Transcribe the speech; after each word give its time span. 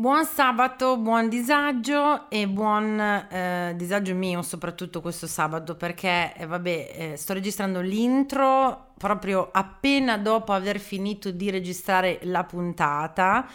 Buon 0.00 0.24
sabato, 0.24 0.96
buon 0.96 1.28
disagio 1.28 2.30
e 2.30 2.48
buon 2.48 2.98
eh, 2.98 3.74
disagio 3.76 4.14
mio 4.14 4.40
soprattutto 4.40 5.02
questo 5.02 5.26
sabato 5.26 5.76
perché 5.76 6.32
eh, 6.34 6.46
vabbè 6.46 6.92
eh, 6.94 7.16
sto 7.18 7.34
registrando 7.34 7.82
l'intro 7.82 8.92
proprio 8.96 9.50
appena 9.52 10.16
dopo 10.16 10.54
aver 10.54 10.80
finito 10.80 11.30
di 11.30 11.50
registrare 11.50 12.18
la 12.22 12.44
puntata. 12.44 13.46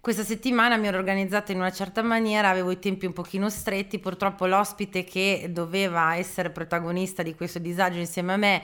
Questa 0.00 0.24
settimana 0.24 0.78
mi 0.78 0.86
ero 0.86 0.96
organizzata 0.96 1.52
in 1.52 1.58
una 1.58 1.72
certa 1.72 2.00
maniera, 2.00 2.48
avevo 2.48 2.70
i 2.70 2.78
tempi 2.78 3.04
un 3.04 3.12
pochino 3.12 3.50
stretti, 3.50 3.98
purtroppo 3.98 4.46
l'ospite 4.46 5.04
che 5.04 5.50
doveva 5.50 6.16
essere 6.16 6.48
protagonista 6.48 7.22
di 7.22 7.34
questo 7.34 7.58
disagio 7.58 7.98
insieme 7.98 8.32
a 8.32 8.36
me 8.38 8.62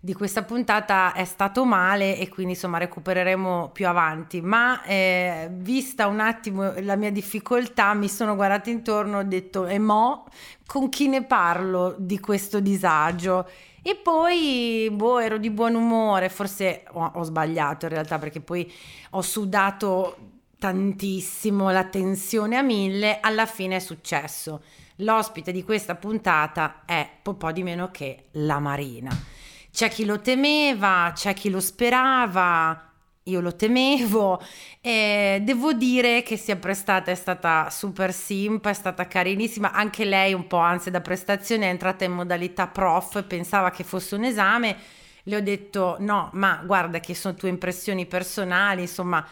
di 0.00 0.14
questa 0.14 0.44
puntata 0.44 1.12
è 1.12 1.24
stato 1.24 1.64
male 1.64 2.16
e 2.16 2.28
quindi 2.28 2.52
insomma 2.52 2.78
recupereremo 2.78 3.70
più 3.72 3.88
avanti. 3.88 4.40
Ma 4.40 4.82
eh, 4.84 5.48
vista 5.50 6.06
un 6.06 6.20
attimo 6.20 6.72
la 6.80 6.96
mia 6.96 7.10
difficoltà 7.10 7.94
mi 7.94 8.08
sono 8.08 8.36
guardata 8.36 8.70
intorno 8.70 9.18
ho 9.18 9.22
detto 9.24 9.66
e 9.66 9.78
mo 9.78 10.26
con 10.66 10.88
chi 10.88 11.08
ne 11.08 11.24
parlo 11.24 11.94
di 11.98 12.20
questo 12.20 12.60
disagio? 12.60 13.48
E 13.82 13.96
poi 13.96 14.88
boh 14.92 15.18
ero 15.18 15.38
di 15.38 15.50
buon 15.50 15.74
umore 15.74 16.28
forse 16.28 16.84
ho, 16.92 17.10
ho 17.14 17.22
sbagliato 17.22 17.86
in 17.86 17.92
realtà 17.92 18.18
perché 18.18 18.40
poi 18.40 18.70
ho 19.10 19.22
sudato 19.22 20.16
tantissimo 20.58 21.70
la 21.70 21.84
tensione 21.84 22.56
a 22.56 22.62
mille 22.62 23.18
alla 23.20 23.46
fine 23.46 23.76
è 23.76 23.80
successo. 23.80 24.62
L'ospite 25.02 25.52
di 25.52 25.62
questa 25.62 25.94
puntata 25.94 26.82
è 26.84 27.08
po' 27.22 27.52
di 27.52 27.62
meno 27.62 27.90
che 27.90 28.26
la 28.32 28.58
Marina 28.58 29.36
c'è 29.78 29.88
chi 29.88 30.04
lo 30.04 30.20
temeva, 30.20 31.12
c'è 31.14 31.34
chi 31.34 31.50
lo 31.50 31.60
sperava, 31.60 32.90
io 33.22 33.40
lo 33.40 33.54
temevo 33.54 34.42
e 34.80 35.40
devo 35.40 35.72
dire 35.72 36.24
che 36.24 36.42
è 36.44 36.56
prestata, 36.56 37.12
è 37.12 37.14
stata 37.14 37.70
super 37.70 38.12
simpa, 38.12 38.70
è 38.70 38.72
stata 38.72 39.06
carinissima, 39.06 39.70
anche 39.70 40.04
lei 40.04 40.34
un 40.34 40.48
po' 40.48 40.56
ansia 40.56 40.90
da 40.90 41.00
prestazione, 41.00 41.66
è 41.66 41.70
entrata 41.70 42.02
in 42.02 42.10
modalità 42.10 42.66
prof, 42.66 43.22
pensava 43.22 43.70
che 43.70 43.84
fosse 43.84 44.16
un 44.16 44.24
esame, 44.24 44.76
le 45.22 45.36
ho 45.36 45.40
detto 45.40 45.94
no, 46.00 46.30
ma 46.32 46.60
guarda 46.66 46.98
che 46.98 47.14
sono 47.14 47.36
tue 47.36 47.48
impressioni 47.48 48.04
personali, 48.04 48.80
insomma 48.80 49.24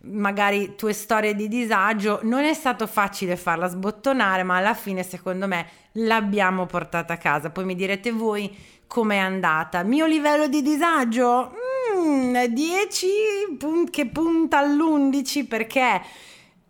magari 0.00 0.74
tue 0.76 0.92
storie 0.92 1.34
di 1.34 1.48
disagio, 1.48 2.20
non 2.24 2.44
è 2.44 2.52
stato 2.52 2.86
facile 2.86 3.36
farla 3.36 3.68
sbottonare, 3.68 4.42
ma 4.42 4.58
alla 4.58 4.74
fine 4.74 5.02
secondo 5.02 5.46
me 5.46 5.66
l'abbiamo 5.92 6.66
portata 6.66 7.14
a 7.14 7.16
casa, 7.16 7.48
poi 7.48 7.64
mi 7.64 7.74
direte 7.74 8.12
voi 8.12 8.54
com'è 8.94 9.16
andata. 9.16 9.82
Mio 9.82 10.06
livello 10.06 10.46
di 10.46 10.62
disagio? 10.62 11.52
Mm, 11.96 12.44
10 12.44 13.08
pun- 13.58 13.90
che 13.90 14.06
punta 14.06 14.58
all'11 14.58 15.48
perché 15.48 16.00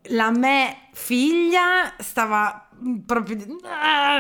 la 0.08 0.30
me 0.30 0.88
figlia 0.92 1.92
stava 1.98 2.66
proprio 3.04 3.36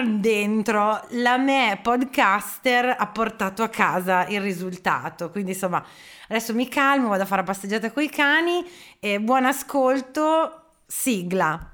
dentro, 0.04 1.02
la 1.12 1.38
me 1.38 1.78
podcaster 1.82 2.94
ha 2.98 3.06
portato 3.06 3.62
a 3.62 3.68
casa 3.68 4.26
il 4.26 4.42
risultato. 4.42 5.30
Quindi 5.30 5.52
insomma, 5.52 5.82
adesso 6.28 6.52
mi 6.52 6.68
calmo, 6.68 7.08
vado 7.08 7.22
a 7.22 7.26
fare 7.26 7.40
la 7.40 7.46
passeggiata 7.46 7.90
con 7.90 8.02
i 8.02 8.10
cani 8.10 8.62
e 9.00 9.18
buon 9.18 9.46
ascolto, 9.46 10.72
sigla. 10.86 11.73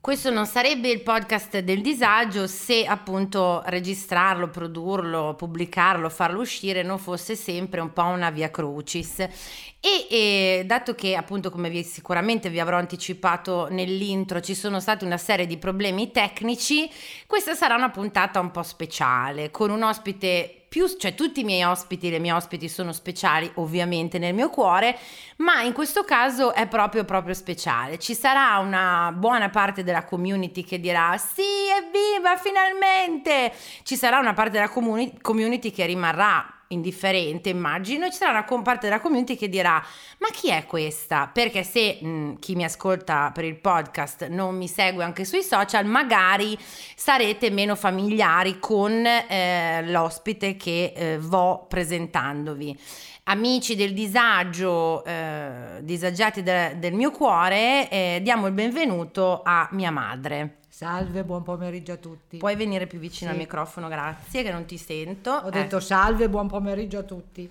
Questo 0.00 0.30
non 0.30 0.46
sarebbe 0.46 0.88
il 0.88 1.02
podcast 1.02 1.58
del 1.58 1.82
disagio 1.82 2.46
se 2.46 2.86
appunto 2.86 3.62
registrarlo, 3.66 4.48
produrlo, 4.48 5.34
pubblicarlo, 5.34 6.08
farlo 6.08 6.40
uscire 6.40 6.82
non 6.82 6.98
fosse 6.98 7.36
sempre 7.36 7.80
un 7.80 7.92
po' 7.92 8.04
una 8.04 8.30
via 8.30 8.50
crucis. 8.50 9.18
E, 9.18 10.06
e 10.08 10.62
dato 10.64 10.94
che 10.94 11.16
appunto 11.16 11.50
come 11.50 11.68
vi, 11.68 11.82
sicuramente 11.82 12.48
vi 12.48 12.60
avrò 12.60 12.78
anticipato 12.78 13.68
nell'intro 13.70 14.40
ci 14.40 14.54
sono 14.54 14.80
stati 14.80 15.04
una 15.04 15.18
serie 15.18 15.46
di 15.46 15.58
problemi 15.58 16.10
tecnici, 16.10 16.90
questa 17.26 17.54
sarà 17.54 17.74
una 17.74 17.90
puntata 17.90 18.40
un 18.40 18.50
po' 18.50 18.62
speciale 18.62 19.50
con 19.50 19.68
un 19.68 19.82
ospite 19.82 20.59
più, 20.70 20.86
cioè 20.86 21.16
tutti 21.16 21.40
i 21.40 21.44
miei 21.44 21.64
ospiti, 21.64 22.10
le 22.10 22.20
mie 22.20 22.30
ospiti 22.30 22.68
sono 22.68 22.92
speciali 22.92 23.50
ovviamente 23.56 24.20
nel 24.20 24.34
mio 24.34 24.50
cuore, 24.50 24.96
ma 25.38 25.62
in 25.62 25.72
questo 25.72 26.04
caso 26.04 26.54
è 26.54 26.68
proprio 26.68 27.04
proprio 27.04 27.34
speciale. 27.34 27.98
Ci 27.98 28.14
sarà 28.14 28.56
una 28.58 29.12
buona 29.12 29.50
parte 29.50 29.82
della 29.82 30.04
community 30.04 30.62
che 30.62 30.78
dirà 30.78 31.18
sì, 31.18 31.42
evviva 31.42 32.36
finalmente! 32.36 33.52
Ci 33.82 33.96
sarà 33.96 34.20
una 34.20 34.32
parte 34.32 34.52
della 34.52 34.68
comuni- 34.68 35.20
community 35.20 35.72
che 35.72 35.86
rimarrà 35.86 36.59
indifferente, 36.72 37.48
immagino, 37.48 38.08
ci 38.10 38.16
sarà 38.16 38.44
una 38.48 38.62
parte 38.62 38.88
della 38.88 39.00
community 39.00 39.36
che 39.36 39.48
dirà: 39.48 39.82
Ma 40.18 40.28
chi 40.32 40.50
è 40.50 40.66
questa? 40.66 41.30
Perché 41.32 41.62
se 41.62 41.98
mh, 42.00 42.38
chi 42.38 42.54
mi 42.54 42.64
ascolta 42.64 43.30
per 43.32 43.44
il 43.44 43.56
podcast 43.56 44.28
non 44.28 44.56
mi 44.56 44.68
segue 44.68 45.04
anche 45.04 45.24
sui 45.24 45.42
social, 45.42 45.84
magari 45.86 46.56
sarete 46.94 47.50
meno 47.50 47.74
familiari 47.74 48.58
con 48.58 49.04
eh, 49.04 49.82
l'ospite 49.86 50.56
che 50.56 50.92
eh, 50.94 51.18
vo 51.18 51.66
presentandovi. 51.68 52.78
Amici 53.24 53.76
del 53.76 53.92
disagio, 53.92 55.04
eh, 55.04 55.80
disagiati 55.82 56.42
de- 56.42 56.76
del 56.78 56.94
mio 56.94 57.10
cuore, 57.10 57.88
eh, 57.88 58.20
diamo 58.22 58.46
il 58.46 58.52
benvenuto 58.52 59.42
a 59.44 59.68
mia 59.72 59.90
madre. 59.90 60.56
Salve, 60.80 61.24
buon 61.24 61.42
pomeriggio 61.42 61.92
a 61.92 61.96
tutti. 61.96 62.38
Puoi 62.38 62.56
venire 62.56 62.86
più 62.86 62.98
vicino 62.98 63.28
sì. 63.28 63.36
al 63.36 63.42
microfono, 63.42 63.86
grazie, 63.86 64.42
che 64.42 64.50
non 64.50 64.64
ti 64.64 64.78
sento. 64.78 65.30
Ho 65.30 65.50
detto 65.50 65.76
ecco. 65.76 65.80
salve, 65.84 66.30
buon 66.30 66.48
pomeriggio 66.48 67.00
a 67.00 67.02
tutti. 67.02 67.50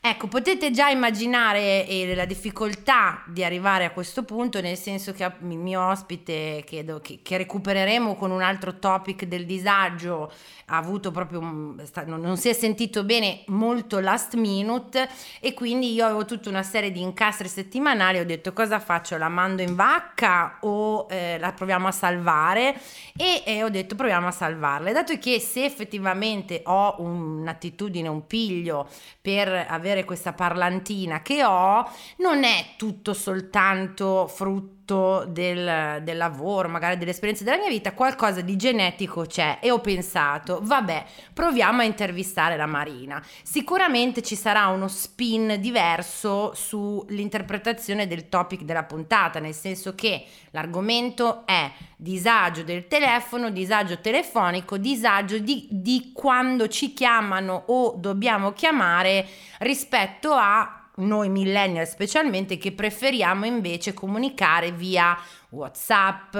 Ecco, 0.00 0.28
potete 0.28 0.70
già 0.70 0.88
immaginare 0.88 1.84
eh, 1.84 2.14
la 2.14 2.26
difficoltà 2.26 3.24
di 3.26 3.42
arrivare 3.42 3.84
a 3.84 3.90
questo 3.90 4.22
punto, 4.22 4.60
nel 4.60 4.76
senso 4.76 5.12
che 5.12 5.24
il 5.24 5.58
mio 5.58 5.84
ospite, 5.84 6.62
che, 6.64 6.84
che, 7.22 7.36
recupereremo 7.36 8.14
con 8.14 8.30
un 8.30 8.40
altro 8.40 8.78
topic 8.78 9.24
del 9.24 9.44
disagio, 9.44 10.30
ha 10.66 10.76
avuto 10.76 11.10
proprio, 11.10 11.40
un, 11.40 11.82
non 12.06 12.36
si 12.36 12.48
è 12.48 12.52
sentito 12.52 13.02
bene 13.02 13.42
molto 13.46 13.98
last 13.98 14.34
minute 14.34 15.08
e 15.40 15.54
quindi 15.54 15.92
io 15.92 16.04
avevo 16.04 16.24
tutta 16.24 16.50
una 16.50 16.62
serie 16.62 16.92
di 16.92 17.00
incastri 17.00 17.48
settimanali, 17.48 18.20
ho 18.20 18.24
detto 18.24 18.52
cosa 18.52 18.78
faccio, 18.78 19.16
la 19.16 19.28
mando 19.28 19.62
in 19.62 19.74
vacca 19.74 20.58
o 20.60 21.06
eh, 21.10 21.36
la 21.38 21.52
proviamo 21.52 21.88
a 21.88 21.92
salvare 21.92 22.80
e 23.16 23.42
eh, 23.44 23.64
ho 23.64 23.70
detto 23.70 23.96
proviamo 23.96 24.28
a 24.28 24.32
salvarla. 24.32 24.92
dato 24.92 25.18
che 25.18 25.40
se 25.40 25.64
effettivamente 25.64 26.62
ho 26.64 26.94
un'attitudine, 26.98 28.08
un 28.08 28.26
piglio 28.26 28.88
per 29.20 29.66
avere 29.68 29.85
avere 29.86 30.04
questa 30.04 30.32
parlantina 30.32 31.22
che 31.22 31.44
ho 31.44 31.88
non 32.18 32.42
è 32.42 32.74
tutto 32.76 33.14
soltanto 33.14 34.26
frutto 34.26 34.75
del, 34.86 36.00
del, 36.02 36.16
lavoro, 36.16 36.68
magari 36.68 36.96
delle 36.96 37.10
esperienze 37.10 37.42
della 37.42 37.56
mia 37.56 37.68
vita, 37.68 37.92
qualcosa 37.92 38.40
di 38.40 38.56
genetico 38.56 39.22
c'è 39.26 39.58
e 39.60 39.70
ho 39.70 39.80
pensato, 39.80 40.60
vabbè, 40.62 41.04
proviamo 41.32 41.80
a 41.80 41.84
intervistare 41.84 42.56
la 42.56 42.66
Marina. 42.66 43.20
Sicuramente 43.42 44.22
ci 44.22 44.36
sarà 44.36 44.68
uno 44.68 44.86
spin 44.86 45.56
diverso 45.58 46.54
sull'interpretazione 46.54 48.06
del 48.06 48.28
topic 48.28 48.62
della 48.62 48.84
puntata, 48.84 49.40
nel 49.40 49.54
senso 49.54 49.94
che 49.94 50.24
l'argomento 50.50 51.44
è 51.46 51.70
disagio 51.96 52.62
del 52.62 52.86
telefono, 52.86 53.50
disagio 53.50 53.98
telefonico, 53.98 54.78
disagio 54.78 55.38
di, 55.38 55.66
di 55.70 56.12
quando 56.14 56.68
ci 56.68 56.92
chiamano 56.92 57.64
o 57.66 57.94
dobbiamo 57.96 58.52
chiamare 58.52 59.26
rispetto 59.58 60.32
a 60.32 60.75
noi 60.96 61.28
millennial 61.28 61.86
specialmente 61.86 62.58
che 62.58 62.72
preferiamo 62.72 63.44
invece 63.44 63.94
comunicare 63.94 64.72
via 64.72 65.16
WhatsApp, 65.50 66.34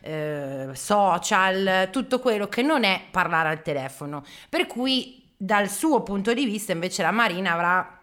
eh, 0.00 0.70
social, 0.72 1.88
tutto 1.90 2.18
quello 2.18 2.48
che 2.48 2.62
non 2.62 2.84
è 2.84 3.02
parlare 3.10 3.48
al 3.48 3.62
telefono. 3.62 4.24
Per 4.48 4.66
cui 4.66 5.32
dal 5.36 5.68
suo 5.68 6.02
punto 6.02 6.34
di 6.34 6.44
vista 6.44 6.72
invece 6.72 7.02
la 7.02 7.12
Marina 7.12 7.52
avrà 7.52 8.00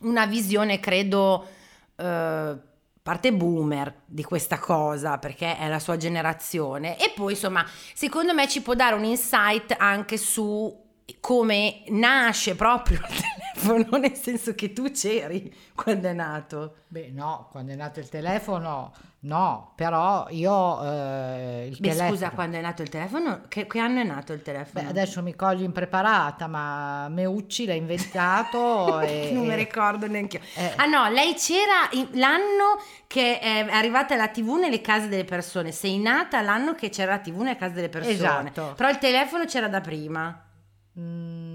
una 0.00 0.26
visione 0.26 0.80
credo 0.80 1.46
eh, 1.96 2.56
parte 3.02 3.32
boomer 3.32 4.02
di 4.06 4.22
questa 4.22 4.58
cosa 4.58 5.18
perché 5.18 5.58
è 5.58 5.68
la 5.68 5.80
sua 5.80 5.96
generazione 5.96 6.96
e 6.98 7.12
poi 7.14 7.32
insomma 7.32 7.66
secondo 7.94 8.32
me 8.32 8.46
ci 8.46 8.62
può 8.62 8.74
dare 8.74 8.94
un 8.94 9.04
insight 9.04 9.74
anche 9.76 10.16
su 10.16 10.80
come 11.18 11.82
nasce 11.88 12.54
proprio 12.54 12.98
il 12.98 13.06
telefono 13.06 13.41
nel 13.98 14.14
senso 14.14 14.54
che 14.54 14.72
tu 14.72 14.90
c'eri 14.90 15.54
quando 15.74 16.08
è 16.08 16.12
nato 16.12 16.76
Beh, 16.92 17.10
no, 17.10 17.48
quando 17.50 17.72
è 17.72 17.74
nato 17.74 18.00
il 18.00 18.08
telefono, 18.10 18.92
no, 19.20 19.72
però 19.76 20.26
io 20.28 20.84
eh, 20.84 21.68
il 21.70 21.76
Beh, 21.80 21.88
telefono... 21.88 22.10
scusa 22.10 22.30
quando 22.32 22.58
è 22.58 22.60
nato 22.60 22.82
il 22.82 22.90
telefono 22.90 23.40
che, 23.48 23.66
che 23.66 23.78
anno 23.78 24.00
è 24.00 24.04
nato 24.04 24.34
il 24.34 24.40
Beh, 24.40 24.44
telefono? 24.44 24.88
adesso 24.90 25.22
mi 25.22 25.34
cogli 25.34 25.62
impreparata, 25.62 26.48
ma 26.48 27.08
Meucci 27.08 27.64
l'ha 27.64 27.72
inventato 27.72 29.00
e... 29.00 29.30
non 29.32 29.46
mi 29.46 29.54
ricordo 29.54 30.06
neanche 30.06 30.36
io. 30.36 30.42
Eh. 30.54 30.72
Ah 30.76 30.84
no, 30.84 31.08
lei 31.08 31.32
c'era 31.34 31.88
in- 31.92 32.10
l'anno 32.12 32.78
che 33.06 33.38
è 33.38 33.66
arrivata 33.70 34.14
la 34.14 34.28
TV 34.28 34.56
nelle 34.56 34.82
case 34.82 35.08
delle 35.08 35.24
persone. 35.24 35.72
Sei 35.72 35.98
nata 35.98 36.42
l'anno 36.42 36.74
che 36.74 36.90
c'era 36.90 37.12
la 37.12 37.20
TV 37.20 37.38
nelle 37.40 37.56
case 37.56 37.72
delle 37.72 37.88
persone. 37.88 38.14
Esatto. 38.14 38.74
Però 38.76 38.90
il 38.90 38.98
telefono 38.98 39.46
c'era 39.46 39.68
da 39.68 39.80
prima. 39.80 40.44
Mm, 40.98 41.51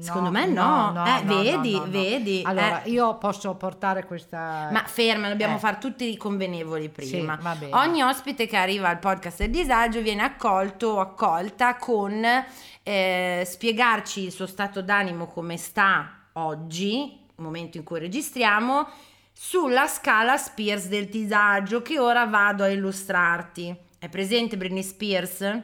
no, 0.00 0.04
Secondo 0.06 0.30
me 0.30 0.46
no. 0.46 1.04
Eh, 1.06 1.22
vedi, 1.24 1.72
no, 1.72 1.84
no. 1.84 1.90
vedi, 1.90 2.42
Allora, 2.44 2.82
eh. 2.82 2.90
io 2.90 3.16
posso 3.18 3.54
portare 3.54 4.04
questa... 4.04 4.68
Ma 4.72 4.82
ferma, 4.86 5.28
dobbiamo 5.28 5.56
Eh. 5.56 5.58
fare 5.58 5.78
tutti 5.78 6.10
i 6.10 6.16
convenevoli 6.16 6.88
prima. 6.88 7.36
Sì, 7.38 7.42
va 7.42 7.54
bene. 7.54 7.74
Ogni 7.76 8.02
ospite 8.02 8.46
che 8.46 8.56
arriva 8.56 8.88
al 8.88 8.98
podcast 8.98 9.38
del 9.38 9.50
disagio 9.50 10.00
viene 10.00 10.22
accolto 10.22 10.88
o 10.88 11.00
accolta 11.00 11.76
con 11.76 12.24
eh, 12.82 13.42
spiegarci 13.46 14.24
il 14.24 14.32
suo 14.32 14.46
stato 14.46 14.82
d'animo 14.82 15.26
come 15.26 15.56
sta 15.56 16.28
oggi, 16.34 17.18
momento 17.36 17.76
in 17.76 17.84
cui 17.84 17.98
registriamo, 17.98 18.86
sulla 19.32 19.86
scala 19.86 20.36
Spears 20.36 20.88
del 20.88 21.06
disagio 21.06 21.82
che 21.82 21.98
ora 21.98 22.24
vado 22.26 22.62
a 22.64 22.68
illustrarti. 22.68 23.76
È 23.98 24.08
presente 24.08 24.56
Britney 24.56 24.82
Spears? 24.82 25.60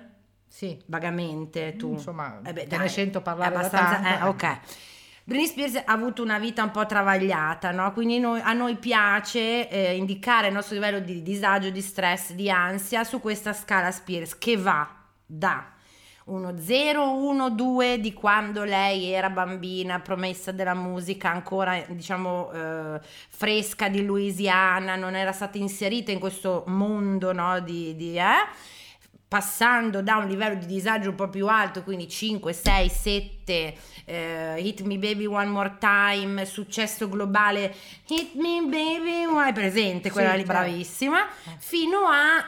Sì, 0.56 0.82
Vagamente 0.86 1.76
tu. 1.76 1.90
Insomma, 1.90 2.40
Eh 2.42 2.54
beh, 2.54 2.66
te 2.66 2.78
ne 2.78 2.88
sento 2.88 3.20
parlare 3.20 3.54
abbastanza, 3.54 4.20
eh, 4.20 4.26
ok. 4.26 4.58
Britney 5.24 5.48
Spears 5.48 5.76
ha 5.84 5.92
avuto 5.92 6.22
una 6.22 6.38
vita 6.38 6.62
un 6.62 6.70
po' 6.70 6.86
travagliata, 6.86 7.72
no? 7.72 7.92
Quindi 7.92 8.18
noi- 8.18 8.40
a 8.40 8.54
noi 8.54 8.76
piace 8.76 9.68
eh, 9.68 9.94
indicare 9.96 10.46
il 10.46 10.54
nostro 10.54 10.74
livello 10.74 11.00
di 11.00 11.20
disagio, 11.20 11.68
di 11.68 11.82
stress, 11.82 12.32
di 12.32 12.48
ansia 12.48 13.04
su 13.04 13.20
questa 13.20 13.52
scala 13.52 13.90
Spears 13.90 14.38
che 14.38 14.56
va 14.56 14.88
da 15.26 15.72
uno 16.24 16.58
0, 16.58 17.12
1, 17.12 17.50
2 17.50 18.00
di 18.00 18.14
quando 18.14 18.64
lei 18.64 19.10
era 19.10 19.28
bambina, 19.28 20.00
promessa 20.00 20.52
della 20.52 20.72
musica, 20.74 21.30
ancora 21.30 21.84
diciamo 21.86 22.50
eh, 22.52 23.00
fresca 23.28 23.90
di 23.90 24.02
Louisiana, 24.02 24.96
non 24.96 25.14
era 25.16 25.32
stata 25.32 25.58
inserita 25.58 26.12
in 26.12 26.18
questo 26.18 26.64
mondo 26.68 27.34
no, 27.34 27.60
di, 27.60 27.94
di, 27.94 28.16
eh? 28.16 28.24
Passando 29.28 30.02
da 30.02 30.16
un 30.16 30.28
livello 30.28 30.54
di 30.54 30.66
disagio 30.66 31.10
un 31.10 31.16
po' 31.16 31.28
più 31.28 31.48
alto, 31.48 31.82
quindi 31.82 32.08
5, 32.08 32.52
6, 32.52 32.88
7, 32.88 33.76
eh, 34.04 34.60
Hit 34.60 34.82
Me 34.82 34.98
Baby 34.98 35.26
One 35.26 35.46
More 35.46 35.76
Time, 35.78 36.44
successo 36.44 37.08
globale, 37.08 37.74
Hit 38.06 38.34
Me 38.34 38.60
Baby 38.62 39.24
One, 39.24 39.48
è 39.48 39.52
presente 39.52 40.10
quella 40.10 40.30
Sì, 40.32 40.36
lì, 40.36 40.44
bravissima, 40.44 41.26
fino 41.58 42.06
a, 42.06 42.44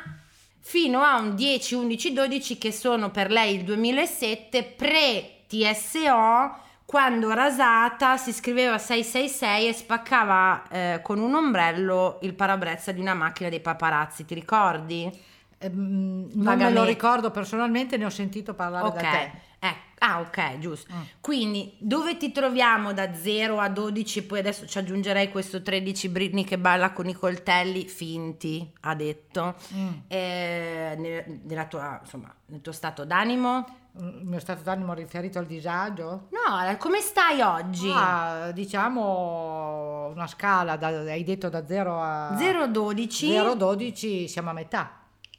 fino 0.61 1.03
a 1.03 1.19
un 1.19 1.35
10, 1.35 1.75
11, 1.75 2.13
12 2.13 2.59
che 2.59 2.71
sono 2.71 3.11
per 3.11 3.31
lei 3.31 3.57
il 3.57 3.65
2007, 3.65 4.63
pre-TSO, 4.77 6.67
quando 6.87 7.35
rasata 7.35 8.17
si 8.17 8.33
scriveva 8.33 8.79
666 8.79 9.69
e 9.69 9.73
spaccava 9.75 10.69
eh, 10.71 11.01
con 11.03 11.19
un 11.19 11.35
ombrello 11.35 12.19
il 12.23 12.35
parabrezza 12.35 12.93
di 12.93 13.01
una 13.01 13.15
macchina 13.15 13.51
dei 13.51 13.61
paparazzi, 13.61 14.25
ti 14.25 14.33
ricordi? 14.33 15.11
Ehm, 15.59 16.29
non 16.35 16.57
me 16.57 16.71
lo 16.71 16.85
ricordo 16.85 17.31
personalmente, 17.31 17.97
ne 17.97 18.05
ho 18.05 18.11
sentito 18.11 18.55
parlare 18.55 18.87
Ok, 18.87 18.95
da 18.95 19.01
te. 19.11 19.31
eh, 19.59 19.75
ah 19.99 20.21
ok, 20.21 20.59
giusto. 20.59 20.93
Mm. 20.95 21.01
Quindi 21.21 21.75
dove 21.81 22.17
ti 22.17 22.31
troviamo 22.31 22.93
da 22.93 23.13
0 23.15 23.59
a 23.59 23.69
12, 23.69 24.23
poi 24.25 24.39
adesso 24.39 24.67
ci 24.67 24.79
aggiungerei 24.79 25.31
questo 25.31 25.61
13 25.61 26.09
Britney 26.11 26.45
che 26.45 26.59
balla 26.59 26.93
con 26.93 27.09
i 27.09 27.13
coltelli 27.15 27.89
finti, 27.89 28.71
ha 28.83 28.95
detto, 28.95 29.57
Mm. 29.75 29.89
Eh, 30.07 30.95
nel, 30.99 31.41
nella 31.45 31.65
tua, 31.67 31.99
insomma, 32.03 32.33
nel 32.47 32.61
tuo 32.61 32.73
stato 32.73 33.05
d'animo? 33.05 33.67
Il 34.01 34.21
mio 34.23 34.39
stato 34.39 34.63
d'animo 34.63 34.95
riferito 34.95 35.41
al 35.41 35.47
disagio? 35.47 36.29
No, 36.31 36.77
come 36.77 37.01
stai 37.01 37.41
oggi? 37.41 37.91
Ah, 37.93 38.53
diciamo 38.53 40.07
una 40.15 40.27
scala, 40.29 40.77
da- 40.77 40.87
hai 40.89 41.25
detto 41.25 41.49
da 41.49 41.67
0 41.67 42.01
a 42.01 42.37
0-12? 42.37 43.29
0-12 43.33 44.27
siamo 44.27 44.51
a 44.51 44.53
metà. 44.53 44.93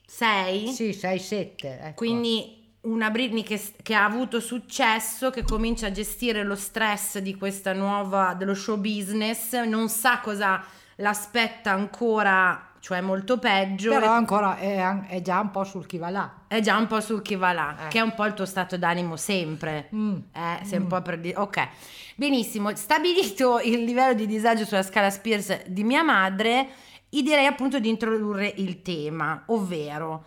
6? 0.09 0.67
Sì, 0.73 0.89
6-7. 0.89 1.55
Ecco. 1.61 1.93
Quindi 1.95 2.57
una 2.81 3.09
Britney 3.11 3.43
che, 3.43 3.61
che 3.83 3.93
ha 3.93 4.05
avuto 4.05 4.39
successo, 4.39 5.29
che 5.29 5.43
comincia 5.43 5.87
a 5.87 5.91
gestire 5.91 6.43
lo 6.43 6.55
stress 6.55 7.19
di 7.19 7.35
questa 7.35 7.73
nuova, 7.73 8.33
dello 8.33 8.55
show 8.55 8.77
business, 8.77 9.53
non 9.63 9.87
sa 9.89 10.19
cosa 10.19 10.63
l'aspetta 10.95 11.71
ancora, 11.71 12.71
cioè 12.79 13.01
molto 13.01 13.37
peggio, 13.37 13.91
Però 13.91 14.11
ancora 14.11 14.57
è, 14.57 14.77
è 15.07 15.21
già 15.21 15.39
un 15.39 15.51
po' 15.51 15.63
sul 15.63 15.85
chi 15.85 15.97
va 15.97 16.09
là. 16.09 16.33
è 16.47 16.59
già 16.61 16.75
un 16.77 16.87
po' 16.87 16.99
sul 17.01 17.21
chi 17.21 17.35
va 17.35 17.51
là, 17.53 17.85
Eh. 17.85 17.87
che 17.89 17.99
è 17.99 18.01
un 18.01 18.13
po' 18.15 18.25
il 18.25 18.33
tuo 18.33 18.45
stato 18.45 18.77
d'animo 18.77 19.15
sempre. 19.15 19.89
Mm. 19.93 20.15
Eh, 20.33 20.65
sei 20.65 20.79
un 20.79 20.87
po' 20.87 21.01
per 21.01 21.19
dire, 21.19 21.37
ok, 21.37 21.67
benissimo. 22.15 22.75
Stabilito 22.75 23.59
il 23.59 23.83
livello 23.83 24.13
di 24.13 24.25
disagio 24.25 24.65
sulla 24.65 24.83
scala 24.83 25.09
Spears 25.09 25.65
di 25.67 25.83
mia 25.83 26.03
madre, 26.03 26.67
io 27.09 27.21
direi 27.21 27.45
appunto 27.45 27.79
di 27.79 27.89
introdurre 27.89 28.53
il 28.57 28.81
tema, 28.81 29.43
ovvero 29.47 30.25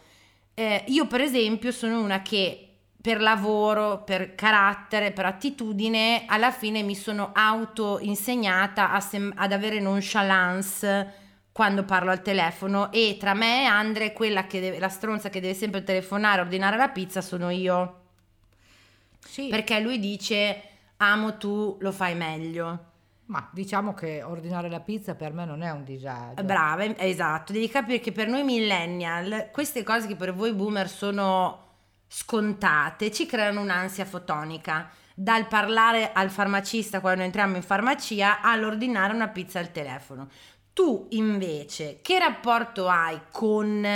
eh, 0.55 0.85
io 0.89 1.07
per 1.07 1.21
esempio 1.21 1.71
sono 1.71 2.01
una 2.01 2.23
che 2.23 2.69
per 3.01 3.21
lavoro, 3.21 4.03
per 4.05 4.35
carattere, 4.35 5.13
per 5.13 5.27
attitudine, 5.27 6.25
alla 6.27 6.53
fine 6.53 6.83
mi 6.83 6.95
sono 6.95 7.31
auto 7.33 7.99
insegnata 8.01 8.99
sem- 9.01 9.33
ad 9.37 9.53
avere 9.53 9.81
nonchalance 9.81 11.21
quando 11.51 11.85
parlo 11.85 12.11
al 12.11 12.23
telefono 12.23 12.93
e 12.93 13.17
tra 13.19 13.35
me 13.35 13.63
e 13.63 13.67
Andre 13.67 14.13
quella 14.13 14.47
che 14.47 14.61
deve, 14.61 14.79
la 14.79 14.89
stronza 14.89 15.31
che 15.31 15.41
deve 15.41 15.55
sempre 15.55 15.83
telefonare, 15.83 16.43
ordinare 16.43 16.77
la 16.77 16.89
pizza 16.89 17.21
sono 17.21 17.51
io. 17.51 17.99
Sì, 19.19 19.49
perché 19.49 19.81
lui 19.81 19.99
dice 19.99 20.63
amo 20.97 21.37
tu 21.37 21.77
lo 21.81 21.93
fai 21.93 22.15
meglio 22.15 22.91
ma 23.27 23.49
diciamo 23.53 23.95
che 23.95 24.23
ordinare 24.23 24.69
la 24.69 24.81
pizza 24.81 25.15
per 25.15 25.33
me 25.33 25.45
non 25.45 25.63
è 25.63 25.71
un 25.71 25.85
disagio. 25.85 26.43
brava 26.43 26.85
em- 26.85 26.95
esatto. 26.99 27.53
Devi 27.53 27.69
capire 27.69 28.01
che 28.01 28.13
per 28.13 28.29
noi 28.29 28.43
millennial 28.43 29.49
queste 29.53 29.83
cose 29.83 30.07
che 30.07 30.17
per 30.17 30.35
voi 30.35 30.53
boomer 30.53 30.89
sono 30.89 31.61
scontate 32.07 33.11
ci 33.11 33.27
creano 33.27 33.61
un'ansia 33.61 34.05
fotonica. 34.05 34.91
Dal 35.15 35.47
parlare 35.47 36.13
al 36.13 36.31
farmacista 36.31 37.01
quando 37.01 37.23
entriamo 37.23 37.57
in 37.57 37.63
farmacia 37.63 38.41
all'ordinare 38.41 39.15
una 39.15 39.29
pizza 39.29 39.59
al 39.59 39.71
telefono. 39.71 40.29
Tu 40.73 41.07
invece 41.11 42.01
che 42.01 42.19
rapporto 42.19 42.89
hai 42.89 43.21
con 43.31 43.87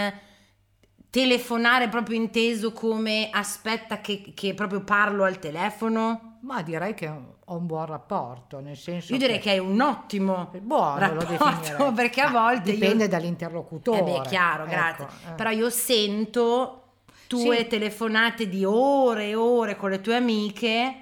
telefonare 1.20 1.88
proprio 1.88 2.18
inteso 2.18 2.72
come 2.72 3.30
aspetta 3.32 4.02
che, 4.02 4.32
che 4.34 4.52
proprio 4.52 4.82
parlo 4.82 5.24
al 5.24 5.38
telefono 5.38 6.36
Ma 6.40 6.60
direi 6.60 6.92
che 6.92 7.08
ho 7.08 7.54
un 7.54 7.64
buon 7.64 7.86
rapporto, 7.86 8.60
nel 8.60 8.76
senso 8.76 9.14
io 9.14 9.18
direi 9.18 9.38
che 9.38 9.50
hai 9.52 9.58
un 9.58 9.80
ottimo 9.80 10.50
buono 10.60 11.14
lo 11.14 11.20
rapporto 11.20 11.44
definirei. 11.54 11.92
perché 11.96 12.20
a 12.20 12.30
volte 12.30 12.68
io- 12.68 12.74
dipende 12.74 13.08
dall'interlocutore. 13.08 13.98
Eh 13.98 14.02
beh, 14.02 14.20
chiaro, 14.28 14.64
ecco, 14.64 14.70
grazie. 14.70 15.06
eh. 15.28 15.32
Però 15.32 15.48
io 15.50 15.70
sento 15.70 16.82
tue 17.28 17.58
Sì. 17.60 17.66
telefonate 17.66 18.46
di 18.48 18.64
ore 18.66 19.28
e 19.28 19.34
ore 19.34 19.74
con 19.76 19.88
le 19.88 20.02
tue 20.02 20.16
amiche 20.16 20.98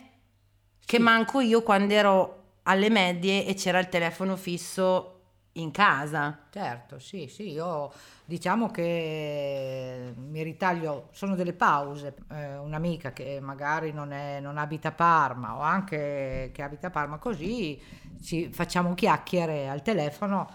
che 0.86 0.96
Sì. 0.96 1.02
manco 1.02 1.40
io 1.40 1.62
quando 1.62 1.92
ero 1.92 2.42
alle 2.64 2.88
medie 2.88 3.44
e 3.46 3.54
c'era 3.54 3.80
il 3.80 3.88
telefono 3.88 4.36
fisso 4.36 5.13
in 5.54 5.70
casa. 5.70 6.38
Certo, 6.50 6.98
sì, 6.98 7.28
sì, 7.28 7.50
io 7.52 7.92
diciamo 8.24 8.70
che 8.70 10.12
mi 10.16 10.42
ritaglio, 10.42 11.08
sono 11.12 11.34
delle 11.34 11.52
pause, 11.52 12.14
eh, 12.30 12.56
un'amica 12.58 13.12
che 13.12 13.38
magari 13.40 13.92
non, 13.92 14.12
è- 14.12 14.40
non 14.40 14.58
abita 14.58 14.88
a 14.88 14.92
Parma 14.92 15.56
o 15.56 15.60
anche 15.60 16.50
che 16.52 16.62
abita 16.62 16.88
a 16.88 16.90
Parma, 16.90 17.18
così 17.18 17.80
ci 18.22 18.50
facciamo 18.52 18.94
chiacchiere 18.94 19.68
al 19.68 19.82
telefono, 19.82 20.48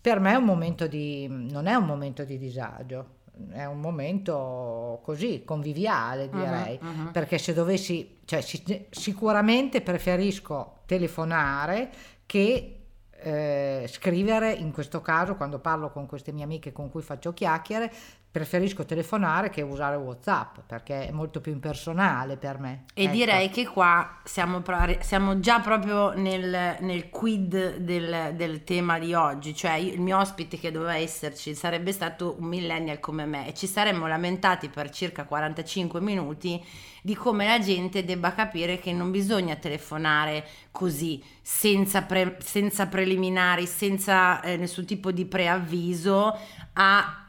per 0.00 0.20
me 0.20 0.32
è 0.32 0.36
un 0.36 0.44
momento 0.44 0.86
di, 0.86 1.26
non 1.28 1.66
è 1.66 1.74
un 1.74 1.84
momento 1.84 2.24
di 2.24 2.38
disagio, 2.38 3.14
è 3.50 3.64
un 3.64 3.80
momento 3.80 5.00
così, 5.02 5.42
conviviale 5.44 6.28
direi, 6.30 6.78
Mhm, 6.80 6.88
mhm. 7.02 7.10
perché 7.12 7.38
se 7.38 7.52
dovessi, 7.52 8.20
cioè 8.24 8.40
si- 8.40 8.86
sicuramente 8.90 9.82
preferisco 9.82 10.78
telefonare 10.86 11.90
che 12.24 12.75
eh, 13.20 13.86
scrivere, 13.88 14.52
in 14.52 14.72
questo 14.72 15.00
caso 15.00 15.36
quando 15.36 15.58
parlo 15.58 15.90
con 15.90 16.06
queste 16.06 16.32
mie 16.32 16.44
amiche 16.44 16.72
con 16.72 16.90
cui 16.90 17.02
faccio 17.02 17.32
chiacchiere, 17.32 17.92
preferisco 18.36 18.84
telefonare 18.84 19.48
che 19.48 19.62
usare 19.62 19.96
Whatsapp 19.96 20.58
perché 20.66 21.08
è 21.08 21.10
molto 21.10 21.40
più 21.40 21.52
impersonale 21.52 22.36
per 22.36 22.58
me. 22.58 22.84
E 22.92 23.04
ecco. 23.04 23.12
direi 23.12 23.48
che 23.48 23.66
qua 23.66 24.18
siamo, 24.24 24.62
siamo 25.00 25.40
già 25.40 25.60
proprio 25.60 26.12
nel, 26.12 26.76
nel 26.80 27.08
quid 27.08 27.76
del, 27.76 28.34
del, 28.34 28.62
tema 28.62 28.98
di 28.98 29.14
oggi, 29.14 29.54
cioè 29.54 29.76
il 29.76 30.02
mio 30.02 30.18
ospite 30.18 30.58
che 30.58 30.70
doveva 30.70 30.96
esserci 30.96 31.54
sarebbe 31.54 31.92
stato 31.92 32.36
un 32.38 32.48
millennial 32.48 33.00
come 33.00 33.24
me 33.24 33.48
e 33.48 33.54
ci 33.54 33.66
saremmo 33.66 34.06
lamentati 34.06 34.68
per 34.68 34.90
circa 34.90 35.24
45 35.24 35.98
minuti 36.02 36.62
di 37.00 37.14
come 37.14 37.46
la 37.46 37.58
gente 37.58 38.04
debba 38.04 38.34
capire 38.34 38.78
che 38.78 38.92
non 38.92 39.10
bisogna 39.10 39.54
telefonare 39.56 40.46
così, 40.70 41.22
senza, 41.40 42.02
pre- 42.02 42.36
senza 42.40 42.86
preliminari, 42.86 43.64
senza 43.64 44.42
eh, 44.42 44.58
nessun 44.58 44.84
tipo 44.84 45.10
di 45.10 45.24
preavviso 45.24 46.38
a 46.74 47.25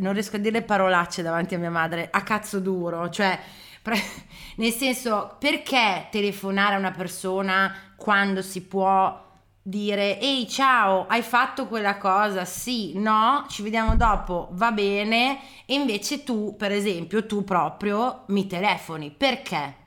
non 0.00 0.12
riesco 0.12 0.36
a 0.36 0.38
dire 0.38 0.62
parolacce 0.62 1.22
davanti 1.22 1.54
a 1.54 1.58
mia 1.58 1.70
madre, 1.70 2.08
a 2.10 2.22
cazzo 2.22 2.60
duro, 2.60 3.08
cioè 3.10 3.38
pre- 3.82 4.00
nel 4.56 4.72
senso 4.72 5.36
perché 5.38 6.08
telefonare 6.10 6.74
a 6.74 6.78
una 6.78 6.90
persona 6.90 7.74
quando 7.96 8.42
si 8.42 8.62
può 8.62 9.24
dire 9.62 10.20
ehi 10.20 10.48
ciao 10.48 11.06
hai 11.08 11.22
fatto 11.22 11.66
quella 11.66 11.96
cosa? 11.96 12.44
Sì 12.44 12.96
no 12.98 13.46
ci 13.48 13.62
vediamo 13.62 13.96
dopo 13.96 14.48
va 14.52 14.72
bene. 14.72 15.40
E 15.66 15.74
invece 15.74 16.22
tu 16.24 16.54
per 16.56 16.72
esempio 16.72 17.26
tu 17.26 17.44
proprio 17.44 18.24
mi 18.26 18.46
telefoni. 18.46 19.10
Perché? 19.10 19.84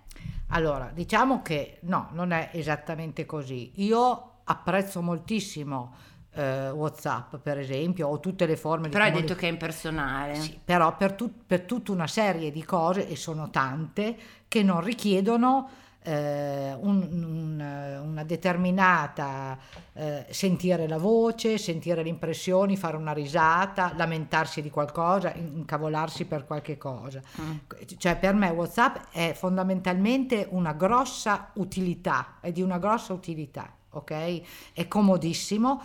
Allora 0.49 0.91
diciamo 0.93 1.41
che 1.41 1.79
no 1.83 2.09
non 2.11 2.31
è 2.31 2.49
esattamente 2.53 3.25
così. 3.25 3.71
Io 3.75 4.41
apprezzo 4.43 5.01
moltissimo 5.01 5.93
eh, 6.33 6.69
WhatsApp, 6.69 7.35
per 7.37 7.57
esempio, 7.57 8.07
o 8.07 8.19
tutte 8.19 8.45
le 8.45 8.55
forme 8.55 8.89
però 8.89 9.05
di 9.05 9.09
Però 9.09 9.17
hai 9.17 9.25
detto 9.25 9.39
che 9.39 9.47
è 9.47 9.51
impersonale. 9.51 10.35
Sì, 10.35 10.59
però 10.63 10.95
per, 10.95 11.13
tut- 11.13 11.43
per, 11.45 11.61
tutta 11.61 11.91
una 11.91 12.07
serie 12.07 12.51
di 12.51 12.63
cose, 12.63 13.07
e 13.07 13.15
sono 13.15 13.49
tante, 13.49 14.15
che 14.47 14.63
non 14.63 14.81
richiedono 14.81 15.69
eh, 16.01 16.73
un, 16.79 17.07
un, 17.11 17.99
una 18.03 18.23
determinata 18.23 19.57
eh, 19.93 20.25
sentire 20.29 20.87
la 20.87 20.97
voce, 20.97 21.57
sentire 21.57 22.03
le 22.03 22.09
impressioni, 22.09 22.77
fare 22.77 22.95
una 22.95 23.11
risata, 23.11 23.93
lamentarsi 23.95 24.61
di 24.61 24.69
qualcosa, 24.69 25.33
incavolarsi 25.33 26.25
per 26.25 26.45
qualche 26.45 26.77
cosa. 26.77 27.21
Mm. 27.41 27.55
Cioè 27.97 28.17
per 28.17 28.33
me 28.33 28.49
WhatsApp 28.49 29.11
è 29.11 29.33
fondamentalmente 29.35 30.47
una 30.51 30.73
grossa 30.73 31.51
utilità, 31.55 32.37
è 32.39 32.51
di 32.51 32.61
una 32.61 32.77
grossa 32.77 33.13
utilità, 33.13 33.71
ok? 33.89 34.41
È 34.73 34.87
comodissimo 34.87 35.81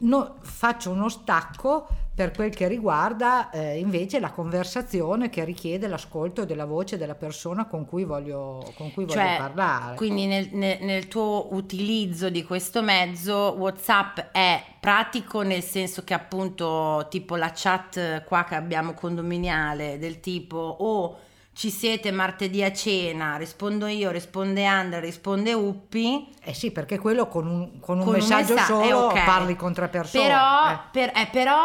No, 0.00 0.36
faccio 0.40 0.90
uno 0.90 1.08
stacco 1.08 1.88
per 2.18 2.32
quel 2.32 2.50
che 2.52 2.66
riguarda 2.66 3.48
eh, 3.50 3.78
invece 3.78 4.18
la 4.18 4.32
conversazione 4.32 5.30
che 5.30 5.44
richiede 5.44 5.86
l'ascolto 5.86 6.44
della 6.44 6.64
voce 6.64 6.96
della 6.96 7.14
persona 7.14 7.66
con 7.66 7.86
cui 7.86 8.02
voglio, 8.02 8.72
con 8.76 8.92
cui 8.92 9.06
cioè, 9.06 9.22
voglio 9.22 9.36
parlare. 9.36 9.94
Quindi 9.94 10.26
nel, 10.26 10.48
nel, 10.50 10.78
nel, 10.80 11.06
tuo 11.06 11.46
utilizzo 11.52 12.28
di 12.28 12.42
questo 12.42 12.82
mezzo 12.82 13.54
WhatsApp 13.56 14.18
è 14.32 14.60
pratico 14.80 15.42
nel 15.42 15.62
senso 15.62 16.02
che 16.02 16.12
appunto 16.12 17.06
tipo 17.08 17.36
la 17.36 17.52
chat 17.54 18.24
qua 18.24 18.42
che 18.42 18.56
abbiamo 18.56 18.94
condominiale 18.94 19.96
del 19.98 20.18
tipo 20.18 20.56
o 20.56 20.86
oh, 20.86 21.18
ci 21.58 21.70
siete 21.70 22.12
martedì 22.12 22.62
a 22.62 22.72
cena, 22.72 23.36
rispondo 23.36 23.88
io, 23.88 24.12
risponde 24.12 24.64
Andrea, 24.64 25.00
risponde 25.00 25.52
Uppi. 25.54 26.32
Eh 26.40 26.54
sì, 26.54 26.70
perché 26.70 27.00
quello 27.00 27.26
con 27.26 27.48
un, 27.48 27.80
con 27.80 27.98
un 27.98 28.04
con 28.04 28.12
messaggio 28.12 28.52
un 28.52 28.60
messa- 28.60 28.66
solo 28.66 29.06
okay. 29.06 29.24
parli 29.24 29.56
con 29.56 29.72
tre 29.72 29.88
persone. 29.88 30.24
Però, 30.24 30.70
eh. 30.70 30.78
per, 30.92 31.12
eh, 31.16 31.28
però 31.32 31.58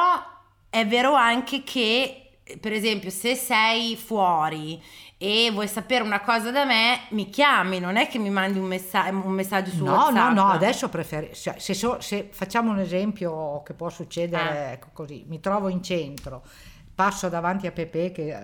è 0.68 0.88
vero 0.88 1.14
anche 1.14 1.62
che, 1.62 2.40
per 2.60 2.74
esempio, 2.74 3.12
se 3.12 3.36
sei 3.36 3.96
fuori 3.96 4.82
e 5.16 5.52
vuoi 5.54 5.68
sapere 5.68 6.04
una 6.04 6.22
cosa 6.22 6.50
da 6.50 6.66
me, 6.66 7.02
mi 7.10 7.30
chiami, 7.30 7.80
non 7.80 7.96
è 7.96 8.08
che 8.08 8.18
mi 8.18 8.32
mandi 8.32 8.58
un, 8.58 8.66
messa- 8.66 9.10
un 9.12 9.32
messaggio 9.32 9.70
su 9.70 9.84
no, 9.84 9.92
WhatsApp. 9.92 10.34
No, 10.34 10.42
no, 10.42 10.50
adesso 10.50 10.90
preferisco, 10.90 11.36
cioè, 11.36 11.60
se, 11.60 11.76
so, 11.76 12.02
se, 12.02 12.30
facciamo 12.32 12.72
un 12.72 12.80
esempio 12.80 13.62
che 13.62 13.76
può 13.76 13.92
succedere, 13.92 14.70
eh. 14.70 14.72
ecco 14.72 14.88
così, 14.92 15.24
mi 15.28 15.40
trovo 15.40 15.70
in 15.70 15.84
centro, 15.84 16.42
passo 16.96 17.30
davanti 17.30 17.68
a 17.68 17.72
Pepe 17.72 18.12
che 18.12 18.36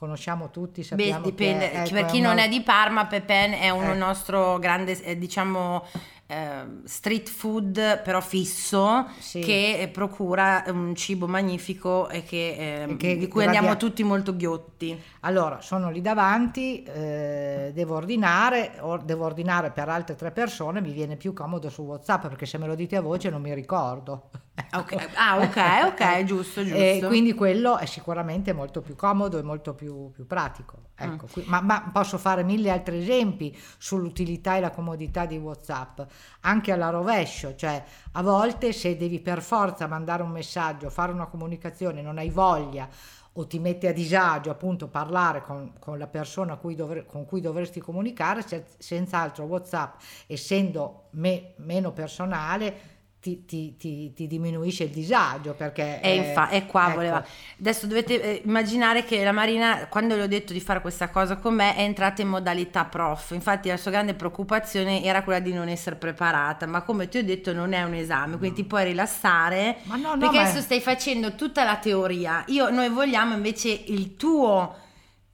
conosciamo 0.00 0.48
tutti, 0.48 0.82
sappiamo 0.82 1.20
Beh, 1.20 1.28
dipende, 1.28 1.70
che, 1.70 1.82
ecco, 1.82 1.90
per 1.90 2.06
chi 2.06 2.22
non 2.22 2.38
è 2.38 2.48
di 2.48 2.62
Parma, 2.62 3.04
Pepen 3.04 3.52
è 3.52 3.68
un 3.68 3.84
eh. 3.84 3.94
nostro 3.94 4.58
grande, 4.58 4.98
eh, 5.02 5.18
diciamo, 5.18 5.84
eh, 6.26 6.64
street 6.84 7.28
food 7.28 8.00
però 8.02 8.22
fisso 8.22 9.10
sì. 9.18 9.40
che 9.40 9.90
procura 9.92 10.64
un 10.68 10.94
cibo 10.94 11.26
magnifico 11.26 12.08
e 12.08 12.24
che, 12.24 12.84
eh, 12.88 12.96
che 12.96 13.18
di 13.18 13.28
cui 13.28 13.44
andiamo 13.44 13.68
radia... 13.68 13.88
tutti 13.88 14.02
molto 14.02 14.34
ghiotti. 14.34 14.98
Allora, 15.20 15.60
sono 15.60 15.90
lì 15.90 16.00
davanti, 16.00 16.82
eh, 16.82 17.70
devo 17.74 17.96
ordinare, 17.96 18.78
or- 18.80 19.02
devo 19.02 19.26
ordinare 19.26 19.70
per 19.70 19.90
altre 19.90 20.16
tre 20.16 20.30
persone, 20.30 20.80
mi 20.80 20.92
viene 20.92 21.16
più 21.16 21.34
comodo 21.34 21.68
su 21.68 21.82
WhatsApp 21.82 22.28
perché 22.28 22.46
se 22.46 22.56
me 22.56 22.66
lo 22.66 22.74
dite 22.74 22.96
a 22.96 23.02
voce 23.02 23.28
non 23.28 23.42
mi 23.42 23.52
ricordo. 23.52 24.30
Okay. 24.72 25.08
Ah, 25.14 25.38
ok, 25.38 25.92
ok, 25.92 26.24
giusto, 26.24 26.62
giusto. 26.64 26.76
E 26.76 27.02
quindi 27.06 27.34
quello 27.34 27.78
è 27.78 27.86
sicuramente 27.86 28.52
molto 28.52 28.80
più 28.80 28.96
comodo 28.96 29.38
e 29.38 29.42
molto 29.42 29.74
più, 29.74 30.10
più 30.10 30.26
pratico. 30.26 30.88
Ecco, 30.96 31.26
mm. 31.26 31.42
ma, 31.46 31.60
ma, 31.60 31.90
posso 31.92 32.18
fare 32.18 32.42
mille 32.42 32.70
altri 32.70 32.98
esempi 32.98 33.56
sull'utilità 33.78 34.56
e 34.56 34.60
la 34.60 34.70
comodità 34.70 35.24
di 35.24 35.38
WhatsApp, 35.38 36.00
anche 36.40 36.72
alla 36.72 36.90
rovescio, 36.90 37.54
cioè 37.54 37.82
a 38.12 38.22
volte 38.22 38.72
se 38.72 38.96
devi 38.96 39.20
per 39.20 39.42
forza 39.42 39.86
mandare 39.86 40.22
un 40.22 40.30
messaggio, 40.30 40.90
fare 40.90 41.12
una 41.12 41.26
comunicazione, 41.26 42.02
non 42.02 42.18
hai 42.18 42.30
voglia 42.30 42.88
o 43.34 43.46
ti 43.46 43.58
mette 43.58 43.88
a 43.88 43.92
disagio 43.92 44.50
appunto 44.50 44.88
parlare 44.88 45.40
con, 45.42 45.72
con 45.78 45.98
la 45.98 46.08
persona 46.08 46.56
cui 46.56 46.74
dovre, 46.74 47.06
con 47.06 47.24
cui 47.24 47.40
dovresti 47.40 47.80
comunicare, 47.80 48.42
se, 48.46 48.64
senz'altro 48.76 49.44
WhatsApp 49.44 50.00
essendo 50.26 51.04
me, 51.10 51.54
meno 51.56 51.92
personale 51.92 52.98
ti, 53.20 53.44
ti, 53.44 53.76
ti, 53.76 54.14
ti, 54.14 54.26
diminuisce 54.26 54.84
il 54.84 54.90
disagio 54.90 55.52
perché... 55.52 56.00
E 56.00 56.14
infa- 56.14 56.48
è 56.48 56.64
qua 56.64 56.86
ecco. 56.86 56.94
voleva... 56.94 57.24
Adesso 57.58 57.86
dovete 57.86 58.22
eh, 58.22 58.42
immaginare 58.46 59.04
che 59.04 59.22
la 59.22 59.32
Marina, 59.32 59.88
quando 59.88 60.16
le 60.16 60.22
ho 60.22 60.26
detto 60.26 60.54
di 60.54 60.60
fare 60.60 60.80
questa 60.80 61.10
cosa 61.10 61.36
con 61.36 61.54
me, 61.54 61.74
è 61.74 61.82
entrata 61.82 62.22
in 62.22 62.28
modalità 62.28 62.86
prof. 62.86 63.32
Infatti 63.32 63.68
la 63.68 63.76
sua 63.76 63.90
grande 63.90 64.14
preoccupazione 64.14 65.04
era 65.04 65.22
quella 65.22 65.38
di 65.38 65.52
non 65.52 65.68
essere 65.68 65.96
preparata, 65.96 66.66
ma 66.66 66.80
come 66.80 67.08
ti 67.08 67.18
ho 67.18 67.24
detto 67.24 67.52
non 67.52 67.74
è 67.74 67.82
un 67.82 67.92
esame, 67.92 68.38
quindi 68.38 68.62
ti 68.62 68.64
puoi 68.64 68.84
rilassare 68.84 69.76
ma 69.82 69.96
no, 69.96 70.14
no, 70.14 70.18
perché 70.18 70.38
adesso 70.38 70.62
stai 70.62 70.80
facendo 70.80 71.34
tutta 71.34 71.62
la 71.62 71.76
teoria. 71.76 72.42
Io, 72.46 72.70
noi 72.70 72.88
vogliamo 72.88 73.34
invece 73.34 73.68
il 73.68 74.16
tuo, 74.16 74.76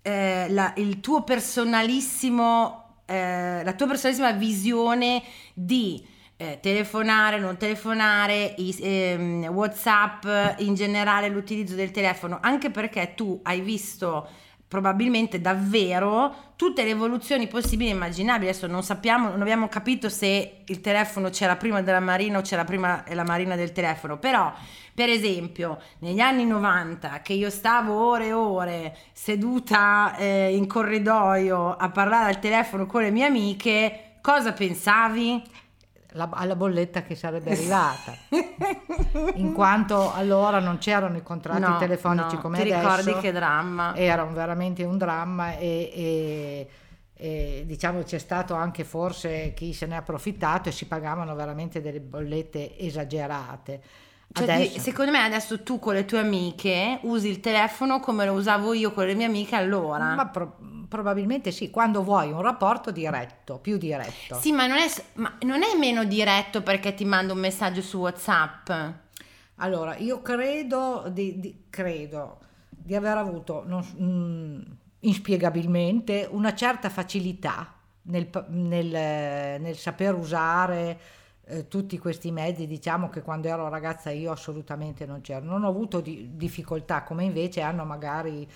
eh, 0.02 0.46
la, 0.48 0.72
il 0.78 0.98
tuo 0.98 1.22
personalissimo, 1.22 3.02
eh, 3.06 3.62
la 3.62 3.72
tua 3.74 3.86
personalissima 3.86 4.32
visione 4.32 5.22
di 5.54 6.14
eh, 6.36 6.58
telefonare, 6.60 7.38
non 7.38 7.56
telefonare, 7.56 8.54
i, 8.58 8.76
ehm, 8.80 9.46
WhatsApp, 9.46 10.24
in 10.58 10.74
generale 10.74 11.28
l'utilizzo 11.28 11.74
del 11.74 11.90
telefono, 11.90 12.38
anche 12.40 12.70
perché 12.70 13.14
tu 13.14 13.40
hai 13.42 13.60
visto 13.60 14.28
probabilmente 14.68 15.40
davvero 15.40 16.52
tutte 16.56 16.82
le 16.82 16.90
evoluzioni 16.90 17.46
possibili 17.46 17.90
e 17.90 17.94
immaginabili. 17.94 18.50
Adesso 18.50 18.66
non 18.66 18.82
sappiamo, 18.82 19.30
non 19.30 19.40
abbiamo 19.40 19.68
capito 19.68 20.08
se 20.08 20.62
il 20.66 20.80
telefono 20.80 21.30
c'era 21.30 21.56
prima 21.56 21.82
della 21.82 22.00
Marina 22.00 22.38
o 22.38 22.42
c'era 22.42 22.64
prima 22.64 23.04
la 23.08 23.24
Marina 23.24 23.54
del 23.54 23.72
telefono, 23.72 24.18
però 24.18 24.52
per 24.92 25.08
esempio 25.08 25.78
negli 26.00 26.20
anni 26.20 26.44
90 26.44 27.20
che 27.22 27.34
io 27.34 27.50
stavo 27.50 27.94
ore 27.94 28.26
e 28.26 28.32
ore 28.32 28.96
seduta 29.12 30.16
eh, 30.16 30.54
in 30.56 30.66
corridoio 30.66 31.76
a 31.76 31.88
parlare 31.90 32.30
al 32.30 32.40
telefono 32.40 32.86
con 32.86 33.02
le 33.02 33.10
mie 33.10 33.26
amiche, 33.26 34.16
cosa 34.20 34.52
pensavi? 34.52 35.42
La, 36.16 36.28
alla 36.32 36.56
bolletta 36.56 37.02
che 37.02 37.14
sarebbe 37.14 37.52
arrivata, 37.52 38.16
in 39.34 39.52
quanto 39.52 40.12
allora 40.12 40.58
non 40.58 40.78
c'erano 40.78 41.16
i 41.16 41.22
contratti 41.22 41.60
no, 41.60 41.78
telefonici 41.78 42.34
no, 42.34 42.40
come 42.40 42.62
ti 42.62 42.72
adesso. 42.72 42.96
ricordi 42.96 43.20
che 43.20 43.32
dramma? 43.32 43.94
Era 43.94 44.24
un, 44.24 44.34
veramente 44.34 44.82
un 44.82 44.98
dramma 44.98 45.56
e, 45.56 45.90
e, 45.94 46.68
e, 47.14 47.62
diciamo 47.66 48.02
c'è 48.02 48.18
stato 48.18 48.54
anche 48.54 48.84
forse 48.84 49.52
chi 49.54 49.72
se 49.72 49.86
ne 49.86 49.94
è 49.94 49.98
approfittato 49.98 50.68
e 50.68 50.72
si 50.72 50.86
pagavano 50.86 51.34
veramente 51.34 51.80
delle 51.80 52.00
bollette 52.00 52.78
esagerate. 52.78 53.82
Cioè, 54.32 54.78
secondo 54.78 55.10
me 55.10 55.22
adesso 55.22 55.62
tu 55.62 55.78
con 55.78 55.94
le 55.94 56.04
tue 56.04 56.18
amiche 56.18 56.98
usi 57.02 57.28
il 57.28 57.40
telefono 57.40 58.00
come 58.00 58.26
lo 58.26 58.32
usavo 58.32 58.74
io 58.74 58.92
con 58.92 59.06
le 59.06 59.14
mie 59.14 59.26
amiche 59.26 59.56
allora. 59.56 60.14
Ma 60.14 60.26
pro- 60.26 60.58
probabilmente 60.88 61.50
sì, 61.50 61.70
quando 61.70 62.02
vuoi 62.02 62.30
un 62.30 62.42
rapporto 62.42 62.90
diretto, 62.90 63.58
più 63.58 63.78
diretto. 63.78 64.38
Sì, 64.38 64.52
ma 64.52 64.66
non, 64.66 64.78
è, 64.78 64.86
ma 65.14 65.36
non 65.42 65.62
è 65.62 65.76
meno 65.78 66.04
diretto 66.04 66.62
perché 66.62 66.94
ti 66.94 67.04
mando 67.04 67.32
un 67.32 67.40
messaggio 67.40 67.82
su 67.82 67.98
WhatsApp. 67.98 68.70
Allora, 69.56 69.96
io 69.96 70.20
credo 70.20 71.06
di, 71.10 71.40
di, 71.40 71.64
credo 71.70 72.38
di 72.68 72.94
aver 72.94 73.16
avuto 73.16 73.62
non, 73.66 73.84
mm, 74.00 74.60
inspiegabilmente 75.00 76.28
una 76.30 76.54
certa 76.54 76.90
facilità 76.90 77.74
nel, 78.02 78.28
nel, 78.48 78.86
nel 79.60 79.76
saper 79.76 80.14
usare 80.14 81.00
eh, 81.48 81.68
tutti 81.68 81.98
questi 81.98 82.30
mezzi, 82.32 82.66
diciamo 82.66 83.08
che 83.08 83.22
quando 83.22 83.48
ero 83.48 83.68
ragazza 83.68 84.10
io 84.10 84.32
assolutamente 84.32 85.06
non 85.06 85.20
c'ero. 85.20 85.44
Non 85.44 85.64
ho 85.64 85.68
avuto 85.68 86.00
di- 86.00 86.30
difficoltà 86.34 87.02
come 87.02 87.24
invece 87.24 87.60
hanno 87.60 87.84
magari 87.84 88.48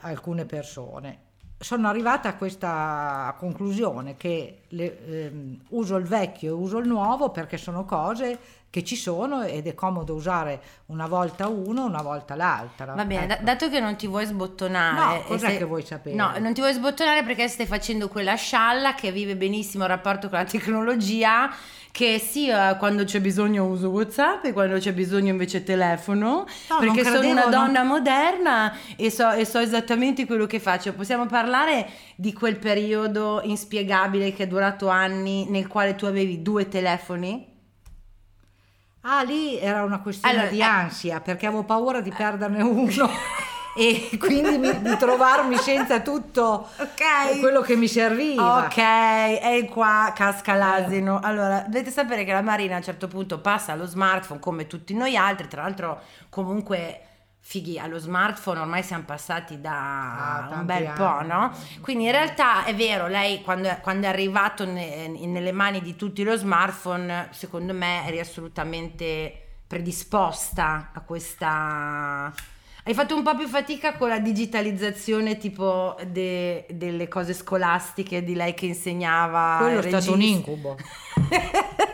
alcune 0.00 0.44
persone. 0.44 1.26
Sono 1.60 1.88
arrivata 1.88 2.28
a 2.28 2.36
questa 2.36 3.34
conclusione 3.38 4.16
che 4.16 4.62
le- 4.68 5.26
ehm, 5.26 5.60
uso 5.70 5.96
il 5.96 6.04
vecchio 6.04 6.50
e 6.50 6.52
uso 6.52 6.78
il 6.78 6.86
nuovo 6.86 7.30
perché 7.30 7.56
sono 7.56 7.84
cose 7.84 8.38
che 8.70 8.84
ci 8.84 8.96
sono 8.96 9.42
ed 9.42 9.66
è 9.66 9.74
comodo 9.74 10.14
usare 10.14 10.60
una 10.86 11.06
volta 11.06 11.48
uno, 11.48 11.84
una 11.84 12.02
volta 12.02 12.34
l'altra. 12.34 12.92
Va 12.92 13.04
bene, 13.04 13.32
Ecco. 13.34 13.44
dato 13.44 13.68
che 13.70 13.80
non 13.80 13.96
ti 13.96 14.06
vuoi 14.06 14.26
sbottonare. 14.26 15.16
No, 15.16 15.22
cos'è 15.22 15.46
sei- 15.48 15.56
che 15.58 15.64
vuoi 15.64 15.82
sapere? 15.82 16.14
No, 16.14 16.32
non 16.38 16.52
ti 16.52 16.60
vuoi 16.60 16.72
sbottonare 16.74 17.22
perché 17.24 17.48
stai 17.48 17.66
facendo 17.66 18.08
quella 18.08 18.34
scialla 18.34 18.94
che 18.94 19.10
vive 19.10 19.36
benissimo 19.36 19.84
il 19.84 19.90
rapporto 19.90 20.28
con 20.28 20.38
la 20.38 20.44
tecnologia. 20.44 21.50
Che 21.90 22.18
sì, 22.18 22.48
eh, 22.48 22.76
quando 22.78 23.04
c'è 23.04 23.20
bisogno 23.20 23.64
uso 23.64 23.88
WhatsApp 23.88 24.44
e 24.44 24.52
quando 24.52 24.76
c'è 24.78 24.92
bisogno 24.92 25.30
invece 25.30 25.64
telefono. 25.64 26.44
No, 26.68 26.78
non 26.78 26.78
perché 26.80 27.02
sono 27.02 27.18
credevo, 27.20 27.32
una 27.32 27.40
non- 27.42 27.50
donna 27.50 27.82
moderna 27.82 28.76
e 28.96 29.10
so, 29.10 29.30
e 29.32 29.44
so 29.46 29.58
esattamente 29.58 30.26
quello 30.26 30.46
che 30.46 30.60
faccio. 30.60 30.92
Possiamo 30.92 31.24
parlare 31.26 31.88
di 32.14 32.32
quel 32.34 32.58
periodo 32.58 33.40
inspiegabile 33.42 34.32
che 34.34 34.44
è 34.44 34.46
durato 34.46 34.88
anni 34.88 35.46
nel 35.48 35.66
quale 35.66 35.94
tu 35.96 36.04
avevi 36.04 36.42
due 36.42 36.68
telefoni? 36.68 37.56
Ah, 39.10 39.22
lì 39.22 39.58
era 39.58 39.84
una 39.84 40.00
questione 40.00 40.34
Allora, 40.34 40.50
di 40.50 40.58
eh. 40.58 40.62
ansia 40.62 41.20
perché 41.20 41.46
avevo 41.46 41.62
paura 41.62 42.02
di 42.02 42.12
perderne 42.14 42.60
uno 42.62 43.08
e 43.74 44.10
quindi 44.18 44.58
mi- 44.58 44.82
di 44.82 44.96
trovarmi 44.98 45.56
senza 45.56 46.00
tutto 46.00 46.68
Ok. 46.76 47.38
quello 47.40 47.62
che 47.62 47.74
mi 47.76 47.88
serviva. 47.88 48.64
Ok, 48.66 48.76
e 48.76 49.66
qua 49.72 50.12
casca 50.14 50.52
l'asino. 50.54 51.20
Allora, 51.22 51.60
dovete 51.66 51.90
sapere 51.90 52.24
che 52.24 52.32
la 52.32 52.42
Marina 52.42 52.74
a 52.74 52.78
un 52.78 52.82
certo 52.82 53.08
punto 53.08 53.38
passa 53.40 53.72
allo 53.72 53.86
smartphone 53.86 54.40
come 54.40 54.66
tutti 54.66 54.92
noi 54.94 55.16
altri, 55.16 55.48
tra 55.48 55.62
l'altro 55.62 56.00
comunque 56.28 57.00
fighi, 57.50 57.78
allo 57.78 57.96
smartphone 57.98 58.60
ormai 58.60 58.82
siamo 58.82 59.04
passati 59.04 59.58
da 59.58 60.48
Ah, 60.48 60.48
un 60.58 60.66
bel 60.66 60.92
po', 60.94 61.04
anni. 61.06 61.28
no? 61.28 61.50
Quindi 61.80 62.04
in 62.04 62.10
realtà 62.10 62.64
è 62.66 62.74
vero, 62.74 63.06
lei 63.06 63.40
quando 63.40 63.68
è, 63.70 63.80
quando 63.80 64.04
è 64.06 64.10
arrivato 64.10 64.66
ne- 64.66 65.08
nelle 65.08 65.52
mani 65.52 65.80
di 65.80 65.96
tutti 65.96 66.22
lo 66.24 66.36
smartphone, 66.36 67.28
secondo 67.30 67.72
me 67.72 68.06
eri 68.06 68.20
assolutamente 68.20 69.32
predisposta 69.66 70.90
a 70.92 71.00
questa... 71.00 72.30
Hai 72.84 72.94
fatto 72.94 73.14
un 73.16 73.22
po' 73.22 73.34
più 73.34 73.48
fatica 73.48 73.96
con 73.96 74.08
la 74.08 74.18
digitalizzazione 74.18 75.36
tipo 75.38 75.96
de- 76.06 76.66
delle 76.70 77.08
cose 77.08 77.32
scolastiche 77.34 78.22
di 78.24 78.34
lei 78.34 78.52
che 78.54 78.66
insegnava. 78.66 79.56
Quello 79.60 79.80
è 79.80 79.88
stato 79.88 80.12
un 80.12 80.18
regista. 80.18 80.36
incubo. 80.50 80.76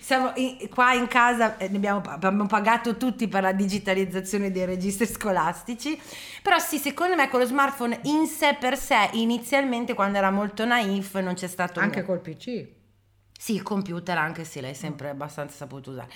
Siamo 0.00 0.32
in- 0.36 0.68
qua 0.68 0.92
in 0.94 1.06
casa 1.08 1.56
eh, 1.56 1.66
abbiamo, 1.66 2.00
abbiamo 2.04 2.46
pagato 2.46 2.96
tutti 2.96 3.28
per 3.28 3.42
la 3.42 3.52
digitalizzazione 3.52 4.50
dei 4.50 4.64
registri 4.64 5.06
scolastici, 5.06 6.00
però 6.42 6.58
sì, 6.58 6.78
secondo 6.78 7.14
me 7.16 7.28
con 7.28 7.40
lo 7.40 7.46
smartphone 7.46 8.00
in 8.04 8.26
sé 8.26 8.56
per 8.58 8.76
sé, 8.78 9.10
inizialmente 9.12 9.94
quando 9.94 10.18
era 10.18 10.30
molto 10.30 10.64
naif 10.64 11.14
non 11.18 11.34
c'è 11.34 11.48
stato 11.48 11.80
Anche 11.80 12.02
niente. 12.02 12.10
col 12.12 12.20
PC. 12.20 12.68
Sì, 13.36 13.54
il 13.54 13.62
computer 13.62 14.16
anche 14.16 14.44
se 14.44 14.60
l'hai 14.60 14.74
sempre 14.74 15.10
abbastanza 15.10 15.54
saputo 15.56 15.90
usare. 15.90 16.08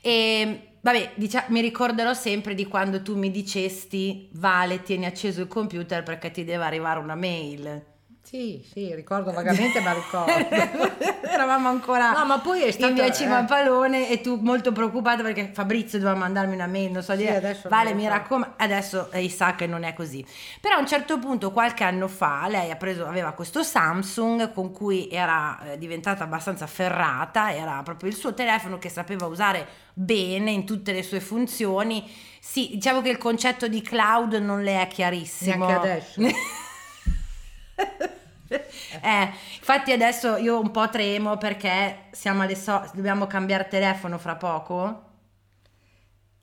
E 0.00 0.76
vabbè, 0.80 1.12
dicia- 1.16 1.44
mi 1.48 1.60
ricorderò 1.60 2.14
sempre 2.14 2.54
di 2.54 2.66
quando 2.66 3.02
tu 3.02 3.16
mi 3.16 3.30
dicesti 3.30 4.30
Vale, 4.34 4.82
tieni 4.82 5.04
acceso 5.04 5.42
il 5.42 5.48
computer 5.48 6.02
perché 6.02 6.30
ti 6.30 6.44
deve 6.44 6.64
arrivare 6.64 6.98
una 7.00 7.16
mail. 7.16 7.84
Sì, 8.22 8.64
sì, 8.70 8.94
ricordo 8.94 9.32
vagamente, 9.34 9.80
ma 9.80 9.92
ricordo. 9.92 10.30
Eravamo 11.22 11.68
ancora 11.68 12.12
No, 12.12 12.26
ma 12.26 12.38
poi 12.38 12.62
è 12.62 12.70
stato... 12.70 12.88
in 12.88 12.94
via 12.94 13.06
eh, 13.06 13.12
Cimapalone 13.12 14.08
e 14.08 14.20
tu 14.20 14.36
molto 14.36 14.72
preoccupata 14.72 15.22
perché 15.22 15.50
Fabrizio 15.52 15.98
doveva 15.98 16.18
mandarmi 16.18 16.54
una 16.54 16.66
mail, 16.66 16.92
non 16.92 17.02
so 17.02 17.12
Sì, 17.12 17.18
dire, 17.18 17.36
adesso 17.36 17.68
vale 17.68 17.94
mi 17.94 18.06
raccomando, 18.06 18.54
adesso 18.58 19.08
lei 19.12 19.28
sa 19.28 19.54
che 19.54 19.66
non 19.66 19.84
è 19.84 19.94
così. 19.94 20.24
Però 20.60 20.76
a 20.76 20.78
un 20.78 20.86
certo 20.86 21.18
punto, 21.18 21.50
qualche 21.50 21.84
anno 21.84 22.08
fa, 22.08 22.46
lei 22.48 22.70
ha 22.70 22.76
preso, 22.76 23.06
aveva 23.06 23.32
questo 23.32 23.62
Samsung 23.62 24.52
con 24.52 24.70
cui 24.72 25.08
era 25.10 25.58
eh, 25.62 25.78
diventata 25.78 26.24
abbastanza 26.24 26.66
ferrata, 26.66 27.52
era 27.52 27.80
proprio 27.82 28.10
il 28.10 28.16
suo 28.16 28.34
telefono 28.34 28.78
che 28.78 28.88
sapeva 28.88 29.26
usare 29.26 29.66
bene 29.92 30.50
in 30.50 30.64
tutte 30.64 30.92
le 30.92 31.02
sue 31.02 31.20
funzioni. 31.20 32.08
Sì, 32.38 32.70
diciamo 32.74 33.02
che 33.02 33.10
il 33.10 33.18
concetto 33.18 33.66
di 33.66 33.82
cloud 33.82 34.34
non 34.34 34.62
le 34.62 34.80
è 34.80 34.86
chiarissimo. 34.88 35.66
Neanche 35.66 35.88
adesso. 35.88 36.20
Eh, 39.02 39.30
infatti 39.58 39.92
adesso 39.92 40.36
io 40.36 40.58
un 40.60 40.70
po' 40.72 40.88
tremo 40.88 41.36
perché 41.38 42.08
siamo 42.10 42.42
alle 42.42 42.56
so- 42.56 42.90
dobbiamo 42.94 43.26
cambiare 43.26 43.68
telefono 43.68 44.18
fra 44.18 44.34
poco. 44.36 45.04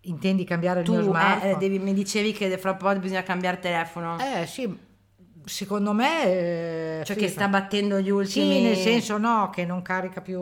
Intendi 0.01 0.45
cambiare 0.45 0.79
il 0.79 0.85
Tu 0.85 0.93
mio 0.93 1.01
eh, 1.01 1.03
smartphone? 1.03 1.51
eh, 1.51 1.57
devi- 1.57 1.79
mi 1.79 1.93
dicevi 1.93 2.31
che 2.31 2.57
fra 2.57 2.75
poco 2.75 2.97
bisogna 2.99 3.23
cambiare 3.23 3.59
telefono. 3.59 4.17
Eh 4.19 4.45
sì, 4.45 4.77
secondo 5.47 5.93
me... 5.93 6.23
eh, 6.25 7.01
cioè 7.05 7.15
sì, 7.15 7.21
che 7.23 7.29
sta 7.29 7.47
battendo 7.47 7.99
gli 7.99 8.09
ultimi. 8.09 8.55
Sì, 8.55 8.61
nel 8.61 8.75
senso 8.75 9.17
no, 9.17 9.49
che 9.51 9.65
non 9.65 9.81
carica 9.81 10.21
più... 10.21 10.39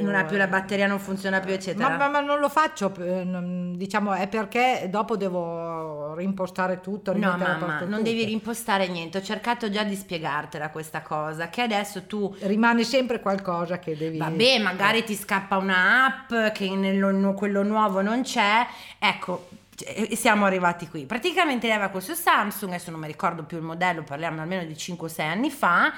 Non 0.00 0.14
ha 0.14 0.24
più 0.24 0.36
la 0.36 0.46
batteria, 0.46 0.86
non 0.86 0.98
funziona 1.00 1.40
più, 1.40 1.52
eccetera. 1.52 1.88
Ma, 1.88 1.96
ma- 1.96 2.08
ma 2.08 2.20
non 2.20 2.38
lo 2.38 2.48
faccio, 2.48 2.92
eh, 3.00 3.26
diciamo, 3.74 4.12
è 4.12 4.28
perché 4.28 4.86
dopo 4.90 5.16
devo 5.16 6.14
reimpostare 6.14 6.80
tutto, 6.80 7.12
No, 7.12 7.36
mamma, 7.36 7.80
non 7.80 7.88
tutto. 7.90 8.02
devi 8.02 8.24
rimpostare 8.24 8.86
niente. 8.88 9.18
Ho 9.18 9.22
cercato 9.22 9.70
già 9.70 9.82
di 9.82 9.96
spiegartela 9.96 10.70
questa 10.70 11.02
cosa. 11.02 11.48
Che 11.48 11.62
adesso 11.62 12.04
tu 12.06 12.34
Rimane 12.40 12.84
sempre 12.84 13.20
qualcosa 13.20 13.78
che 13.78 13.96
devi... 13.96 14.18
Vabbè, 14.18 14.58
magari 14.60 15.04
ti 15.04 15.14
scappa 15.14 15.56
una 15.56 16.04
app 16.06 16.52
che 16.52 16.68
nello 16.70 17.34
quello 17.34 17.62
nuovo 17.62 18.00
non 18.02 18.22
c'è. 18.22 18.66
Ecco, 18.98 19.48
e 19.84 20.16
siamo 20.16 20.44
arrivati 20.44 20.88
qui. 20.88 21.04
Praticamente 21.06 21.66
lei 21.66 21.76
aveva 21.76 21.90
questo 21.90 22.14
Samsung, 22.14 22.72
adesso 22.72 22.90
non 22.90 23.00
mi 23.00 23.06
ricordo 23.06 23.44
più 23.44 23.56
il 23.58 23.62
modello, 23.62 24.02
parliamo 24.02 24.40
almeno 24.40 24.64
di 24.64 24.74
5-6 24.74 25.20
anni 25.22 25.50
fa. 25.50 25.92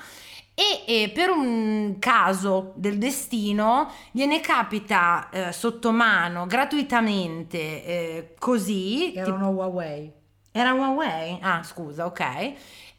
E, 0.53 0.85
e 1.05 1.09
per 1.11 1.31
un 1.31 1.97
caso 1.99 2.73
del 2.75 2.99
destino 2.99 3.91
gliene 4.11 4.41
capita 4.41 5.29
eh, 5.31 5.53
sotto 5.53 5.91
mano 5.91 6.45
gratuitamente 6.47 7.85
eh, 7.85 8.35
così 8.39 9.15
Era 9.15 9.25
tipo- 9.25 9.37
uno 9.37 9.49
Huawei. 9.51 10.13
era 10.53 10.73
Huawei? 10.75 11.39
Ah, 11.41 11.63
scusa, 11.63 12.05
ok. 12.05 12.53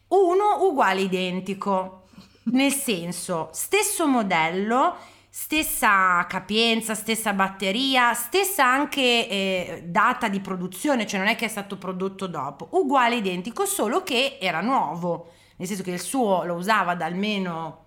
Uno 0.08 0.64
uguale 0.66 1.02
identico, 1.02 2.06
nel 2.44 2.72
senso, 2.72 3.50
stesso 3.52 4.06
modello, 4.08 4.96
stessa 5.34 6.26
capienza, 6.28 6.94
stessa 6.94 7.32
batteria, 7.32 8.12
stessa 8.12 8.66
anche 8.66 9.00
eh, 9.00 9.82
data 9.86 10.28
di 10.28 10.40
produzione, 10.40 11.06
cioè 11.06 11.20
non 11.20 11.28
è 11.30 11.36
che 11.36 11.46
è 11.46 11.48
stato 11.48 11.78
prodotto 11.78 12.26
dopo, 12.26 12.68
uguale 12.72 13.16
identico, 13.16 13.64
solo 13.64 14.02
che 14.02 14.36
era 14.38 14.60
nuovo, 14.60 15.30
nel 15.56 15.66
senso 15.66 15.82
che 15.82 15.92
il 15.92 16.00
suo 16.00 16.44
lo 16.44 16.52
usava 16.56 16.94
da 16.94 17.06
almeno 17.06 17.84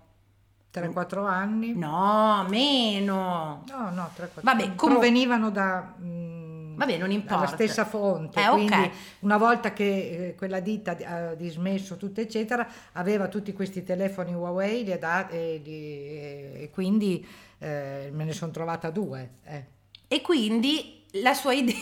3-4 0.74 1.24
anni. 1.24 1.72
no, 1.76 2.44
meno. 2.48 3.62
No, 3.68 3.90
no, 3.90 4.10
3-4 4.16 4.40
Vabbè, 4.40 4.74
comu- 4.74 4.98
provenivano 4.98 5.50
da... 5.50 5.94
mm, 6.02 6.35
Vabbè, 6.76 6.96
non 6.98 7.10
importa. 7.10 7.34
dalla 7.44 7.46
stessa 7.48 7.84
fonte, 7.84 8.40
Eh, 8.40 8.48
quindi 8.50 8.90
una 9.20 9.36
volta 9.38 9.72
che 9.72 10.28
eh, 10.28 10.34
quella 10.34 10.60
ditta 10.60 10.96
ha 11.04 11.34
dismesso 11.34 11.96
tutto 11.96 12.20
eccetera, 12.20 12.66
aveva 12.92 13.28
tutti 13.28 13.52
questi 13.52 13.82
telefoni 13.82 14.34
Huawei 14.34 14.84
li 14.84 14.92
ha 14.92 14.98
dati, 14.98 15.34
e, 15.34 15.60
li- 15.64 16.62
e 16.62 16.70
quindi 16.72 17.26
eh, 17.58 18.10
me 18.12 18.24
ne 18.24 18.32
sono 18.32 18.52
trovata 18.52 18.90
due. 18.90 19.30
eh. 19.44 19.64
E 20.08 20.20
quindi 20.20 21.04
la 21.22 21.34
sua 21.34 21.52
idea, 21.54 21.74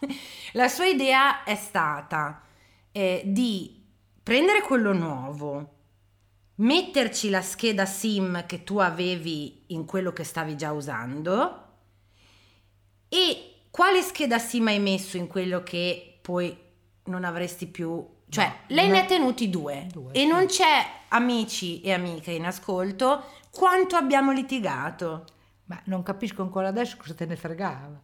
la 0.54 0.68
sua 0.68 0.86
idea 0.86 1.44
è 1.44 1.54
stata 1.54 2.42
eh, 2.90 3.22
di 3.24 3.84
prendere 4.22 4.62
quello 4.62 4.92
nuovo, 4.92 5.68
metterci 6.56 7.28
la 7.30 7.42
scheda 7.42 7.86
SIM 7.86 8.46
che 8.46 8.62
tu 8.64 8.78
avevi 8.78 9.64
in 9.68 9.84
quello 9.84 10.12
che 10.12 10.24
stavi 10.24 10.56
già 10.56 10.72
usando 10.72 11.58
e 13.08 13.54
quale 13.72 14.02
scheda 14.02 14.38
SIM 14.38 14.66
hai 14.66 14.78
messo 14.78 15.16
in 15.16 15.26
quello 15.26 15.62
che 15.62 16.18
poi 16.20 16.56
non 17.04 17.24
avresti 17.24 17.66
più... 17.66 18.06
Cioè, 18.28 18.44
No, 18.46 18.54
lei 18.68 18.86
ne 18.88 18.98
no. 18.98 19.02
ha 19.02 19.06
tenuti 19.06 19.48
due, 19.50 19.86
Due, 19.90 20.12
e 20.12 20.20
sì. 20.20 20.26
non 20.26 20.46
c'è, 20.46 20.86
amici 21.08 21.80
e 21.80 21.92
amiche 21.92 22.30
in 22.32 22.44
ascolto, 22.44 23.24
quanto 23.50 23.96
abbiamo 23.96 24.30
litigato. 24.30 25.24
Ma 25.64 25.80
non 25.84 26.02
capisco 26.02 26.42
ancora 26.42 26.68
adesso 26.68 26.96
cosa 26.98 27.14
te 27.14 27.24
ne 27.24 27.36
fregava. 27.36 28.00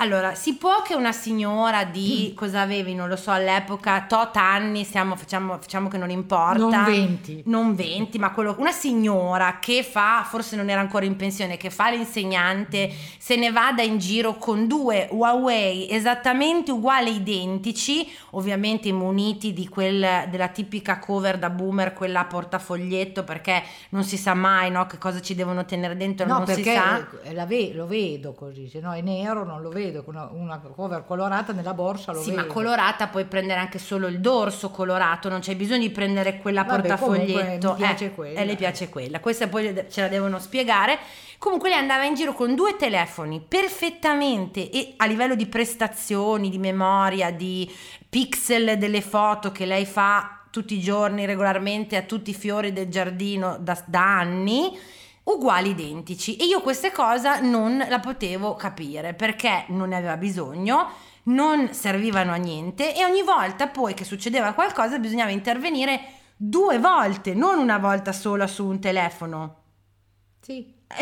Allora, 0.00 0.36
si 0.36 0.54
può 0.54 0.80
che 0.82 0.94
una 0.94 1.10
signora 1.10 1.84
Mm. 1.84 1.90
di 1.90 2.32
cosa 2.36 2.60
avevi, 2.60 2.94
non 2.94 3.08
lo 3.08 3.16
so, 3.16 3.32
all'epoca, 3.32 4.02
tot 4.08 4.36
anni, 4.36 4.84
stiamo, 4.84 5.16
facciamo, 5.16 5.58
facciamo 5.58 5.88
che 5.88 5.98
non 5.98 6.08
importa. 6.10 6.56
Non 6.56 6.84
20. 6.84 7.42
Non 7.46 7.74
20, 7.74 8.16
ma 8.20 8.30
quello, 8.30 8.54
una 8.60 8.70
signora 8.70 9.58
che 9.60 9.82
fa, 9.82 10.24
forse 10.24 10.54
non 10.54 10.68
era 10.70 10.80
ancora 10.80 11.04
in 11.04 11.16
pensione, 11.16 11.56
che 11.56 11.70
fa 11.70 11.90
l'insegnante, 11.90 12.92
se 13.18 13.34
ne 13.34 13.50
vada 13.50 13.82
in 13.82 13.98
giro 13.98 14.36
con 14.36 14.68
due 14.68 15.08
Huawei 15.10 15.90
esattamente 15.90 16.70
uguali, 16.70 17.16
identici, 17.16 18.08
ovviamente 18.30 18.92
muniti 18.92 19.52
di 19.52 19.66
quel, 19.68 20.28
della 20.30 20.46
tipica 20.48 21.00
cover 21.00 21.38
da 21.38 21.50
boomer, 21.50 21.92
quella 21.92 22.20
a 22.20 22.24
portafoglietto, 22.26 23.24
perché 23.24 23.64
non 23.88 24.04
si 24.04 24.16
sa 24.16 24.34
mai 24.34 24.70
no, 24.70 24.86
che 24.86 24.96
cosa 24.98 25.20
ci 25.20 25.34
devono 25.34 25.64
tenere 25.64 25.96
dentro, 25.96 26.24
No, 26.24 26.38
non 26.38 26.46
si 26.46 26.54
perché 26.54 26.74
sa. 26.74 27.04
eh, 27.24 27.34
la 27.34 27.46
ve- 27.46 27.72
lo 27.74 27.88
vedo 27.88 28.32
così, 28.32 28.68
se 28.68 28.78
no 28.78 28.92
è 28.92 29.00
nero 29.00 29.44
non 29.44 29.60
lo 29.60 29.70
vedo, 29.70 29.86
con 30.04 30.14
una, 30.14 30.28
una 30.32 30.58
cover 30.58 31.04
colorata 31.04 31.52
nella 31.52 31.74
borsa 31.74 32.12
lo 32.12 32.20
Sì, 32.22 32.30
vedo. 32.30 32.42
ma 32.42 32.46
colorata 32.52 33.08
puoi 33.08 33.24
prendere 33.24 33.58
anche 33.60 33.78
solo 33.78 34.06
il 34.06 34.20
dorso 34.20 34.70
colorato, 34.70 35.28
non 35.28 35.40
c'è 35.40 35.56
bisogno 35.56 35.80
di 35.80 35.90
prendere 35.90 36.38
quella 36.38 36.62
Vabbè, 36.64 36.80
portafoglietto. 36.88 37.70
mi 37.72 37.76
piace 37.76 38.04
Eh, 38.06 38.14
quella. 38.14 38.40
E 38.40 38.44
le 38.44 38.56
piace 38.56 38.88
quella. 38.88 39.20
Questa 39.20 39.48
poi 39.48 39.84
ce 39.90 40.00
la 40.00 40.08
devono 40.08 40.38
spiegare. 40.38 40.98
Comunque 41.38 41.68
lei 41.70 41.78
andava 41.78 42.04
in 42.04 42.14
giro 42.14 42.32
con 42.32 42.54
due 42.54 42.76
telefoni 42.76 43.40
perfettamente 43.46 44.70
e 44.70 44.94
a 44.96 45.06
livello 45.06 45.34
di 45.34 45.46
prestazioni, 45.46 46.50
di 46.50 46.58
memoria, 46.58 47.30
di 47.30 47.70
pixel 48.08 48.76
delle 48.78 49.00
foto 49.00 49.52
che 49.52 49.64
lei 49.66 49.86
fa 49.86 50.40
tutti 50.50 50.74
i 50.74 50.80
giorni 50.80 51.26
regolarmente 51.26 51.96
a 51.96 52.02
tutti 52.02 52.30
i 52.30 52.34
fiori 52.34 52.72
del 52.72 52.88
giardino 52.88 53.56
da, 53.60 53.80
da 53.86 54.18
anni 54.18 54.76
uguali 55.28 55.70
identici 55.70 56.36
e 56.36 56.44
io 56.44 56.60
queste 56.60 56.90
cose 56.92 57.40
non 57.40 57.84
la 57.88 58.00
potevo 58.00 58.54
capire 58.54 59.14
perché 59.14 59.64
non 59.68 59.88
ne 59.90 59.96
aveva 59.96 60.16
bisogno 60.16 60.88
non 61.24 61.74
servivano 61.74 62.32
a 62.32 62.36
niente 62.36 62.94
e 62.96 63.04
ogni 63.04 63.22
volta 63.22 63.66
poi 63.68 63.92
che 63.92 64.04
succedeva 64.04 64.52
qualcosa 64.52 64.98
bisognava 64.98 65.30
intervenire 65.30 66.00
due 66.36 66.78
volte 66.78 67.34
non 67.34 67.58
una 67.58 67.78
volta 67.78 68.12
sola 68.12 68.46
su 68.46 68.66
un 68.66 68.80
telefono 68.80 69.56
Sì. 70.40 70.74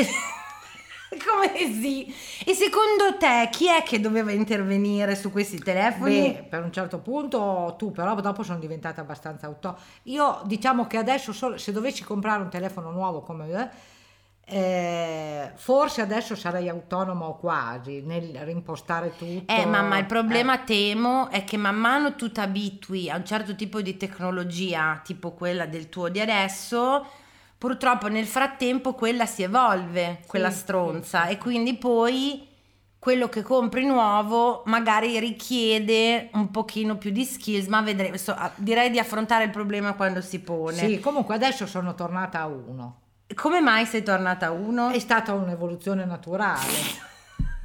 come 1.09 1.57
sì 1.81 2.13
e 2.45 2.53
secondo 2.53 3.17
te 3.19 3.49
chi 3.53 3.69
è 3.69 3.85
che 3.85 4.01
doveva 4.01 4.33
intervenire 4.33 5.15
su 5.15 5.31
questi 5.31 5.59
telefoni 5.59 6.33
Beh, 6.33 6.47
per 6.51 6.65
un 6.65 6.73
certo 6.73 6.99
punto 6.99 7.77
tu, 7.79 7.93
però 7.93 8.15
dopo 8.21 8.43
sono 8.43 8.59
diventata 8.59 9.01
abbastanza 9.03 9.47
auto. 9.47 9.79
Io 10.05 10.41
diciamo 10.45 10.89
che 10.89 10.97
adesso 10.97 11.33
solo- 11.33 11.59
se 11.59 11.71
dovessi 11.71 12.03
comprare 12.03 12.43
un 12.43 12.51
telefono 12.51 12.91
nuovo 12.91 13.21
come 13.23 13.47
me, 13.47 13.71
eh, 14.49 15.51
forse 15.57 16.03
adesso 16.03 16.37
sarei 16.37 16.69
autonoma 16.69 17.27
o 17.27 17.37
quasi 17.37 18.01
nel 18.03 18.39
rimpostare 18.45 19.15
tutto. 19.17 19.51
Eh, 19.53 19.67
mamma, 19.67 19.99
il 19.99 20.05
Eh, 20.05 20.07
problema 20.07 20.59
temo 20.59 21.29
è 21.31 21.43
che 21.45 21.57
man 21.57 21.75
mano 21.77 22.15
tu 22.15 22.31
ti 22.31 22.41
abitui 22.41 23.11
a 23.11 23.17
un 23.17 23.25
certo 23.25 23.57
tipo 23.57 23.81
di 23.83 23.97
tecnologia, 23.97 25.01
tipo 25.05 25.33
quella 25.33 25.67
del 25.67 25.89
tuo 25.89 26.09
di 26.09 26.21
adesso, 26.21 27.05
purtroppo 27.59 28.07
nel 28.09 28.27
frattempo 28.27 28.95
quella 28.95 29.27
si 29.27 29.43
evolve, 29.43 30.21
quella 30.27 30.51
Sì, 30.51 30.59
stronza, 30.59 31.23
sì, 31.23 31.27
sì. 31.29 31.33
e 31.33 31.39
quindi 31.39 31.75
poi 31.77 32.47
quello 33.01 33.29
che 33.29 33.43
compri 33.43 33.85
nuovo 33.85 34.63
magari 34.67 35.19
richiede 35.19 36.29
un 36.35 36.51
pochino 36.53 36.97
più 36.99 37.11
di 37.11 37.25
skills, 37.25 37.67
ma 37.67 37.81
vedremo, 37.83 38.17
so- 38.17 38.33
ah, 38.35 38.51
direi 38.57 38.91
di 38.91 38.99
affrontare 39.01 39.45
il 39.45 39.51
problema 39.51 39.95
quando 39.95 40.21
si 40.21 40.39
pone. 40.41 40.73
Sì, 40.77 41.01
comunque 41.01 41.35
adesso 41.35 41.67
sono 41.67 41.95
tornata 41.95 42.41
a 42.41 42.47
uno. 42.47 43.01
Come 43.35 43.61
mai 43.61 43.87
sei 43.87 44.03
tornata 44.03 44.47
a 44.47 44.51
uno? 44.53 44.91
È 44.91 44.99
stata 44.99 45.33
un'evoluzione 45.33 46.05
naturale. 46.05 47.15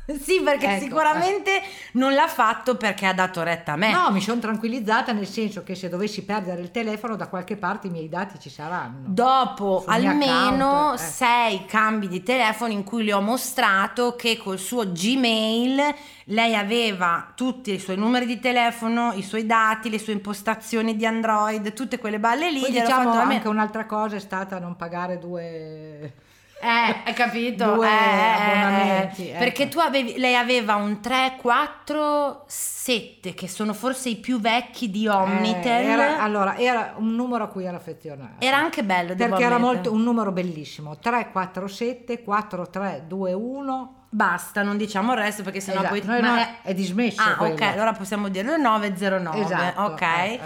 sì, 0.20 0.42
perché 0.42 0.68
Ecco, 0.68 0.84
sicuramente 0.84 1.62
non 1.94 2.14
l'ha 2.14 2.28
fatto 2.28 2.76
perché 2.76 3.06
ha 3.06 3.14
dato 3.14 3.44
retta 3.44 3.74
a 3.74 3.76
me. 3.76 3.92
No, 3.92 4.12
mi 4.12 4.22
sono 4.22 4.40
tranquillizzata 4.40 5.12
nel 5.12 5.28
senso 5.28 5.64
che 5.64 5.76
se 5.76 5.90
dovessi 5.90 6.24
perdere 6.24 6.62
il 6.62 6.72
telefono 6.72 7.16
da 7.16 7.28
qualche 7.28 7.56
parte 7.56 7.88
i 7.88 7.90
miei 7.90 8.10
dati 8.10 8.40
ci 8.40 8.50
saranno. 8.50 9.04
Dopo 9.06 9.84
almeno 9.86 10.66
account, 10.66 11.00
eh. 11.00 11.04
sei 11.04 11.66
cambi 11.66 12.08
di 12.08 12.24
telefono 12.24 12.72
in 12.72 12.84
cui 12.84 13.04
le 13.04 13.14
ho 13.14 13.22
mostrato 13.22 14.16
che 14.16 14.38
col 14.38 14.60
suo 14.60 14.92
Gmail 14.92 15.94
lei 16.26 16.56
aveva 16.56 17.32
tutti 17.36 17.74
i 17.74 17.80
suoi 17.80 17.98
numeri 17.98 18.26
di 18.26 18.40
telefono, 18.40 19.12
i 19.14 19.24
suoi 19.24 19.46
dati, 19.46 19.90
le 19.90 20.00
sue 20.00 20.14
impostazioni 20.14 20.96
di 20.96 21.06
Android, 21.06 21.74
tutte 21.74 21.98
quelle 21.98 22.20
balle 22.20 22.52
lì. 22.52 22.62
Poi 22.62 22.72
diciamo 22.72 23.12
anche 23.12 23.48
un'altra 23.48 23.86
cosa 23.86 24.16
è 24.16 24.20
stata 24.20 24.60
non 24.60 24.76
pagare 24.76 25.18
due... 25.18 26.14
Eh, 26.62 26.96
hai 27.06 27.14
capito? 27.14 27.74
Due 27.74 27.88
Eh, 27.88 29.00
ecco. 29.28 29.38
Perché 29.40 29.68
tu 29.68 29.80
avevi, 29.80 30.18
lei 30.18 30.36
aveva 30.36 30.76
un 30.76 31.02
3, 31.02 31.38
4, 31.42 32.44
7, 32.48 33.34
che 33.34 33.48
sono 33.48 33.74
forse 33.74 34.10
i 34.10 34.18
più 34.18 34.40
vecchi 34.40 34.90
di 34.90 35.08
Omnitel. 35.08 35.72
Eh, 35.72 35.86
era, 35.86 36.22
allora, 36.22 36.58
era 36.58 36.94
un 36.98 37.16
numero 37.16 37.46
a 37.46 37.48
cui 37.48 37.66
era 37.66 37.78
affezionato. 37.78 38.36
Era 38.40 38.58
anche 38.58 38.84
bello, 38.84 39.16
Perché 39.16 39.44
era 39.44 39.58
molto, 39.58 39.92
un 39.92 40.04
numero 40.04 40.32
bellissimo. 40.32 40.98
347 40.98 42.24
4321 42.24 43.96
Basta, 44.14 44.62
non 44.62 44.76
diciamo 44.76 45.14
il 45.14 45.20
resto 45.20 45.42
perché 45.42 45.62
sennò 45.62 45.80
Esatto, 45.80 45.98
poi... 46.00 46.06
no, 46.06 46.20
ma 46.28 46.36
no, 46.36 46.42
è- 46.42 46.56
è 46.64 46.74
dismesso 46.74 47.22
Ah, 47.22 47.36
quello. 47.38 47.54
ok, 47.54 47.62
allora 47.62 47.94
possiamo 47.94 48.28
dirlo 48.28 48.58
909, 48.58 49.40
Esatto, 49.40 49.82
ok? 49.84 50.02
eh, 50.02 50.40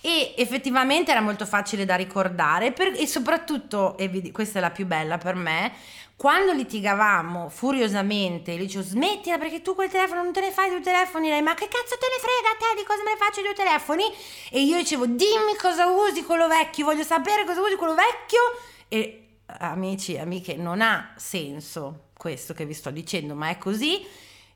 E 0.00 0.34
effettivamente 0.36 1.10
era 1.10 1.20
molto 1.20 1.44
facile 1.44 1.84
da 1.84 1.96
ricordare 1.96 2.72
per- 2.72 2.94
e 2.96 3.06
soprattutto, 3.06 3.96
e 3.98 4.30
questa 4.30 4.58
è 4.58 4.60
la 4.62 4.70
più 4.70 4.86
bella 4.86 5.18
per 5.18 5.34
me, 5.34 5.72
quando 6.14 6.52
litigavamo 6.52 7.48
furiosamente, 7.48 8.56
gli 8.56 8.62
dicevo 8.62 8.82
smettila 8.82 9.38
perché 9.38 9.62
tu 9.62 9.74
quel 9.74 9.88
telefono 9.88 10.22
non 10.22 10.32
te 10.32 10.40
ne 10.40 10.50
fai 10.50 10.68
due 10.68 10.80
telefoni, 10.80 11.28
lei 11.28 11.42
ma 11.42 11.54
che 11.54 11.68
cazzo 11.68 11.96
te 11.96 12.06
ne 12.10 12.20
frega 12.20 12.50
a 12.50 12.74
te 12.74 12.80
di 12.80 12.86
cosa 12.86 13.02
me 13.04 13.12
ne 13.12 13.16
faccio 13.16 13.40
due 13.40 13.54
telefoni? 13.54 14.02
E 14.50 14.60
io 14.62 14.76
dicevo 14.76 15.06
dimmi 15.06 15.54
cosa 15.60 15.86
usi 15.86 16.24
quello 16.24 16.48
vecchio, 16.48 16.84
voglio 16.84 17.04
sapere 17.04 17.44
cosa 17.44 17.60
usi 17.60 17.76
quello 17.76 17.94
vecchio 17.94 18.40
e 18.88 19.38
amici 19.46 20.14
e 20.14 20.20
amiche 20.20 20.56
non 20.56 20.80
ha 20.80 21.12
senso 21.16 22.10
questo 22.16 22.52
che 22.52 22.66
vi 22.66 22.74
sto 22.74 22.90
dicendo, 22.90 23.34
ma 23.34 23.50
è 23.50 23.58
così. 23.58 24.04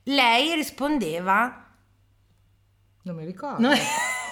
Lei 0.03 0.53
rispondeva 0.55 1.65
Non 3.03 3.15
mi 3.15 3.25
ricordo. 3.25 3.65
No, 3.65 3.73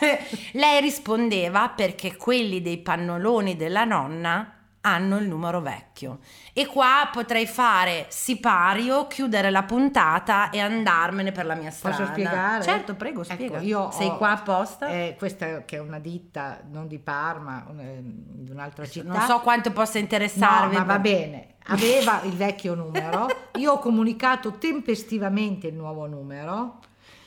lei 0.54 0.82
rispondeva 0.82 1.70
perché 1.70 2.16
quelli 2.16 2.62
dei 2.62 2.78
pannoloni 2.80 3.56
della 3.56 3.84
nonna 3.86 4.56
hanno 4.84 5.18
il 5.18 5.28
numero 5.28 5.62
vecchio. 5.62 6.20
E 6.54 6.66
qua 6.66 7.08
potrei 7.12 7.46
fare 7.46 8.08
sipario, 8.10 9.06
chiudere 9.06 9.52
la 9.52 9.62
puntata 9.62 10.50
e 10.50 10.60
andarmene 10.60 11.32
per 11.32 11.46
la 11.46 11.54
mia 11.54 11.70
strada. 11.70 11.98
Posso 11.98 12.10
spiegare? 12.12 12.64
Certo, 12.64 12.96
prego, 12.96 13.22
Ecco, 13.22 13.32
spiega. 13.34 13.60
io 13.60 13.92
Sei 13.92 14.08
ho- 14.08 14.18
qua 14.18 14.32
apposta? 14.32 14.88
Eh, 14.88 15.16
questa 15.20 15.66
che 15.66 15.76
è 15.76 15.80
una 15.80 16.00
ditta 16.00 16.62
non 16.72 16.88
di 16.88 16.98
Parma, 16.98 17.64
un- 17.70 17.80
eh, 17.80 18.00
di 18.02 18.50
un'altra 18.50 18.88
città. 18.88 19.08
non 19.14 19.22
so 19.22 19.40
quanto 19.42 19.70
possa 19.72 19.94
No, 19.98 20.00
interessarvi. 20.00 20.76
ma 20.76 20.84
va 20.84 20.98
bene. 20.98 21.48
Aveva 21.68 22.22
il 22.24 22.32
vecchio 22.34 22.74
numero, 22.74 23.28
io 23.60 23.74
ho 23.74 23.78
comunicato 23.78 24.54
tempestivamente 24.54 25.68
il 25.68 25.76
nuovo 25.76 26.08
numero 26.08 26.80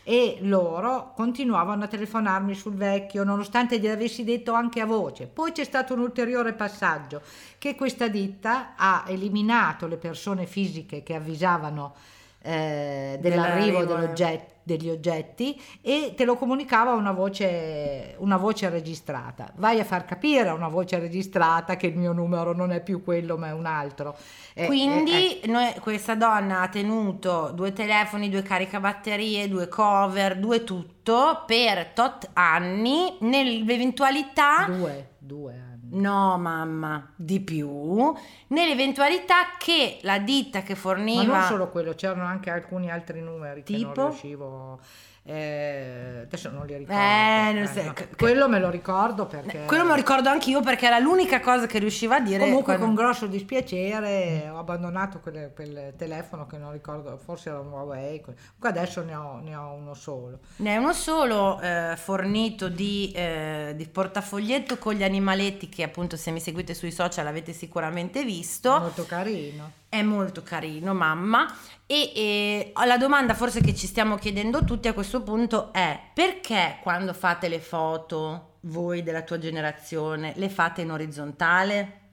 e 0.05 0.37
loro 0.43 1.13
continuavano 1.15 1.85
a 1.85 1.89
telefonarmi 1.89 2.55
sul 2.55 2.75
vecchio 2.75 3.25
nonostante 3.25 3.79
gli 3.79 3.89
avessi 3.89 4.23
detto 4.23 4.53
anche 4.53 4.81
a 4.81 4.87
voce. 4.87 5.27
Poi 5.27 5.51
c'è 5.53 5.65
stato 5.65 5.95
un 5.95 6.01
ulteriore 6.01 6.53
passaggio 6.53 7.23
che 7.59 7.75
questa 7.75 8.09
ditta 8.09 8.75
ha 8.77 9.05
eliminato 9.09 9.87
le 9.87 9.97
persone 9.97 10.47
fisiche 10.47 11.03
che 11.03 11.15
avvisavano 11.15 11.95
eh, 12.43 13.19
dell'arrivo 13.21 13.79
Dell'arrivo, 13.79 13.85
dell'oggetto 13.85 14.54
degli 14.65 14.91
oggetti 14.91 15.61
e 15.81 16.15
te 16.17 16.25
lo 16.25 16.37
comunicava 16.37 16.95
una 16.95 17.13
voce, 17.13 18.17
una 18.19 18.37
voce 18.37 18.69
registrata. 18.71 19.53
Vai 19.57 19.79
a 19.79 19.85
far 19.85 20.05
capire 20.05 20.49
a 20.49 20.55
una 20.55 20.69
voce 20.69 20.99
registrata 20.99 21.77
che 21.77 21.87
il 21.87 21.97
mio 21.97 22.13
numero 22.13 22.53
non 22.55 22.73
è 22.73 22.83
più 22.83 23.05
quello 23.05 23.37
ma 23.37 23.49
è 23.49 23.53
un 23.53 23.67
altro. 23.67 24.17
Eh, 24.55 24.67
Quindi 24.67 25.41
eh, 25.41 25.47
noi- 25.47 25.75
questa 25.81 26.15
donna 26.15 26.63
ha 26.63 26.69
tenuto 26.69 27.53
due 27.55 27.73
telefoni, 27.73 28.31
due 28.31 28.43
caricabatterie, 28.43 29.49
due 29.49 29.69
cover, 29.69 30.39
due 30.39 30.65
tutto 30.65 31.43
per 31.47 31.89
tot 31.89 32.31
anni 32.33 33.17
nell'eventualità 33.21 34.67
eh, 34.67 34.77
due, 34.77 35.09
due 35.19 35.53
anni. 35.53 35.74
No, 35.95 36.37
mamma, 36.39 37.13
di 37.15 37.41
più. 37.41 38.13
Nell'eventualità 38.49 39.57
che 39.59 39.99
la 40.03 40.19
ditta 40.19 40.63
che 40.63 40.73
Ma 40.75 40.79
forniva. 40.79 41.23
non 41.39 41.43
solo 41.43 41.69
quello, 41.71 41.95
c'erano 41.95 42.25
anche 42.25 42.51
alcuni 42.51 42.91
altri 42.91 43.21
numeri 43.21 43.63
che 43.63 43.75
Tipo? 43.75 43.93
non 43.95 44.09
riuscivo. 44.11 44.81
Eh, 45.27 46.21
adesso 46.25 46.51
non 46.51 46.67
li 46.67 46.77
ricordo. 46.77 47.01
Eh, 47.01 47.53
non 47.55 47.63
eh, 47.63 47.67
so, 47.67 47.83
no. 47.83 47.93
che- 47.95 48.09
Quello 48.17 48.49
me 48.49 48.59
lo 48.59 48.69
ricordo 48.69 49.27
perché. 49.27 49.65
Quello 49.67 49.85
me 49.85 49.91
lo 49.91 49.95
ricordo 49.95 50.29
anch'io 50.29 50.61
perché 50.61 50.87
era 50.87 50.99
l'unica 50.99 51.41
cosa 51.41 51.67
che 51.67 51.79
riusciva 51.79 52.17
a 52.17 52.21
dire. 52.21 52.41
Comunque 52.41 52.77
quando- 52.77 52.85
con 52.85 52.95
grosso 52.95 53.27
dispiacere 53.27 54.49
ho 54.51 54.59
abbandonato 54.59 55.21
quelle- 55.21 55.53
quel 55.55 55.95
telefono 55.97 56.47
che 56.47 56.59
non 56.59 56.73
ricordo, 56.73 57.17
forse 57.17 57.49
era 57.49 57.61
un 57.61 57.71
Huawei, 57.73 58.21
comunque 58.21 58.69
adesso 58.69 59.03
ne 59.03 59.15
ho, 59.15 59.41
ne 59.43 59.57
ho 59.57 59.73
uno 59.73 59.95
solo. 59.95 60.41
Ne 60.57 60.75
è 60.75 60.77
uno 60.77 60.93
solo 60.93 61.59
eh, 61.61 61.95
fornito 61.97 62.69
di, 62.69 63.11
eh, 63.15 63.73
di 63.77 63.87
portafoglietto 63.89 64.77
con 64.79 64.93
gli 64.95 65.03
animaletti 65.03 65.69
che 65.71 65.83
appunto 65.83 66.17
se 66.17 66.31
mi 66.31 66.41
seguite 66.41 66.75
sui 66.75 66.93
social 66.93 67.27
avete 67.27 67.53
sicuramente 67.53 68.25
visto. 68.25 68.79
Molto 68.79 69.07
carino. 69.07 69.83
È 69.95 70.03
molto 70.03 70.43
carino, 70.43 70.93
mamma. 70.93 71.47
E, 71.87 72.11
e 72.17 72.73
la 72.85 72.99
domanda 72.99 73.33
forse 73.33 73.61
che 73.61 73.77
ci 73.77 73.87
stiamo 73.87 74.17
chiedendo 74.17 74.65
tutti 74.65 74.89
a 74.89 74.93
questo 74.93 75.23
punto 75.23 75.73
è 75.73 76.11
perché 76.13 76.79
quando 76.83 77.13
fate 77.13 77.47
le 77.47 77.61
foto, 77.61 78.57
voi 78.63 79.05
della 79.05 79.23
tua 79.23 79.39
generazione, 79.39 80.33
le 80.35 80.49
fate 80.49 80.81
in 80.83 80.91
orizzontale? 80.91 82.04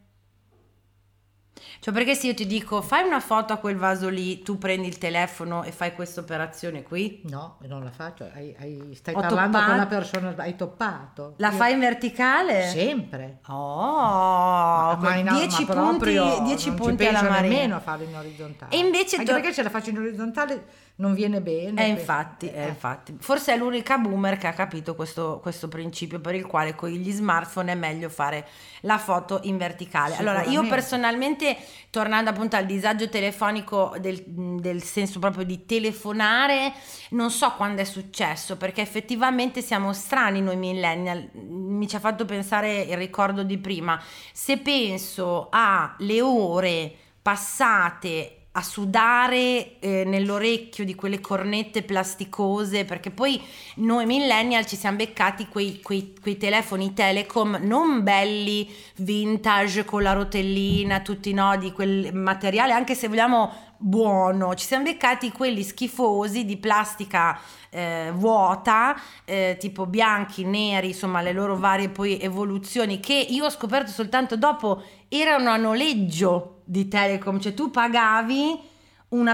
Cioè, 1.79 1.93
perché 1.93 2.15
se 2.15 2.27
io 2.27 2.33
ti 2.33 2.45
dico 2.47 2.81
fai 2.81 3.03
una 3.05 3.19
foto 3.19 3.53
a 3.53 3.57
quel 3.57 3.75
vaso 3.75 4.07
lì, 4.09 4.41
tu 4.41 4.57
prendi 4.57 4.87
il 4.87 4.97
telefono 4.97 5.63
e 5.63 5.71
fai 5.71 5.93
questa 5.93 6.21
operazione 6.21 6.81
qui? 6.83 7.21
No, 7.25 7.57
non 7.67 7.83
la 7.83 7.91
faccio. 7.91 8.29
Hai, 8.33 8.55
hai- 8.59 8.91
stai 8.95 9.13
Ho 9.15 9.19
parlando 9.19 9.57
toppato. 9.57 9.69
con 9.71 9.79
la 9.79 9.85
persona, 9.87 10.33
hai 10.37 10.55
toppato. 10.55 11.33
La 11.37 11.49
Io- 11.49 11.55
fai 11.55 11.73
in 11.73 11.79
verticale? 11.79 12.67
Sempre. 12.67 13.39
Oh, 13.47 14.97
Ma 14.97 15.15
in- 15.15 15.23
10 15.27 15.65
ma 15.65 15.73
punti, 15.73 15.99
proprio 16.05 16.23
10 16.23 16.39
non 16.41 16.57
ci 16.57 16.71
punti 16.71 17.05
alla 17.05 17.21
Maria. 17.23 17.49
nemmeno 17.49 17.75
a 17.75 17.79
farlo 17.79 18.05
in 18.05 18.15
orizzontale. 18.15 18.71
E 18.71 18.77
invece 18.77 19.17
Anche 19.17 19.27
tu- 19.27 19.35
perché 19.39 19.53
se 19.53 19.63
la 19.63 19.69
faccio 19.69 19.89
in 19.89 19.97
orizzontale 19.97 20.65
non 21.01 21.15
viene 21.15 21.41
bene. 21.41 21.83
Eh, 21.83 21.89
infatti, 21.89 22.49
eh, 22.51 22.67
infatti. 22.67 23.15
Forse 23.19 23.53
è 23.53 23.57
l'unica 23.57 23.97
boomer 23.97 24.37
che 24.37 24.45
ha 24.45 24.53
capito 24.53 24.93
questo, 24.93 25.39
questo 25.41 25.67
principio 25.67 26.19
per 26.19 26.35
il 26.35 26.45
quale 26.45 26.75
con 26.75 26.89
gli 26.89 27.11
smartphone 27.11 27.71
è 27.71 27.75
meglio 27.75 28.07
fare 28.07 28.47
la 28.81 28.99
foto 28.99 29.39
in 29.43 29.57
verticale. 29.57 30.15
Allora, 30.17 30.43
io 30.43 30.65
personalmente, 30.67 31.57
tornando 31.89 32.29
appunto 32.29 32.55
al 32.55 32.67
disagio 32.67 33.09
telefonico 33.09 33.95
del, 33.99 34.23
del 34.25 34.83
senso 34.83 35.17
proprio 35.17 35.43
di 35.43 35.65
telefonare, 35.65 36.71
non 37.09 37.31
so 37.31 37.51
quando 37.53 37.81
è 37.81 37.85
successo, 37.85 38.55
perché 38.55 38.81
effettivamente 38.81 39.63
siamo 39.63 39.93
strani 39.93 40.39
noi 40.39 40.55
millennial. 40.55 41.31
Mi 41.33 41.87
ci 41.87 41.95
ha 41.95 41.99
fatto 41.99 42.25
pensare 42.25 42.81
il 42.81 42.97
ricordo 42.97 43.41
di 43.41 43.57
prima. 43.57 43.99
Se 44.31 44.59
penso 44.59 45.47
alle 45.49 46.21
ore 46.21 46.93
passate 47.23 48.35
a 48.53 48.61
sudare 48.61 49.79
eh, 49.79 50.03
nell'orecchio 50.05 50.83
di 50.83 50.93
quelle 50.93 51.21
cornette 51.21 51.83
plasticose 51.83 52.83
perché 52.83 53.09
poi 53.09 53.41
noi 53.75 54.05
millennial 54.05 54.65
ci 54.65 54.75
siamo 54.75 54.97
beccati 54.97 55.47
quei, 55.47 55.79
quei- 55.81 56.13
quei 56.21 56.35
telefoni 56.35 56.93
telecom 56.93 57.59
non 57.61 58.03
belli 58.03 58.69
vintage 58.97 59.85
con 59.85 60.01
la 60.01 60.11
rotellina 60.11 60.99
tutti 60.99 61.33
no 61.33 61.55
di 61.55 61.71
quel 61.71 62.13
materiale 62.13 62.73
anche 62.73 62.93
se 62.93 63.07
vogliamo 63.07 63.69
buono. 63.81 64.53
Ci 64.53 64.65
siamo 64.65 64.83
beccati 64.83 65.31
quelli 65.31 65.63
schifosi 65.63 66.45
di 66.45 66.57
plastica 66.57 67.39
eh, 67.71 68.11
vuota 68.13 68.95
eh, 69.25 69.55
tipo 69.59 69.85
bianchi 69.85 70.43
neri 70.43 70.87
insomma 70.87 71.21
le 71.21 71.31
loro 71.31 71.57
varie 71.57 71.89
poi 71.89 72.19
evoluzioni 72.19 72.99
che 72.99 73.13
io 73.13 73.45
ho 73.45 73.49
scoperto 73.49 73.89
soltanto 73.91 74.35
dopo 74.35 74.83
erano 75.07 75.49
a 75.49 75.57
noleggio 75.57 76.61
di 76.65 76.87
Telecom, 76.87 77.39
cioè 77.39 77.53
tu 77.53 77.71
pagavi 77.71 78.69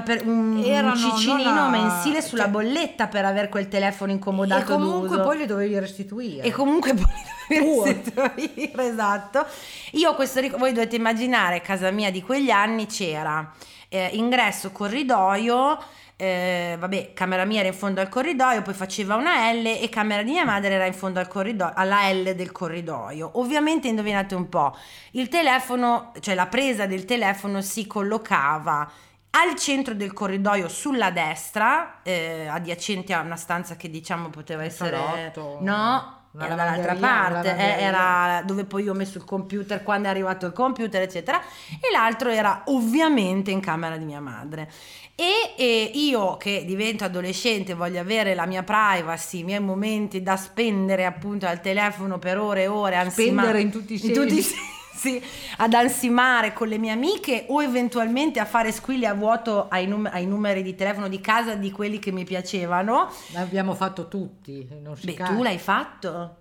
per- 0.03 0.25
un, 0.25 0.63
Erano, 0.65 0.93
un 0.93 0.97
cicinino 1.17 1.51
non 1.51 1.57
a- 1.57 1.69
mensile 1.69 2.21
sulla 2.23 2.43
cioè- 2.43 2.51
bolletta 2.51 3.07
per 3.07 3.25
avere 3.25 3.47
quel 3.47 3.67
telefono 3.67 4.11
E 4.11 4.15
incomodato 4.15 4.73
comunque 4.73 5.09
d'uso. 5.09 5.21
poi 5.21 5.37
le 5.37 5.45
dovevi 5.45 5.77
restituire. 5.77 6.41
E 6.43 6.51
comunque 6.51 6.95
poi 6.95 7.59
Tuo. 7.59 7.83
restituire, 7.83 8.71
esatto. 8.89 9.45
Io 9.91 10.15
questo 10.15 10.39
ric- 10.39 10.57
voi 10.57 10.73
dovete 10.73 10.95
immaginare, 10.95 11.61
casa 11.61 11.91
mia 11.91 12.09
di 12.09 12.23
quegli 12.23 12.49
anni 12.49 12.87
c'era 12.87 13.51
eh, 13.89 14.09
ingresso 14.13 14.71
corridoio, 14.71 15.77
eh, 16.17 16.75
vabbè, 16.79 17.13
camera 17.13 17.45
mia 17.45 17.59
era 17.59 17.67
in 17.67 17.75
fondo 17.75 18.01
al 18.01 18.09
corridoio, 18.09 18.63
poi 18.63 18.73
faceva 18.73 19.13
una 19.15 19.51
L 19.51 19.63
e 19.65 19.87
camera 19.89 20.23
di 20.23 20.31
mia 20.31 20.43
madre 20.43 20.73
era 20.73 20.85
in 20.87 20.93
fondo 20.95 21.19
al 21.19 21.27
corridoio, 21.27 21.73
alla 21.75 22.09
L 22.11 22.33
del 22.33 22.51
corridoio. 22.51 23.29
Ovviamente 23.35 23.87
indovinate 23.87 24.33
un 24.33 24.49
po', 24.49 24.75
il 25.11 25.29
telefono, 25.29 26.11
cioè 26.19 26.33
la 26.33 26.47
presa 26.47 26.87
del 26.87 27.05
telefono 27.05 27.61
si 27.61 27.85
collocava 27.85 28.89
al 29.39 29.55
centro 29.55 29.93
del 29.93 30.13
corridoio 30.13 30.67
sulla 30.67 31.11
destra, 31.11 32.01
eh, 32.03 32.47
adiacente 32.47 33.13
a 33.13 33.21
una 33.21 33.35
stanza 33.35 33.75
che 33.75 33.89
diciamo 33.89 34.29
poteva 34.29 34.63
essere... 34.63 34.97
salotto, 34.97 35.59
no, 35.61 36.17
era 36.39 36.55
dall'altra 36.55 36.95
parte, 36.95 37.55
eh, 37.55 37.81
era 37.81 38.43
dove 38.45 38.63
poi 38.65 38.83
io 38.83 38.91
ho 38.91 38.95
messo 38.95 39.17
il 39.17 39.23
computer 39.23 39.81
quando 39.81 40.07
è 40.07 40.11
arrivato 40.11 40.45
il 40.45 40.53
computer, 40.53 41.01
eccetera, 41.01 41.39
e 41.39 41.91
l'altro 41.91 42.29
era 42.29 42.63
ovviamente 42.65 43.49
in 43.49 43.59
camera 43.59 43.97
di 43.97 44.05
mia 44.05 44.19
madre. 44.19 44.69
E, 45.15 45.55
e 45.57 45.91
io 45.95 46.37
che 46.37 46.63
divento 46.63 47.03
adolescente 47.03 47.73
voglio 47.73 47.99
avere 47.99 48.35
la 48.35 48.45
mia 48.45 48.61
privacy, 48.61 49.39
i 49.39 49.43
miei 49.43 49.59
momenti 49.59 50.21
da 50.21 50.37
spendere 50.37 51.05
appunto 51.05 51.47
al 51.47 51.59
telefono 51.59 52.19
per 52.19 52.37
ore 52.37 52.63
e 52.63 52.67
ore, 52.67 52.97
ansima- 52.97 53.41
Spendere 53.41 53.61
in 53.61 53.71
tutti 53.71 53.95
i 53.95 54.05
in 54.05 54.13
tutti 54.13 54.37
i 54.37 54.41
sensi. 54.41 54.76
Sensi, 54.97 55.21
ad 55.57 55.73
ansimare 55.73 56.53
con 56.53 56.67
le 56.67 56.77
mie 56.77 56.91
amiche 56.91 57.45
o 57.49 57.61
eventualmente 57.63 58.39
a 58.39 58.45
fare 58.45 58.71
squilli 58.71 59.05
a 59.05 59.13
vuoto 59.13 59.67
ai, 59.69 59.87
num- 59.87 60.09
ai 60.11 60.25
numeri 60.25 60.63
di 60.63 60.75
telefono 60.75 61.07
di 61.07 61.21
casa 61.21 61.55
di 61.55 61.71
quelli 61.71 61.99
che 61.99 62.11
mi 62.11 62.23
piacevano. 62.23 63.09
L'abbiamo 63.33 63.73
fatto 63.75 64.07
tutti. 64.07 64.67
Non 64.81 64.97
si 64.97 65.05
Beh, 65.05 65.13
cambia. 65.13 65.35
tu 65.35 65.43
l'hai 65.43 65.59
fatto? 65.59 66.37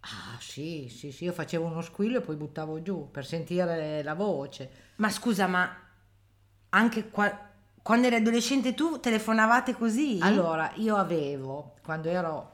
Ah 0.00 0.36
sì, 0.38 0.88
sì, 0.88 1.10
sì, 1.10 1.24
io 1.24 1.32
facevo 1.32 1.66
uno 1.66 1.80
squillo 1.82 2.18
e 2.18 2.20
poi 2.20 2.36
buttavo 2.36 2.80
giù 2.80 3.10
per 3.10 3.26
sentire 3.26 4.02
la 4.04 4.14
voce. 4.14 4.70
Ma 4.96 5.10
scusa, 5.10 5.46
ma 5.48 5.68
anche 6.70 7.10
qua- 7.10 7.40
quando 7.82 8.06
eri 8.06 8.16
adolescente 8.16 8.74
tu 8.74 9.00
telefonavate 9.00 9.74
così? 9.74 10.18
Allora, 10.22 10.70
io 10.76 10.96
avevo, 10.96 11.74
quando 11.82 12.08
ero 12.08 12.52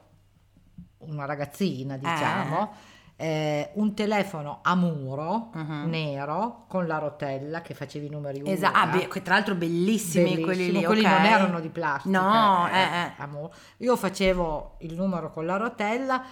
una 0.99 1.25
ragazzina, 1.25 1.97
diciamo, 1.97 2.71
eh, 2.71 2.92
un 3.15 3.93
telefono 3.93 4.59
a 4.63 4.75
muro 4.75 5.49
Mhm. 5.53 5.89
nero 5.89 6.65
con 6.67 6.87
la 6.87 6.97
rotella 6.97 7.61
che 7.61 7.73
facevi 7.73 8.07
i 8.07 8.09
numeri 8.09 8.41
uno. 8.41 8.49
Esatto, 8.49 8.77
ah, 8.97 9.07
que- 9.07 9.21
tra 9.21 9.35
l'altro 9.35 9.55
bellissimi 9.55 10.39
quelli 10.41 10.71
lì, 10.71 10.83
Quelli 10.83 11.05
ok. 11.05 11.11
non 11.11 11.25
erano 11.25 11.59
di 11.59 11.69
plastica. 11.69 12.19
No, 12.21 12.67
eh, 12.67 12.79
eh. 12.81 13.11
a 13.17 13.27
muro. 13.27 13.53
Io 13.77 13.95
facevo 13.95 14.77
il 14.79 14.93
numero 14.95 15.31
con 15.31 15.45
la 15.45 15.57
rotella, 15.57 16.23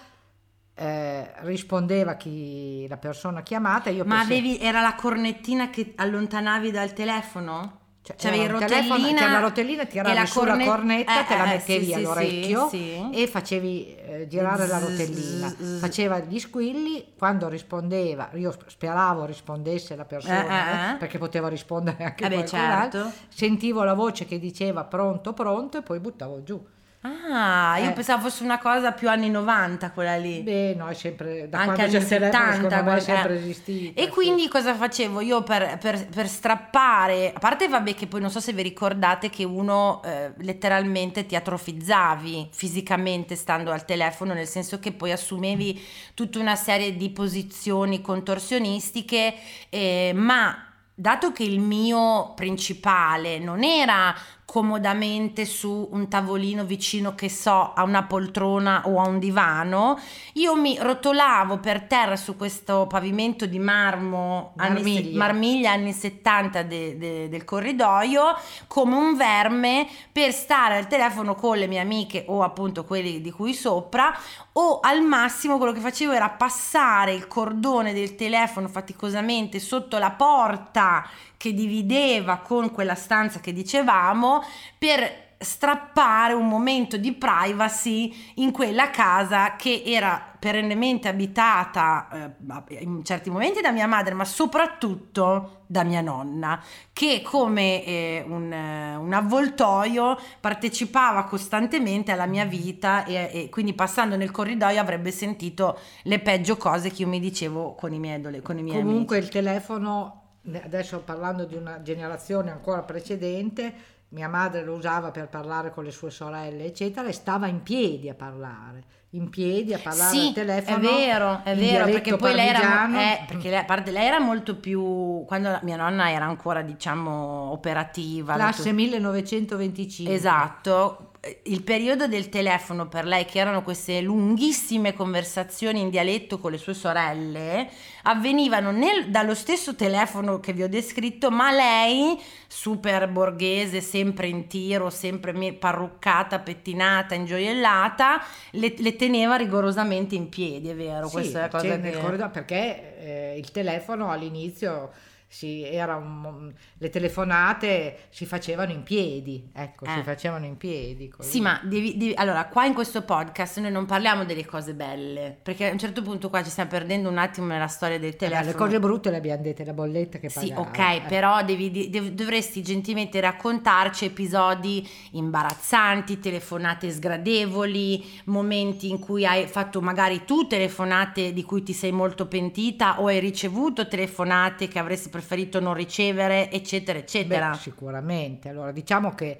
eh, 0.74 1.32
rispondeva 1.42 2.14
chi, 2.14 2.86
la 2.88 2.96
persona 2.96 3.42
chiamata. 3.42 3.90
Io 3.90 4.04
Ma 4.04 4.16
penso- 4.16 4.32
avevi, 4.32 4.58
era 4.58 4.80
la 4.80 4.94
cornettina 4.94 5.70
che 5.70 5.92
allontanavi 5.96 6.70
dal 6.70 6.92
telefono? 6.94 7.80
Cioè, 8.04 8.16
era 8.18 8.28
avevi 8.30 8.44
un 8.46 8.52
rotellina 8.60 8.82
telefono, 8.88 9.14
c'era 9.16 9.30
la 9.30 9.38
rotellina, 9.38 9.84
tiravi 9.84 10.14
la 10.16 10.28
corne- 10.28 10.64
cornetta, 10.66 11.20
eh, 11.22 11.26
te 11.26 11.36
la 11.36 11.44
mettevi 11.46 11.84
sì, 11.84 11.92
all'orecchio 11.94 12.68
sì, 12.68 12.76
sì. 12.78 13.10
e 13.22 13.26
facevi 13.28 13.94
eh, 13.94 14.26
girare 14.28 14.66
la 14.66 14.78
rotellina. 14.80 15.48
zzz. 15.48 15.78
Faceva 15.78 16.18
gli 16.18 16.40
squilli, 16.40 17.12
quando 17.16 17.48
rispondeva, 17.48 18.30
io 18.34 18.50
sp- 18.50 18.66
speravo 18.68 19.24
rispondesse 19.24 19.94
la 19.94 20.04
persona, 20.04 20.42
Eh, 20.42 20.90
eh, 20.90 20.94
eh. 20.94 20.96
perché 20.96 21.18
poteva 21.18 21.46
rispondere 21.48 22.02
anche 22.02 22.24
Eh 22.24 22.28
beh, 22.28 22.34
qualcun 22.34 22.58
certo. 22.58 22.98
altro. 22.98 23.12
Sentivo 23.28 23.84
la 23.84 23.94
voce 23.94 24.24
che 24.26 24.40
diceva 24.40 24.82
pronto, 24.82 25.32
pronto 25.32 25.78
e 25.78 25.82
poi 25.82 26.00
buttavo 26.00 26.42
giù. 26.42 26.60
Ah, 27.04 27.78
io 27.78 27.90
Eh. 27.90 27.92
pensavo 27.94 28.22
fosse 28.28 28.44
una 28.44 28.58
cosa 28.58 28.92
più 28.92 29.08
anni 29.08 29.28
90 29.28 29.90
quella 29.90 30.16
lì. 30.16 30.40
Beh, 30.42 30.74
no, 30.76 30.86
è 30.86 30.94
sempre, 30.94 31.48
da 31.48 31.58
anche 31.58 31.74
quando 31.74 31.92
c'è 31.92 31.98
il 31.98 32.06
telefono, 32.06 32.52
70 32.52 32.54
secondo 32.70 32.90
me 32.90 32.96
è 32.96 33.00
sempre 33.00 33.34
eh. 33.34 33.38
esistito. 33.38 34.00
e 34.00 34.04
sì. 34.04 34.08
quindi 34.10 34.48
cosa 34.48 34.74
facevo 34.74 35.20
io 35.20 35.42
per, 35.42 35.78
per- 35.78 36.06
per 36.08 36.28
strappare 36.28 37.32
a 37.34 37.38
parte 37.40 37.66
vabbè 37.66 37.94
che 37.94 38.06
poi 38.06 38.20
non 38.20 38.30
so 38.30 38.38
se 38.38 38.52
vi 38.52 38.62
ricordate 38.62 39.30
che 39.30 39.42
uno 39.42 40.00
eh, 40.04 40.32
letteralmente 40.38 41.26
ti 41.26 41.34
atrofizzavi 41.34 42.50
fisicamente 42.52 43.34
stando 43.34 43.72
al 43.72 43.84
telefono 43.84 44.32
nel 44.32 44.46
senso 44.46 44.78
che 44.78 44.92
poi 44.92 45.10
assumevi 45.10 45.82
tutta 46.14 46.38
una 46.38 46.54
serie 46.56 46.96
di 46.96 47.10
posizioni 47.10 48.00
contorsionistiche 48.00 49.34
eh, 49.70 50.12
ma 50.14 50.66
dato 50.94 51.32
che 51.32 51.42
il 51.42 51.58
mio 51.58 52.32
principale 52.34 53.38
non 53.38 53.64
era 53.64 54.14
comodamente 54.52 55.46
su 55.46 55.88
un 55.92 56.08
tavolino 56.08 56.66
vicino 56.66 57.14
che 57.14 57.30
so 57.30 57.72
a 57.72 57.84
una 57.84 58.02
poltrona 58.02 58.82
o 58.84 59.00
a 59.00 59.08
un 59.08 59.18
divano 59.18 59.98
io 60.34 60.54
mi 60.56 60.76
rotolavo 60.78 61.56
per 61.56 61.84
terra 61.84 62.16
su 62.16 62.36
questo 62.36 62.86
pavimento 62.86 63.46
di 63.46 63.58
marmo 63.58 64.52
anni, 64.58 64.74
Marmiglia. 64.74 65.16
marmiglia 65.16 65.72
anni 65.72 65.94
70 65.94 66.64
de- 66.64 66.98
de- 66.98 67.28
del 67.30 67.44
corridoio 67.46 68.36
come 68.66 68.94
un 68.94 69.16
verme 69.16 69.88
per 70.12 70.32
stare 70.34 70.76
al 70.76 70.86
telefono 70.86 71.34
con 71.34 71.56
le 71.56 71.66
mie 71.66 71.80
amiche 71.80 72.26
o 72.28 72.42
appunto 72.42 72.84
quelli 72.84 73.22
di 73.22 73.30
cui 73.30 73.54
sopra 73.54 74.14
o 74.52 74.80
al 74.80 75.00
massimo 75.00 75.56
quello 75.56 75.72
che 75.72 75.80
facevo 75.80 76.12
era 76.12 76.28
passare 76.28 77.14
il 77.14 77.26
cordone 77.26 77.94
del 77.94 78.16
telefono 78.16 78.68
faticosamente 78.68 79.58
sotto 79.58 79.96
la 79.96 80.10
porta 80.10 81.08
che 81.42 81.52
divideva 81.52 82.36
con 82.36 82.70
quella 82.70 82.94
stanza 82.94 83.40
che 83.40 83.52
dicevamo 83.52 84.44
per 84.78 85.30
strappare 85.40 86.34
un 86.34 86.46
momento 86.46 86.96
di 86.96 87.12
privacy 87.14 88.14
in 88.36 88.52
quella 88.52 88.90
casa 88.90 89.56
che 89.56 89.82
era 89.84 90.24
perennemente 90.38 91.08
abitata 91.08 92.36
eh, 92.68 92.84
in 92.84 93.02
certi 93.02 93.28
momenti 93.28 93.60
da 93.60 93.72
mia 93.72 93.88
madre 93.88 94.14
ma 94.14 94.24
soprattutto 94.24 95.64
da 95.66 95.82
mia 95.82 96.00
nonna 96.00 96.62
che 96.92 97.22
come 97.24 97.84
eh, 97.84 98.24
un, 98.24 98.52
eh, 98.52 98.94
un 98.94 99.12
avvoltoio 99.12 100.16
partecipava 100.38 101.24
costantemente 101.24 102.12
alla 102.12 102.26
mia 102.26 102.44
vita 102.44 103.04
e, 103.04 103.30
e 103.32 103.48
quindi 103.48 103.72
passando 103.72 104.16
nel 104.16 104.30
corridoio 104.30 104.80
avrebbe 104.80 105.10
sentito 105.10 105.76
le 106.02 106.20
peggio 106.20 106.56
cose 106.56 106.92
che 106.92 107.02
io 107.02 107.08
mi 107.08 107.18
dicevo 107.18 107.74
con 107.74 107.92
i 107.92 107.98
miei, 107.98 108.40
con 108.42 108.58
i 108.58 108.62
miei 108.62 108.80
Comunque 108.80 109.16
amici. 109.16 109.36
il 109.36 109.42
telefono 109.42 110.21
adesso 110.62 111.00
parlando 111.00 111.44
di 111.44 111.54
una 111.54 111.82
generazione 111.82 112.50
ancora 112.50 112.82
precedente, 112.82 113.72
mia 114.08 114.28
madre 114.28 114.62
lo 114.62 114.74
usava 114.74 115.10
per 115.10 115.28
parlare 115.28 115.70
con 115.70 115.84
le 115.84 115.90
sue 115.90 116.10
sorelle, 116.10 116.64
eccetera, 116.66 117.08
e 117.08 117.12
stava 117.12 117.46
in 117.46 117.62
piedi 117.62 118.10
a 118.10 118.14
parlare, 118.14 118.82
in 119.10 119.30
piedi 119.30 119.72
a 119.72 119.78
parlare 119.78 120.10
Sì, 120.14 120.26
al 120.28 120.32
telefono. 120.34 120.76
è 120.76 120.80
vero, 120.80 121.40
è 121.44 121.56
vero, 121.56 121.84
perché 121.86 122.16
poi 122.16 122.34
lei 122.34 122.48
era, 122.48 122.60
parmigiano. 122.60 123.00
eh, 123.00 123.24
perché 123.26 123.48
lei, 123.48 123.58
a 123.60 123.64
parte, 123.64 123.90
lei 123.90 124.06
era 124.06 124.20
molto 124.20 124.56
più, 124.56 125.24
quando 125.26 125.58
mia 125.62 125.76
nonna 125.76 126.10
era 126.10 126.26
ancora, 126.26 126.60
diciamo, 126.60 127.50
operativa. 127.52 128.34
Classe 128.34 128.62
tutto- 128.64 128.74
1925. 128.74 130.12
Esatto, 130.14 131.11
il 131.44 131.62
periodo 131.62 132.08
del 132.08 132.28
telefono 132.28 132.88
per 132.88 133.04
lei, 133.04 133.24
che 133.24 133.38
erano 133.38 133.62
queste 133.62 134.00
lunghissime 134.00 134.92
conversazioni 134.92 135.80
in 135.80 135.88
dialetto 135.88 136.38
con 136.38 136.50
le 136.50 136.58
sue 136.58 136.74
sorelle, 136.74 137.68
avvenivano 138.02 138.72
nel- 138.72 139.08
dallo 139.08 139.34
stesso 139.36 139.76
telefono 139.76 140.40
che 140.40 140.52
vi 140.52 140.64
ho 140.64 140.68
descritto, 140.68 141.30
ma 141.30 141.52
lei, 141.52 142.20
super 142.48 143.08
borghese, 143.08 143.80
sempre 143.80 144.26
in 144.26 144.48
tiro, 144.48 144.90
sempre 144.90 145.52
parruccata, 145.52 146.40
pettinata, 146.40 147.14
ingioiellata, 147.14 148.20
le, 148.52 148.74
le 148.76 148.96
teneva 148.96 149.36
rigorosamente 149.36 150.16
in 150.16 150.28
piedi, 150.28 150.70
è 150.70 150.74
vero? 150.74 151.06
Sì, 151.06 151.12
Questa 151.14 151.38
è 151.38 151.42
la 151.42 151.48
cosa 151.48 151.68
che... 151.68 151.76
nel 151.76 151.98
corridoio, 152.00 152.30
perché 152.30 152.98
eh, 152.98 153.38
il 153.38 153.48
telefono 153.52 154.10
all'inizio 154.10 154.90
si, 155.32 155.62
era 155.64 155.96
un- 155.96 156.52
le 156.76 156.90
telefonate 156.90 158.00
si 158.10 158.26
facevano 158.26 158.70
in 158.70 158.82
piedi, 158.82 159.48
ecco, 159.54 159.86
si 159.86 159.98
Eh. 159.98 160.02
facevano 160.02 160.44
in 160.44 160.56
piedi. 160.58 161.08
così. 161.08 161.28
Sì, 161.30 161.40
ma 161.40 161.58
devi, 161.64 161.96
devi- 161.96 162.14
allora, 162.14 162.46
qua 162.46 162.66
in 162.66 162.74
questo 162.74 163.02
podcast 163.02 163.58
noi 163.60 163.70
non 163.72 163.86
parliamo 163.86 164.24
delle 164.24 164.44
cose 164.44 164.74
belle, 164.74 165.36
perché 165.42 165.68
a 165.68 165.72
un 165.72 165.78
certo 165.78 166.02
punto 166.02 166.28
qua 166.28 166.42
ci 166.42 166.50
stiamo 166.50 166.68
perdendo 166.68 167.08
un 167.08 167.16
attimo 167.18 167.46
nella 167.46 167.66
storia 167.66 167.98
del 167.98 168.10
Eh, 168.12 168.16
telefono. 168.16 168.46
le 168.50 168.54
cose 168.54 168.78
brutte 168.78 169.10
le 169.10 169.16
abbiamo 169.16 169.42
dette, 169.42 169.64
la 169.64 169.72
bolletta 169.72 170.18
che 170.18 170.28
Sì, 170.28 170.48
pagavo. 170.50 170.60
ok, 170.68 170.78
eh. 170.78 171.02
però 171.08 171.42
devi, 171.44 171.70
dev- 171.90 172.10
dovresti 172.10 172.62
gentilmente 172.62 173.18
raccontarci 173.20 174.04
episodi 174.04 174.86
imbarazzanti, 175.12 176.18
telefonate 176.18 176.90
sgradevoli, 176.90 178.04
momenti 178.26 178.90
in 178.90 178.98
cui 178.98 179.24
hai 179.24 179.46
fatto 179.46 179.80
magari 179.80 180.24
tu 180.24 180.46
telefonate 180.46 181.32
di 181.32 181.42
cui 181.42 181.62
ti 181.62 181.72
sei 181.72 181.90
molto 181.92 182.26
pentita 182.26 183.00
o 183.00 183.06
hai 183.06 183.18
ricevuto 183.18 183.88
telefonate 183.88 184.68
che 184.68 184.78
avresti 184.78 185.04
preferito 185.04 185.20
non 185.60 185.74
ricevere, 185.74 186.50
eccetera, 186.50 186.98
eccetera. 186.98 187.50
Beh, 187.50 187.56
sicuramente. 187.56 188.48
Allora, 188.48 188.72
diciamo 188.72 189.14
che 189.14 189.38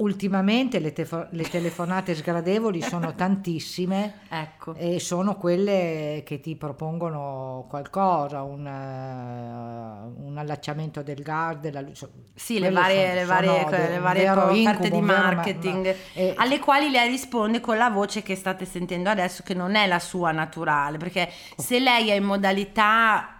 ultimamente 0.00 0.78
le, 0.78 0.92
tefo- 0.92 1.26
le 1.30 1.42
telefonate 1.44 2.14
sgradevoli 2.14 2.80
sono 2.82 3.14
tantissime 3.14 4.20
ecco. 4.28 4.74
e 4.74 4.98
sono 4.98 5.36
quelle 5.36 6.22
che 6.24 6.40
ti 6.40 6.56
propongono 6.56 7.66
qualcosa, 7.68 8.42
un, 8.42 8.66
eh, 8.66 10.22
un 10.24 10.38
allacciamento 10.38 11.02
del 11.02 11.22
gas, 11.22 11.56
della 11.56 11.80
luce. 11.80 12.08
Sì, 12.34 12.58
le 12.58 12.70
varie, 12.70 13.02
sono- 13.08 13.14
le 13.14 13.24
varie, 13.24 13.60
sono 13.60 13.88
le 13.88 13.98
varie 13.98 14.30
offerte 14.30 14.58
incubo, 14.58 14.88
di 14.88 14.94
un 14.94 15.06
vero 15.06 15.18
ma- 15.18 15.32
marketing, 15.34 15.96
ma- 16.14 16.32
alle 16.36 16.58
quali 16.58 16.90
lei 16.90 17.08
risponde 17.08 17.60
con 17.60 17.76
la 17.76 17.90
voce 17.90 18.22
che 18.22 18.34
state 18.34 18.64
sentendo 18.64 19.10
adesso, 19.10 19.42
che 19.44 19.54
non 19.54 19.74
è 19.74 19.86
la 19.86 19.98
sua 19.98 20.32
naturale, 20.32 20.96
perché 20.96 21.28
se 21.56 21.78
lei 21.78 22.08
è 22.08 22.14
in 22.14 22.24
modalità 22.24 23.34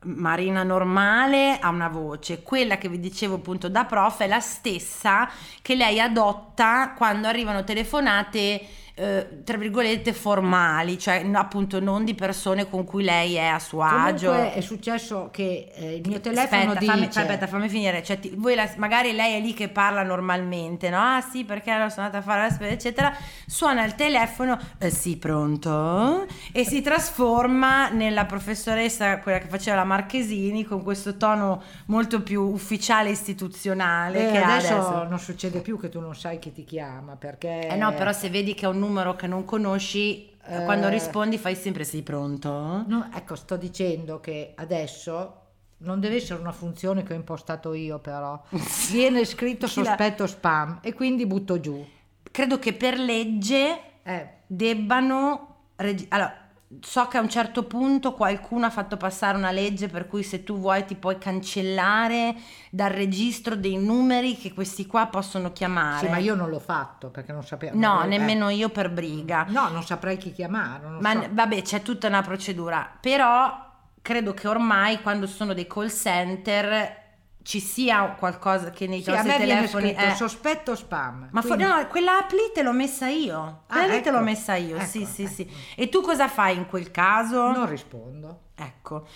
Marina 0.00 0.62
normale 0.62 1.58
ha 1.58 1.68
una 1.70 1.88
voce, 1.88 2.42
quella 2.42 2.78
che 2.78 2.88
vi 2.88 3.00
dicevo 3.00 3.36
appunto 3.36 3.68
da 3.68 3.84
prof 3.84 4.20
è 4.20 4.28
la 4.28 4.38
stessa 4.38 5.28
che 5.60 5.74
lei 5.74 5.98
adotta 6.00 6.92
quando 6.96 7.26
arrivano 7.26 7.64
telefonate 7.64 8.60
eh, 8.98 9.42
tra 9.44 9.56
virgolette 9.56 10.12
formali, 10.12 10.98
cioè 10.98 11.24
appunto 11.32 11.78
non 11.80 12.04
di 12.04 12.14
persone 12.14 12.68
con 12.68 12.84
cui 12.84 13.04
lei 13.04 13.34
è 13.34 13.44
a 13.46 13.58
suo 13.58 13.82
agio. 13.82 14.30
Comunque 14.30 14.54
è 14.54 14.60
successo 14.60 15.28
che 15.32 15.70
eh, 15.74 15.94
il 15.96 16.08
mio 16.08 16.20
telefono 16.20 16.72
aspetta, 16.72 16.78
dice... 16.80 16.92
fammi, 16.92 17.04
aspetta, 17.06 17.46
fammi 17.46 17.68
finire. 17.68 18.02
Cioè, 18.02 18.18
ti- 18.18 18.32
voi 18.36 18.54
la- 18.54 18.68
magari 18.76 19.12
lei 19.12 19.34
è 19.34 19.40
lì 19.40 19.54
che 19.54 19.68
parla 19.68 20.02
normalmente, 20.02 20.90
no? 20.90 20.98
Ah 20.98 21.20
sì, 21.20 21.44
perché 21.44 21.70
ero 21.70 21.88
sono 21.88 22.06
andata 22.06 22.18
a 22.18 22.22
fare 22.26 22.42
la 22.42 22.50
spesa, 22.50 22.72
eccetera. 22.72 23.16
Suona 23.46 23.84
il 23.84 23.94
telefono, 23.94 24.58
eh, 24.78 24.90
sì, 24.90 25.16
pronto? 25.16 26.26
E 26.52 26.64
si 26.64 26.80
trasforma 26.82 27.88
nella 27.90 28.24
professoressa, 28.24 29.18
quella 29.18 29.38
che 29.38 29.46
faceva 29.48 29.76
la 29.76 29.84
Marchesini, 29.84 30.64
con 30.64 30.82
questo 30.82 31.16
tono 31.16 31.62
molto 31.86 32.22
più 32.22 32.42
ufficiale 32.42 33.08
e 33.10 33.12
istituzionale 33.12 34.28
Eh, 34.28 34.32
che 34.32 34.38
adesso, 34.42 34.74
adesso. 34.74 35.04
non 35.04 35.18
succede 35.18 35.60
più 35.60 35.78
che 35.78 35.88
tu 35.88 36.00
non 36.00 36.14
sai 36.14 36.38
chi 36.38 36.52
ti 36.52 36.64
chiama 36.64 37.14
perché 37.16 37.68
Eh 37.68 37.76
no, 37.76 37.92
però 37.94 38.12
se 38.12 38.28
vedi 38.30 38.54
che 38.54 38.64
è 38.64 38.68
un 38.68 38.78
numero 38.78 38.86
che 39.16 39.26
non 39.26 39.44
conosci, 39.44 40.30
eh, 40.46 40.64
quando 40.64 40.86
Eh. 40.86 40.90
rispondi 40.90 41.36
fai 41.38 41.54
sempre 41.54 41.84
sei 41.84 42.02
pronto? 42.02 42.84
No, 42.86 43.10
ecco, 43.14 43.34
sto 43.36 43.56
dicendo 43.56 44.18
che 44.20 44.52
adesso 44.56 45.34
non 45.78 46.00
deve 46.00 46.16
essere 46.16 46.40
una 46.40 46.52
funzione 46.52 47.02
che 47.02 47.12
ho 47.12 47.16
impostato 47.16 47.74
io, 47.74 47.98
però 47.98 48.40
viene 48.90 49.24
scritto 49.24 49.66
sospetto 49.66 50.26
spam 50.26 50.78
e 50.82 50.92
quindi 50.94 51.26
butto 51.26 51.60
giù. 51.60 51.86
Credo 52.30 52.58
che 52.58 52.72
per 52.72 52.98
legge 52.98 53.80
Eh, 54.02 54.28
debbano 54.46 55.56
reg- 55.76 56.06
allora 56.08 56.47
so 56.80 57.06
che 57.08 57.16
a 57.16 57.20
un 57.22 57.30
certo 57.30 57.62
punto 57.64 58.12
qualcuno 58.12 58.66
ha 58.66 58.70
fatto 58.70 58.98
passare 58.98 59.38
una 59.38 59.50
legge 59.50 59.88
per 59.88 60.06
cui 60.06 60.22
se 60.22 60.44
tu 60.44 60.58
vuoi 60.58 60.84
ti 60.84 60.96
puoi 60.96 61.16
cancellare 61.16 62.34
dal 62.70 62.90
registro 62.90 63.56
dei 63.56 63.76
numeri 63.78 64.36
che 64.36 64.52
questi 64.52 64.86
qua 64.86 65.06
possono 65.06 65.50
chiamare 65.52 66.04
sì, 66.06 66.10
ma 66.12 66.18
io 66.18 66.34
non 66.34 66.50
l'ho 66.50 66.58
fatto 66.58 67.08
perché 67.08 67.32
non 67.32 67.42
sapevo. 67.42 67.78
no 67.78 68.02
eh, 68.02 68.06
nemmeno 68.06 68.50
io 68.50 68.68
per 68.68 68.90
briga 68.90 69.46
No, 69.48 69.68
non 69.68 69.82
saprei 69.82 70.18
chi 70.18 70.32
chiamare. 70.32 70.82
non 70.86 70.98
ma 71.00 71.12
so. 71.12 71.28
vabbè 71.30 71.62
c'è 71.62 71.80
tutta 71.82 72.06
una 72.08 72.20
procedura 72.22 72.86
però 73.00 73.66
credo 74.02 74.34
che 74.34 74.46
ormai 74.48 75.00
quando 75.00 75.26
sono 75.26 75.54
dei 75.54 75.66
call 75.66 75.88
center 75.88 77.06
ci 77.48 77.60
sia 77.60 78.04
qualcosa 78.18 78.68
che 78.70 78.86
nei 78.86 79.02
Sì, 79.02 79.08
a 79.08 79.22
nostri 79.22 79.38
telefoni 79.38 79.94
eh, 79.94 80.14
sospetto 80.14 80.74
spam. 80.76 81.28
Ma 81.32 81.40
quindi- 81.40 81.64
for- 81.64 81.74
no, 81.76 81.86
quella 81.86 82.18
app 82.18 82.30
lì 82.32 82.50
te 82.52 82.62
l'ho 82.62 82.72
messa 82.74 83.08
io. 83.08 83.38
Ah, 83.68 83.78
Quella 83.78 83.94
lì 83.94 84.02
te 84.02 84.10
l'ho 84.10 84.16
ecco. 84.16 84.24
messa 84.26 84.54
io, 84.56 84.78
sì, 84.80 85.00
Ecco, 85.00 85.10
sì, 85.10 85.22
ecco. 85.22 85.32
sì. 85.32 85.50
E 85.74 85.88
tu 85.88 86.02
cosa 86.02 86.28
fai 86.28 86.56
in 86.58 86.66
quel 86.66 86.90
caso? 86.90 87.50
non 87.50 87.66
rispondo. 87.66 88.40
Ecco. 88.54 89.06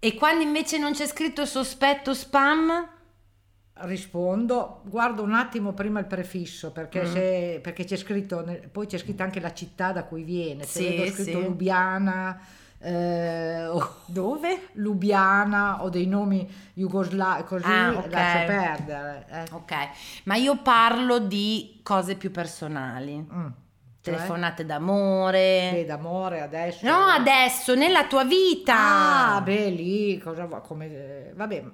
E 0.00 0.14
quando 0.14 0.42
invece 0.42 0.78
non 0.78 0.94
c'è 0.94 1.06
scritto 1.06 1.46
sospetto 1.46 2.12
spam? 2.12 2.88
Rispondo, 3.76 4.82
guardo 4.86 5.22
un 5.22 5.34
attimo 5.34 5.72
prima 5.74 6.00
il 6.00 6.06
prefisso 6.06 6.72
perché, 6.72 7.02
Mm. 7.02 7.12
se- 7.12 7.60
perché 7.62 7.84
c'è 7.84 7.96
scritto, 7.96 8.44
poi 8.72 8.86
c'è 8.86 8.98
scritto 8.98 9.22
anche 9.22 9.38
la 9.38 9.52
città 9.54 9.92
da 9.92 10.02
cui 10.04 10.24
viene. 10.24 10.64
Se 10.64 10.80
Sì, 10.80 10.88
vedo 10.88 11.06
scritto 11.12 11.38
sì. 11.38 11.44
Lubiana, 11.44 12.40
eh, 12.84 13.66
o 13.66 13.96
Dove? 14.06 14.68
Lubiana 14.74 15.82
o 15.82 15.88
dei 15.88 16.06
nomi 16.06 16.46
jugoslavi, 16.74 17.44
così 17.44 17.64
Ah, 17.66 17.92
ok. 17.96 18.10
lascio 18.12 18.46
perdere. 18.46 19.26
eh. 19.30 19.44
Ok, 19.52 19.72
ma 20.24 20.34
io 20.36 20.56
parlo 20.58 21.18
di 21.18 21.80
cose 21.82 22.14
più 22.16 22.30
personali. 22.30 23.16
Mm. 23.16 23.46
Cioè? 24.00 24.14
Telefonate 24.14 24.66
d'amore. 24.66 25.70
Beh, 25.72 25.84
d'amore 25.86 26.42
adesso. 26.42 26.84
No, 26.86 27.06
adesso, 27.06 27.74
nella 27.74 28.04
tua 28.06 28.24
vita. 28.24 29.36
Ah, 29.36 29.40
beh, 29.40 29.68
lì 29.70 30.18
cosa 30.18 30.44
va- 30.44 30.60
come 30.60 30.86
eh, 30.86 31.32
vabbè, 31.34 31.64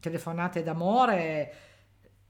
telefonate 0.00 0.62
d'amore 0.62 1.52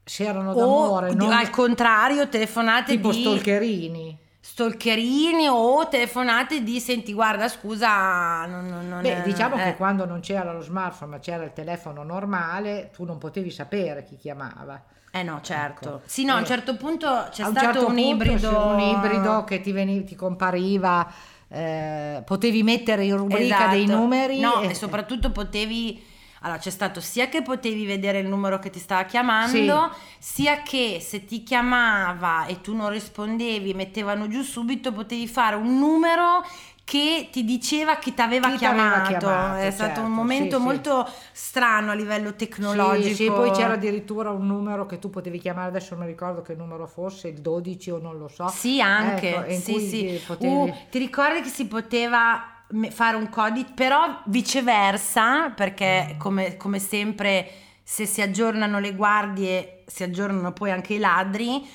se 0.03 0.25
erano 0.25 0.51
o 0.51 0.55
d'amore, 0.55 1.09
di- 1.11 1.15
non 1.15 1.31
al 1.31 1.49
contrario, 1.51 2.27
telefonate 2.27 2.95
tipo 2.95 3.11
di 3.11 3.21
stalkerini. 3.21 4.19
Stalkerini 4.53 5.47
o 5.47 5.87
telefonate 5.87 6.63
di 6.63 6.79
senti, 6.79 7.13
guarda, 7.13 7.47
scusa, 7.47 8.45
non, 8.45 8.65
non, 8.65 8.89
non 8.89 9.01
Beh, 9.01 9.17
è- 9.17 9.21
diciamo 9.21 9.55
eh. 9.57 9.63
che 9.63 9.75
quando 9.75 10.05
non 10.05 10.19
c'era 10.21 10.51
lo 10.51 10.61
smartphone, 10.61 11.11
ma 11.11 11.19
c'era 11.19 11.43
il 11.43 11.53
telefono 11.53 12.03
normale, 12.03 12.89
tu 12.93 13.05
non 13.05 13.17
potevi 13.19 13.51
sapere 13.51 14.03
chi 14.03 14.17
chiamava. 14.17 14.81
Eh 15.11 15.23
no, 15.23 15.39
certo. 15.41 15.89
Ecco. 15.89 16.01
Sì, 16.05 16.23
no, 16.25 16.33
a 16.33 16.37
un 16.37 16.43
Eh, 16.43 16.47
certo 16.47 16.75
punto 16.75 17.27
c'è 17.31 17.43
A 17.43 17.47
un 17.47 17.55
stato 17.55 17.73
certo 17.79 17.87
un 17.87 17.97
ibrido. 17.97 18.65
un 18.67 18.79
ibrido 18.79 19.43
che 19.43 19.61
ti, 19.61 19.71
veni- 19.71 20.03
ti 20.03 20.15
compariva, 20.15 21.07
eh, 21.47 22.21
potevi 22.25 22.61
mettere 22.63 23.05
in 23.05 23.17
rubrica 23.17 23.67
dei 23.67 23.83
Esatto. 23.85 23.99
numeri. 23.99 24.39
No, 24.39 24.61
e- 24.61 24.69
e 24.69 24.73
soprattutto 24.73 25.31
potevi. 25.31 26.08
Allora, 26.41 26.59
c'è 26.59 26.69
stato 26.69 27.01
sia 27.01 27.27
che 27.29 27.41
potevi 27.41 27.85
vedere 27.85 28.19
il 28.19 28.27
numero 28.27 28.59
che 28.59 28.69
ti 28.69 28.79
stava 28.79 29.03
chiamando, 29.03 29.93
sia 30.19 30.61
che 30.61 30.99
se 31.01 31.25
ti 31.25 31.43
chiamava 31.43 32.45
e 32.45 32.61
tu 32.61 32.75
non 32.75 32.89
rispondevi, 32.89 33.73
mettevano 33.73 34.27
giù 34.27 34.41
subito, 34.41 34.91
potevi 34.91 35.27
fare 35.27 35.55
un 35.55 35.77
numero 35.77 36.43
che 36.89 37.29
ti 37.31 37.43
diceva 37.45 37.97
chi 37.97 38.15
ti 38.15 38.21
aveva 38.21 38.51
chiamato. 38.55 39.19
chiamato, 39.19 39.59
È 39.61 39.69
stato 39.69 39.93
certo, 39.93 40.01
un 40.01 40.11
momento 40.11 40.55
sì, 40.55 40.61
sì. 40.61 40.67
molto 40.67 41.07
strano 41.33 41.91
a 41.91 41.93
livello 41.93 42.33
tecnologico. 42.33 43.07
Sì, 43.09 43.13
sì, 43.13 43.27
poi 43.27 43.51
c'era 43.51 43.73
addirittura 43.73 44.31
un 44.31 44.47
numero 44.47 44.87
che 44.87 44.97
tu 44.97 45.11
potevi 45.11 45.37
chiamare, 45.37 45.67
adesso 45.67 45.93
non 45.93 46.07
ricordo 46.07 46.41
che 46.41 46.55
numero 46.55 46.87
fosse, 46.87 47.27
il 47.27 47.41
12 47.41 47.91
o 47.91 47.99
non 47.99 48.17
lo 48.17 48.27
so. 48.27 48.47
Sì, 48.47 48.81
anche. 48.81 49.35
Ecco, 49.35 49.61
sì, 49.61 49.79
sì. 49.79 50.21
potevi- 50.25 50.51
Uh, 50.53 50.73
ti 50.89 50.97
ricordi 50.97 51.41
che 51.41 51.49
si 51.49 51.67
poteva 51.67 52.43
fare 52.91 53.17
un 53.17 53.29
codice, 53.29 53.71
però 53.73 54.21
viceversa, 54.25 55.49
perché 55.49 56.13
Mm. 56.13 56.17
come, 56.17 56.57
come 56.57 56.79
sempre 56.79 57.49
se 57.83 58.05
si 58.05 58.21
aggiornano 58.21 58.79
le 58.79 58.93
guardie, 58.93 59.83
si 59.87 60.03
aggiornano 60.03 60.51
poi 60.53 60.71
anche 60.71 60.93
i 60.93 60.99
ladri. 60.99 61.67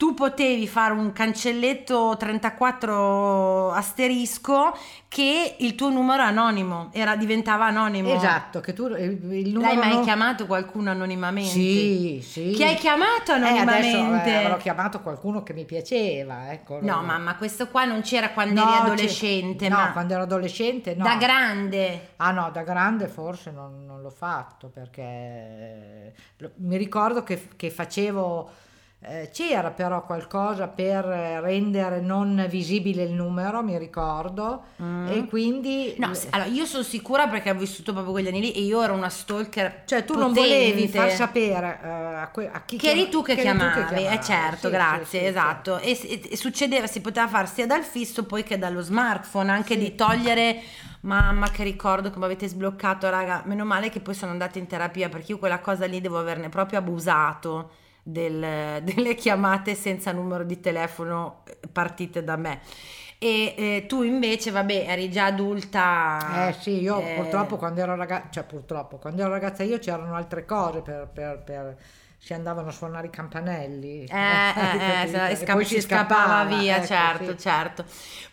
Tu 0.00 0.14
potevi 0.14 0.66
fare 0.66 0.94
un 0.94 1.12
cancelletto 1.12 2.16
34 2.18 3.70
asterisco 3.72 4.74
che 5.08 5.56
il 5.58 5.74
tuo 5.74 5.90
numero 5.90 6.22
anonimo 6.22 6.88
era, 6.92 7.16
diventava 7.16 7.66
anonimo. 7.66 8.10
Esatto, 8.14 8.60
che 8.60 8.72
tu 8.72 8.86
il, 8.86 8.96
il 9.30 9.52
numero 9.52 9.72
L'hai 9.74 9.76
mai 9.76 9.92
non- 9.96 10.02
chiamato 10.02 10.46
qualcuno 10.46 10.88
anonimamente? 10.90 11.50
Sì, 11.50 12.20
sì. 12.26 12.52
Chi 12.52 12.64
hai 12.64 12.76
chiamato 12.76 13.32
Eh, 13.32 13.58
adesso 13.58 13.96
anonimamente? 13.98 14.30
eh, 14.30 14.34
avrò 14.44 14.56
chiamato 14.56 15.00
qualcuno 15.00 15.42
che 15.42 15.52
mi 15.52 15.66
piaceva, 15.66 16.50
ecco. 16.50 16.78
No, 16.80 17.02
mamma, 17.02 17.36
questo 17.36 17.68
qua 17.68 17.84
non 17.84 18.00
c'era 18.00 18.30
quando 18.30 18.64
No, 18.64 18.70
eri 18.72 18.80
adolescente, 18.86 19.68
no, 19.68 19.76
ma 19.76 19.92
quando 19.92 20.14
ero 20.14 20.22
adolescente 20.22 20.94
no. 20.94 21.04
da 21.04 21.16
grande. 21.16 22.12
Ah 22.16 22.30
no, 22.30 22.48
da 22.50 22.62
grande 22.62 23.06
forse 23.06 23.50
non, 23.50 23.84
non 23.84 24.00
l'ho 24.00 24.08
fatto 24.08 24.68
perché 24.68 26.14
mi 26.56 26.76
ricordo 26.78 27.22
che, 27.22 27.48
che 27.54 27.70
facevo, 27.70 28.50
eh, 29.02 29.30
c'era 29.32 29.70
però 29.70 30.04
qualcosa 30.04 30.68
per 30.68 31.04
rendere 31.04 32.00
non 32.00 32.46
visibile 32.50 33.02
il 33.02 33.12
numero, 33.12 33.62
mi 33.62 33.78
ricordo, 33.78 34.64
e 35.08 35.24
quindi... 35.26 35.94
Mm. 35.96 36.02
No, 36.02 36.12
se- 36.14 36.28
allora 36.30 36.50
io 36.50 36.66
sono 36.66 36.82
sicura 36.82 37.26
perché 37.26 37.50
ho 37.50 37.54
vissuto 37.54 37.92
proprio 37.92 38.12
quegli 38.12 38.28
anni 38.28 38.40
lì 38.40 38.52
e 38.52 38.60
io 38.60 38.82
ero 38.82 38.92
una 38.92 39.08
stalker. 39.08 39.84
cioè 39.86 40.04
tu 40.04 40.18
non 40.18 40.32
potente. 40.34 40.54
volevi 40.54 40.88
far 40.88 41.10
sapere 41.12 41.80
eh, 41.82 41.88
a, 41.88 42.28
que- 42.30 42.50
a 42.52 42.62
chi 42.62 42.76
Che 42.76 42.90
eri 42.90 43.08
tu 43.08 43.22
che 43.22 43.32
eri 43.32 43.40
tu 43.40 43.56
chiamavi, 43.56 44.04
eh 44.06 44.20
certo, 44.20 44.66
Sì, 44.68 44.70
grazie, 44.70 45.04
sì, 45.04 45.18
sì, 45.18 45.24
esatto. 45.24 45.78
E, 45.78 45.98
e- 46.02 46.28
e 46.32 46.36
succedeva, 46.36 46.86
si 46.86 47.00
poteva 47.00 47.26
fare 47.26 47.46
sia 47.46 47.66
dal 47.66 47.82
fisso 47.82 48.26
poi 48.26 48.42
che 48.42 48.58
dallo 48.58 48.82
smartphone, 48.82 49.50
anche 49.50 49.78
di 49.78 49.94
togliere, 49.94 50.60
mamma 51.02 51.50
che 51.50 51.64
ricordo 51.64 52.10
come 52.10 52.26
avete 52.26 52.46
sbloccato, 52.48 53.08
raga, 53.08 53.42
meno 53.46 53.64
male 53.64 53.88
che 53.88 54.00
poi 54.00 54.12
sono 54.14 54.32
andata 54.32 54.58
in 54.58 54.66
terapia 54.66 55.08
perché 55.08 55.32
io 55.32 55.38
quella 55.38 55.60
cosa 55.60 55.86
lì 55.86 56.02
devo 56.02 56.18
averne 56.18 56.50
proprio 56.50 56.80
abusato 56.80 57.70
del- 58.02 58.80
delle 58.84 59.14
chiamate 59.14 59.74
senza 59.74 60.12
numero 60.12 60.44
di 60.44 60.60
telefono 60.60 61.42
eh, 61.46 61.58
partite 61.72 62.22
da 62.24 62.36
me. 62.36 62.60
E 63.22 63.54
eh, 63.56 63.84
tu 63.86 64.02
invece, 64.02 64.50
vabbè, 64.50 64.86
eri 64.88 65.10
già 65.10 65.26
adulta. 65.26 66.48
Eh 66.48 66.52
sì, 66.54 66.80
io 66.80 66.98
eh, 67.00 67.14
purtroppo 67.16 67.56
quando 67.56 67.80
ero 67.82 67.94
ragazza, 67.94 68.28
cioè 68.30 68.44
purtroppo, 68.44 68.96
quando 68.96 69.20
ero 69.22 69.30
ragazza 69.30 69.62
io 69.62 69.78
c'erano 69.78 70.14
altre 70.14 70.46
cose 70.46 70.80
per, 70.80 71.08
per- 71.12 71.42
per- 71.44 71.76
si 72.16 72.34
andavano 72.34 72.68
a 72.68 72.72
suonare 72.72 73.06
i 73.08 73.10
campanelli. 73.10 74.04
Eh, 74.04 74.16
eh, 74.16 75.10
eh, 75.12 75.30
E 75.32 75.36
sca- 75.36 75.52
poi 75.54 75.64
si 75.64 75.80
scappava 75.80 76.44
via, 76.44 76.76
ecco, 76.76 76.86
certo, 76.86 77.30
sì. 77.32 77.38
certo. 77.38 77.84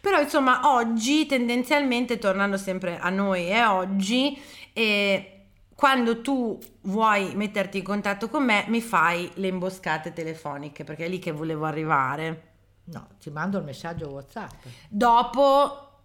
Però 0.02 0.20
insomma, 0.22 0.62
oggi 0.74 1.26
tendenzialmente, 1.26 2.18
tornando 2.18 2.58
sempre 2.58 2.98
a 2.98 3.10
noi 3.10 3.50
e 3.50 3.64
oggi, 3.66 4.42
eh, 4.74 5.37
quando 5.78 6.22
tu 6.22 6.58
vuoi 6.82 7.36
metterti 7.36 7.78
in 7.78 7.84
contatto 7.84 8.30
con 8.30 8.44
me, 8.44 8.66
mi 8.68 8.82
fai 8.82 9.30
le 9.36 9.46
imboscate 9.46 10.12
telefoniche, 10.12 10.84
perché 10.84 11.06
è 11.06 11.08
lì 11.08 11.20
che 11.20 11.32
volevo 11.32 11.66
arrivare. 11.66 12.46
No, 12.86 13.10
ti 13.20 13.30
mando 13.30 13.60
il 13.60 13.64
messaggio 13.64 14.10
WhatsApp. 14.10 14.66
Dopo, 14.90 16.00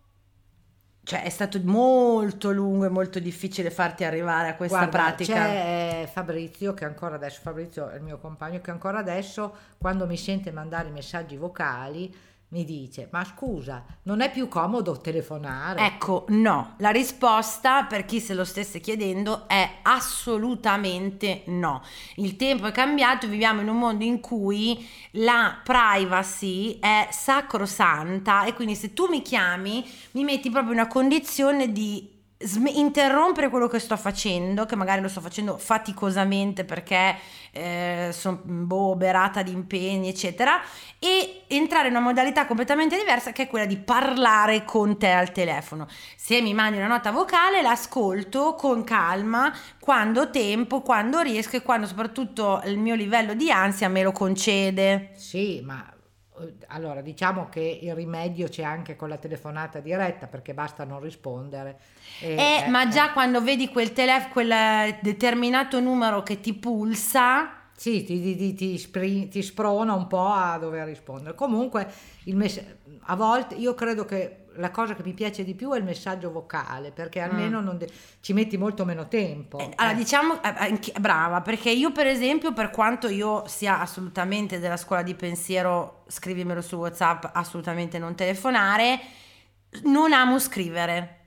cioè 1.05 1.23
è 1.23 1.31
stato 1.31 1.59
molto 1.65 2.53
lungo 2.53 2.85
e 2.85 2.91
molto 2.91 3.19
difficile 3.19 3.71
farti 3.71 4.05
arrivare 4.05 4.51
a 4.51 4.57
questa 4.57 4.77
Guarda, 4.77 4.99
pratica. 4.99 5.35
C'è 5.37 6.07
Fabrizio 6.13 6.75
che 6.75 6.85
ancora 6.85 7.15
adesso, 7.15 7.41
Fabrizio 7.41 7.89
è 7.89 7.97
il 7.97 8.03
mio 8.03 8.19
compagno, 8.19 8.61
che 8.61 8.71
ancora 8.71 8.99
adesso 8.99 9.55
quando 9.79 10.07
mi 10.07 10.19
sente 10.19 10.53
mandare 10.53 10.89
i 10.89 10.93
messaggi 10.93 11.39
vocali 11.39 12.15
mi 12.53 12.65
dice 12.65 13.09
ma 13.11 13.25
scusa, 13.25 13.83
non 14.03 14.21
è 14.21 14.31
più 14.31 14.47
comodo 14.47 15.01
telefonare? 15.01 15.81
Ecco, 15.87 16.27
no. 16.29 16.75
La 16.79 16.91
risposta, 16.91 17.85
per 17.85 18.05
chi 18.05 18.21
se 18.21 18.35
lo 18.35 18.45
stesse 18.45 18.79
chiedendo, 18.79 19.49
è 19.49 19.79
assolutamente 19.83 21.43
no. 21.47 21.83
Il 22.17 22.37
tempo 22.37 22.67
è 22.67 22.73
cambiato, 22.73 23.27
viviamo 23.27 23.63
in 23.63 23.69
un 23.69 23.79
mondo 23.79 24.05
in 24.05 24.21
cui 24.21 24.87
la 25.13 25.61
privacy 25.65 26.79
è 26.79 27.09
sacrosanta 27.11 28.45
e 28.45 28.53
quindi 28.53 28.75
se 28.75 28.93
tu 28.93 29.09
mi 29.09 29.23
chiami 29.23 29.85
mi 30.13 30.25
metti 30.25 30.51
proprio 30.51 30.73
in 30.73 30.79
una 30.81 30.89
condizione 30.89 31.73
di 31.73 32.12
sm- 32.45 32.71
interrompere 32.73 33.49
quello 33.49 33.69
che 33.69 33.79
sto 33.79 33.97
facendo, 33.97 34.67
che 34.67 34.77
magari 34.77 35.01
lo 35.01 35.09
sto 35.09 35.21
facendo 35.21 35.59
faticosamente 35.59 36.65
perché 36.65 37.17
sono 38.13 38.41
boh, 38.43 38.97
berata 38.97 39.43
di 39.43 39.53
impegni, 39.53 40.09
eccetera, 40.09 40.63
e 40.99 41.43
entrare 41.49 41.89
in 41.89 41.95
una 41.95 42.03
modalità 42.03 42.47
completamente 42.47 42.97
diversa 42.97 43.33
che 43.33 43.43
è 43.43 43.47
quella 43.47 43.67
di 43.67 43.77
parlare 43.77 44.65
con 44.65 44.97
te 44.99 45.11
al 45.11 45.33
telefono. 45.33 45.87
Se 46.17 46.41
mi 46.41 46.55
mandi 46.55 46.79
una 46.79 46.87
nota 46.87 47.11
vocale, 47.11 47.61
l'ascolto 47.61 48.55
con 48.55 48.85
calma, 48.85 49.53
quando 49.79 50.23
ho 50.23 50.31
tempo, 50.31 50.81
quando 50.81 51.21
riesco 51.21 51.57
e 51.57 51.63
quando 51.63 51.87
soprattutto 51.87 52.63
il 52.65 52.79
mio 52.79 52.95
livello 52.95 53.35
di 53.35 53.51
ansia 53.51 53.89
me 53.91 54.03
lo 54.03 54.13
concede. 54.13 55.11
Sì, 55.15 55.61
ma 55.63 55.85
eh, 55.87 56.01
allora 56.69 57.01
diciamo 57.03 57.49
che 57.49 57.79
il 57.83 57.95
rimedio 57.95 58.49
c'è 58.49 58.63
anche 58.63 58.97
con 58.97 59.09
la 59.09 59.19
telefonata 59.19 59.81
diretta 59.81 60.27
perché 60.27 60.55
basta 60.55 60.85
non 60.85 61.01
rispondere. 61.01 61.79
E- 62.21 62.35
Eh, 62.35 62.65
eh, 62.67 62.69
ma 62.69 62.85
eh. 62.85 62.89
già 62.89 63.13
quando 63.13 63.43
vedi 63.43 63.69
quel, 63.69 63.93
telef- 63.93 64.31
quel 64.31 64.97
determinato 65.03 65.79
numero 65.81 66.23
che 66.23 66.41
ti 66.41 66.55
pulsa, 66.55 67.57
Sì, 67.77 68.05
ti, 68.05 68.21
ti- 68.23 68.37
ti- 68.37 68.55
ti 68.55 68.79
spri- 68.79 69.29
ti 69.29 69.43
sprona 69.43 69.93
un 69.95 70.07
po' 70.07 70.29
a 70.29 70.57
dover 70.59 70.87
rispondere. 70.87 71.35
Comunque, 71.35 71.91
il 72.25 72.37
mess- 72.37 72.63
a 73.07 73.17
volte 73.17 73.55
io 73.57 73.75
credo 73.75 74.05
che 74.05 74.42
la 74.57 74.71
cosa 74.71 74.95
che 74.95 75.03
mi 75.05 75.13
piace 75.13 75.45
di 75.45 75.55
più 75.55 75.73
è 75.73 75.79
il 75.79 75.85
messaggio 75.85 76.31
vocale, 76.31 76.91
perché 76.91 77.21
almeno 77.21 77.61
non 77.61 77.79
de- 77.79 77.91
ci 78.21 78.33
metti 78.33 78.57
molto 78.57 78.85
meno 78.85 79.09
tempo. 79.09 79.57
Mm. 79.59 79.61
Eh, 79.61 79.73
Allora, 79.77 79.95
Eh. 79.97 79.99
diciamo, 79.99 80.35
eh, 80.43 80.55
anche- 80.57 80.93
brava, 81.01 81.41
perché 81.41 81.71
io 81.71 81.93
per 81.93 82.07
esempio, 82.07 82.53
per 82.53 82.71
quanto 82.71 83.09
io 83.09 83.45
sia 83.47 83.81
assolutamente 83.81 84.59
della 84.59 84.77
scuola 84.77 85.03
di 85.03 85.15
pensiero, 85.15 86.05
scrivimelo 86.09 86.61
su 86.61 86.77
WhatsApp, 86.77 87.25
assolutamente 87.33 87.99
non 87.99 88.15
telefonare, 88.15 89.01
non 89.85 90.13
amo 90.13 90.39
scrivere. 90.39 91.19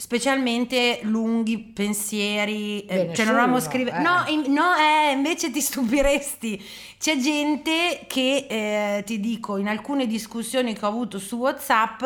Specialmente 0.00 1.00
lunghi 1.02 1.58
pensieri, 1.58 2.86
eh, 2.86 3.06
Beh, 3.06 3.14
cioè 3.14 3.26
non 3.26 3.38
amo 3.38 3.60
scrivere. 3.60 3.98
eh. 3.98 4.00
No, 4.00 4.24
in- 4.28 4.50
no, 4.50 4.74
eh, 4.74 5.12
invece 5.12 5.50
ti 5.50 5.60
stupiresti. 5.60 6.64
C'è 6.98 7.18
gente 7.18 8.06
che 8.06 8.46
eh, 8.48 9.02
ti 9.04 9.20
dico 9.20 9.58
in 9.58 9.68
alcune 9.68 10.06
discussioni 10.06 10.72
che 10.74 10.84
ho 10.86 10.88
avuto 10.88 11.18
su 11.18 11.36
WhatsApp, 11.36 12.00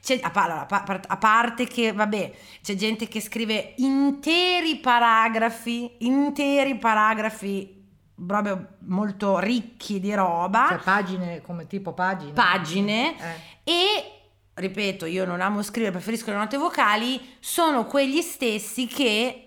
c'è- 0.00 0.20
a, 0.22 0.30
allora, 0.32 0.66
a 1.08 1.16
parte 1.16 1.66
che 1.66 1.92
vabbè, 1.92 2.32
c'è 2.62 2.74
gente 2.76 3.08
che 3.08 3.20
scrive 3.20 3.74
interi 3.78 4.76
paragrafi, 4.76 5.90
interi 5.98 6.76
paragrafi 6.76 7.78
proprio 8.26 8.74
molto 8.86 9.38
ricchi 9.40 9.98
di 9.98 10.14
roba, 10.14 10.66
Cioè, 10.68 10.78
pagine 10.78 11.40
come 11.42 11.66
tipo 11.66 11.92
pagine. 11.94 12.32
pagine 12.32 13.14
Eh. 13.64 13.72
e 13.72 14.12
ripeto, 14.60 15.06
io 15.06 15.24
non 15.24 15.40
amo 15.40 15.62
scrivere, 15.62 15.92
preferisco 15.92 16.30
le 16.30 16.36
note 16.36 16.56
vocali, 16.56 17.36
sono 17.40 17.86
quegli 17.86 18.20
stessi 18.20 18.86
che 18.86 19.46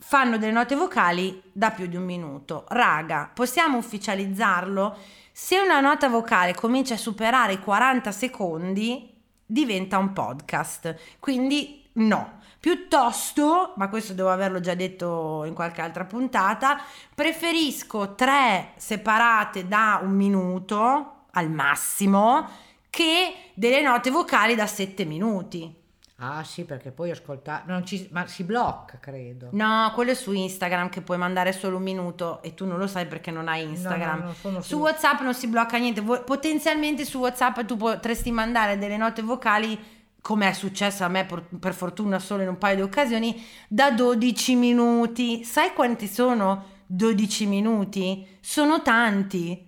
fanno 0.00 0.38
delle 0.38 0.52
note 0.52 0.74
vocali 0.74 1.40
da 1.52 1.70
più 1.70 1.86
di 1.86 1.96
un 1.96 2.04
minuto. 2.04 2.64
Raga, 2.68 3.30
possiamo 3.32 3.78
ufficializzarlo? 3.78 4.96
Se 5.32 5.58
una 5.58 5.80
nota 5.80 6.08
vocale 6.08 6.54
comincia 6.54 6.94
a 6.94 6.98
superare 6.98 7.54
i 7.54 7.60
40 7.60 8.10
secondi, 8.10 9.14
diventa 9.44 9.98
un 9.98 10.12
podcast. 10.12 10.96
Quindi 11.18 11.88
no. 11.94 12.36
Piuttosto, 12.60 13.74
ma 13.76 13.88
questo 13.88 14.14
devo 14.14 14.30
averlo 14.30 14.58
già 14.58 14.74
detto 14.74 15.44
in 15.44 15.54
qualche 15.54 15.80
altra 15.80 16.04
puntata, 16.04 16.80
preferisco 17.14 18.16
tre 18.16 18.72
separate 18.76 19.68
da 19.68 20.00
un 20.02 20.10
minuto 20.10 21.26
al 21.32 21.50
massimo 21.50 22.48
che 22.90 23.50
delle 23.54 23.82
note 23.82 24.10
vocali 24.10 24.54
da 24.54 24.66
7 24.66 25.04
minuti. 25.04 25.86
Ah 26.20 26.42
sì, 26.42 26.64
perché 26.64 26.90
poi 26.90 27.10
ascoltare... 27.10 27.62
Non 27.66 27.86
ci... 27.86 28.08
Ma 28.10 28.26
si 28.26 28.42
blocca, 28.42 28.98
credo. 28.98 29.50
No, 29.52 29.92
quello 29.94 30.10
è 30.10 30.14
su 30.14 30.32
Instagram 30.32 30.88
che 30.88 31.00
puoi 31.00 31.16
mandare 31.16 31.52
solo 31.52 31.76
un 31.76 31.84
minuto 31.84 32.42
e 32.42 32.54
tu 32.54 32.66
non 32.66 32.76
lo 32.76 32.88
sai 32.88 33.06
perché 33.06 33.30
non 33.30 33.46
hai 33.46 33.62
Instagram. 33.62 34.18
No, 34.18 34.34
no, 34.42 34.50
non 34.50 34.62
su 34.64 34.78
WhatsApp 34.78 35.20
non 35.20 35.32
si 35.32 35.46
blocca 35.46 35.76
niente. 35.76 36.02
Potenzialmente 36.02 37.04
su 37.04 37.18
WhatsApp 37.18 37.60
tu 37.60 37.76
potresti 37.76 38.32
mandare 38.32 38.78
delle 38.78 38.96
note 38.96 39.22
vocali, 39.22 39.78
come 40.20 40.48
è 40.48 40.52
successo 40.54 41.04
a 41.04 41.08
me 41.08 41.24
per, 41.24 41.44
per 41.56 41.72
fortuna 41.72 42.18
solo 42.18 42.42
in 42.42 42.48
un 42.48 42.58
paio 42.58 42.74
di 42.74 42.82
occasioni, 42.82 43.40
da 43.68 43.92
12 43.92 44.56
minuti. 44.56 45.44
Sai 45.44 45.72
quanti 45.72 46.08
sono 46.08 46.64
12 46.86 47.46
minuti? 47.46 48.26
Sono 48.40 48.82
tanti. 48.82 49.67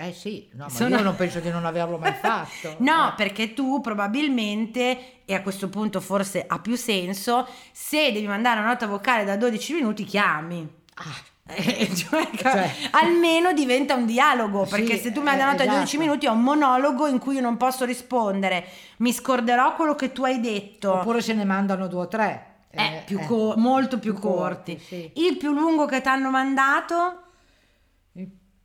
Eh 0.00 0.12
sì, 0.12 0.48
no, 0.52 0.64
ma 0.64 0.70
Sono- 0.70 0.96
io 0.96 1.02
non 1.02 1.16
penso 1.16 1.40
di 1.40 1.50
non 1.50 1.64
averlo 1.64 1.98
mai 1.98 2.12
fatto. 2.20 2.76
No, 2.78 3.08
Eh. 3.08 3.12
perché 3.16 3.52
tu 3.52 3.80
probabilmente, 3.80 5.22
e 5.24 5.34
a 5.34 5.42
questo 5.42 5.68
punto 5.68 6.00
forse 6.00 6.44
ha 6.46 6.58
più 6.60 6.76
senso, 6.76 7.46
se 7.72 8.12
devi 8.12 8.26
mandare 8.26 8.60
una 8.60 8.68
nota 8.68 8.86
vocale 8.86 9.24
da 9.24 9.36
12 9.36 9.74
minuti, 9.74 10.04
chiami. 10.04 10.68
Ah, 10.94 11.02
Eh, 11.50 11.88
cioè, 11.96 12.28
Cioè- 12.36 12.70
almeno 12.90 13.54
diventa 13.54 13.94
un 13.94 14.04
dialogo 14.04 14.66
perché 14.66 14.96
Sì, 14.96 15.04
se 15.04 15.12
tu 15.12 15.22
mi 15.22 15.28
hai 15.28 15.38
eh, 15.38 15.42
una 15.42 15.52
nota 15.52 15.62
di 15.62 15.70
12 15.70 15.84
esatto. 15.96 16.02
minuti 16.04 16.26
è 16.26 16.28
un 16.28 16.42
monologo 16.42 17.06
in 17.06 17.18
cui 17.18 17.36
io 17.36 17.40
non 17.40 17.56
posso 17.56 17.86
rispondere 17.86 18.66
mi 18.98 19.14
scorderò 19.14 19.74
quello 19.74 19.94
che 19.94 20.12
tu 20.12 20.24
hai 20.24 20.40
detto 20.40 20.92
Oppure 20.96 21.22
se 21.22 21.32
ne 21.32 21.44
mandano 21.46 21.86
due 21.86 22.02
o 22.02 22.06
tre. 22.08 22.44
Eh, 22.70 23.02
più 23.06 23.18
eh. 23.18 23.24
co- 23.24 23.54
molto 23.56 23.98
più, 23.98 24.12
più 24.12 24.20
corti, 24.20 24.76
corti, 24.76 24.78
sì. 24.84 25.10
il 25.26 25.38
più 25.38 25.52
lungo 25.52 25.86
che 25.86 26.02
ti 26.02 26.08
hanno 26.08 26.28
mandato 26.28 27.27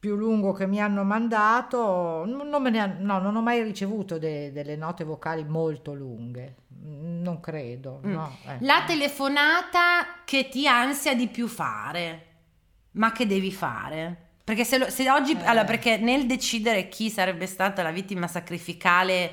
più 0.04 0.18
lungo 0.18 0.52
che 0.52 0.68
mi 0.68 0.82
hanno 0.82 1.06
mandato, 1.06 2.26
non, 2.26 2.62
me 2.62 2.70
ne 2.70 2.82
ha- 2.82 2.94
no, 3.00 3.20
non 3.20 3.38
ho 3.38 3.42
mai 3.42 3.64
ricevuto 3.64 4.18
de- 4.18 4.52
delle 4.52 4.76
note 4.76 5.06
vocali 5.06 5.46
molto 5.46 5.94
lunghe, 5.94 6.56
non 6.82 7.40
credo. 7.40 8.02
Mm. 8.06 8.12
no, 8.12 8.36
eh. 8.48 8.58
La 8.60 8.84
telefonata 8.86 10.06
che 10.26 10.50
ti 10.50 10.68
ansia 10.68 11.16
di 11.16 11.28
più 11.30 11.48
fare, 11.48 12.26
ma 12.92 13.14
che 13.14 13.26
devi 13.26 13.50
fare? 13.50 14.32
Perché 14.44 14.66
se, 14.66 14.78
lo- 14.78 14.90
se 14.90 15.10
oggi, 15.10 15.32
Eh. 15.40 15.46
allora, 15.46 15.64
perché 15.64 15.96
nel 15.96 16.26
decidere 16.26 16.90
chi 16.90 17.10
sarebbe 17.10 17.46
stata 17.46 17.82
la 17.82 17.92
vittima 17.92 18.28
sacrificale 18.28 19.32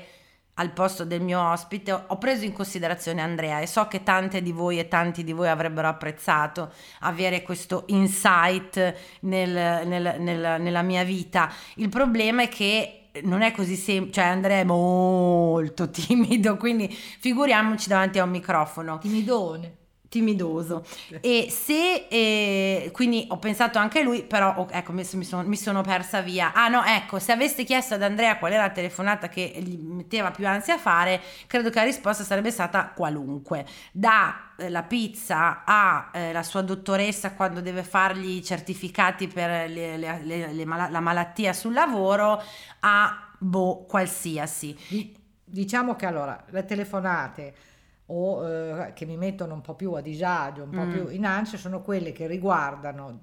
al 0.55 0.71
posto 0.73 1.05
del 1.05 1.21
mio 1.21 1.41
ospite, 1.41 1.91
ho 1.91 2.17
preso 2.17 2.45
in 2.45 2.53
considerazione 2.53 3.21
Andrea 3.21 3.59
e 3.59 3.67
so 3.67 3.87
che 3.87 4.03
tante 4.03 4.41
di 4.41 4.51
voi 4.51 4.79
e 4.79 4.87
tanti 4.87 5.23
di 5.23 5.31
voi 5.31 5.47
avrebbero 5.47 5.87
apprezzato 5.87 6.71
avere 6.99 7.41
questo 7.41 7.83
insight 7.87 8.95
nel- 9.21 9.87
nel- 9.87 10.15
nel- 10.19 10.61
nella 10.61 10.81
mia 10.81 11.03
vita. 11.03 11.51
Il 11.75 11.89
problema 11.89 12.43
è 12.43 12.49
che 12.49 13.09
non 13.23 13.41
è 13.41 13.51
così 13.51 13.75
semplice, 13.75 14.21
cioè 14.21 14.29
Andrea 14.29 14.59
è 14.59 14.63
molto 14.63 15.89
timido, 15.91 16.57
quindi 16.57 16.87
figuriamoci 16.89 17.87
davanti 17.89 18.19
a 18.19 18.23
un 18.23 18.29
microfono 18.29 18.97
Timidone. 18.99 19.75
Timidoso. 20.11 20.83
E 21.21 21.47
se 21.49 22.07
eh, 22.09 22.89
quindi 22.91 23.25
ho 23.29 23.37
pensato 23.37 23.77
anche 23.79 23.99
a 23.99 24.03
lui 24.03 24.23
però 24.23 24.53
oh, 24.57 24.67
ecco 24.69 24.91
mi, 24.91 25.07
mi 25.13 25.23
sono, 25.23 25.47
mi 25.47 25.55
sono 25.55 25.81
persa 25.83 26.19
via. 26.19 26.51
Ah 26.53 26.67
no 26.67 26.83
ecco 26.83 27.17
se 27.17 27.31
aveste 27.31 27.63
chiesto 27.63 27.93
ad 27.93 28.03
Andrea 28.03 28.37
qual 28.37 28.51
era 28.51 28.63
la 28.63 28.71
telefonata 28.71 29.29
che 29.29 29.53
gli 29.63 29.77
metteva 29.77 30.31
più 30.31 30.45
ansia 30.45 30.73
a 30.73 30.77
fare 30.77 31.21
credo 31.47 31.69
che 31.69 31.79
la 31.79 31.85
risposta 31.85 32.25
sarebbe 32.25 32.51
stata 32.51 32.91
qualunque. 32.93 33.65
Da 33.93 34.51
eh, 34.57 34.67
la 34.67 34.83
pizza 34.83 35.63
a 35.65 36.09
eh, 36.13 36.33
la 36.33 36.43
sua 36.43 36.61
dottoressa 36.61 37.31
quando 37.31 37.61
deve 37.61 37.83
fargli 37.83 38.35
i 38.35 38.43
certificati 38.43 39.29
per 39.29 39.69
le- 39.69 39.95
le- 39.95 40.51
le- 40.51 40.65
mala- 40.65 40.89
la 40.89 40.99
malattia 40.99 41.53
sul 41.53 41.71
lavoro 41.73 42.43
a 42.81 43.29
boh 43.39 43.85
qualsiasi. 43.85 44.77
Di- 44.89 45.15
Diciamo 45.51 45.97
che 45.97 46.05
allora 46.05 46.45
le 46.49 46.63
telefonate 46.65 47.53
o 48.13 48.47
eh, 48.47 48.93
che 48.93 49.05
mi 49.05 49.17
mettono 49.17 49.53
un 49.53 49.61
po' 49.61 49.75
più 49.75 49.93
a 49.93 50.01
disagio, 50.01 50.63
un 50.63 50.73
po' 50.73 50.81
Mm. 50.83 50.87
più 50.87 51.09
in 51.09 51.25
ansia, 51.25 51.57
sono 51.57 51.81
quelle 51.81 52.11
che 52.11 52.27
riguardano 52.27 53.21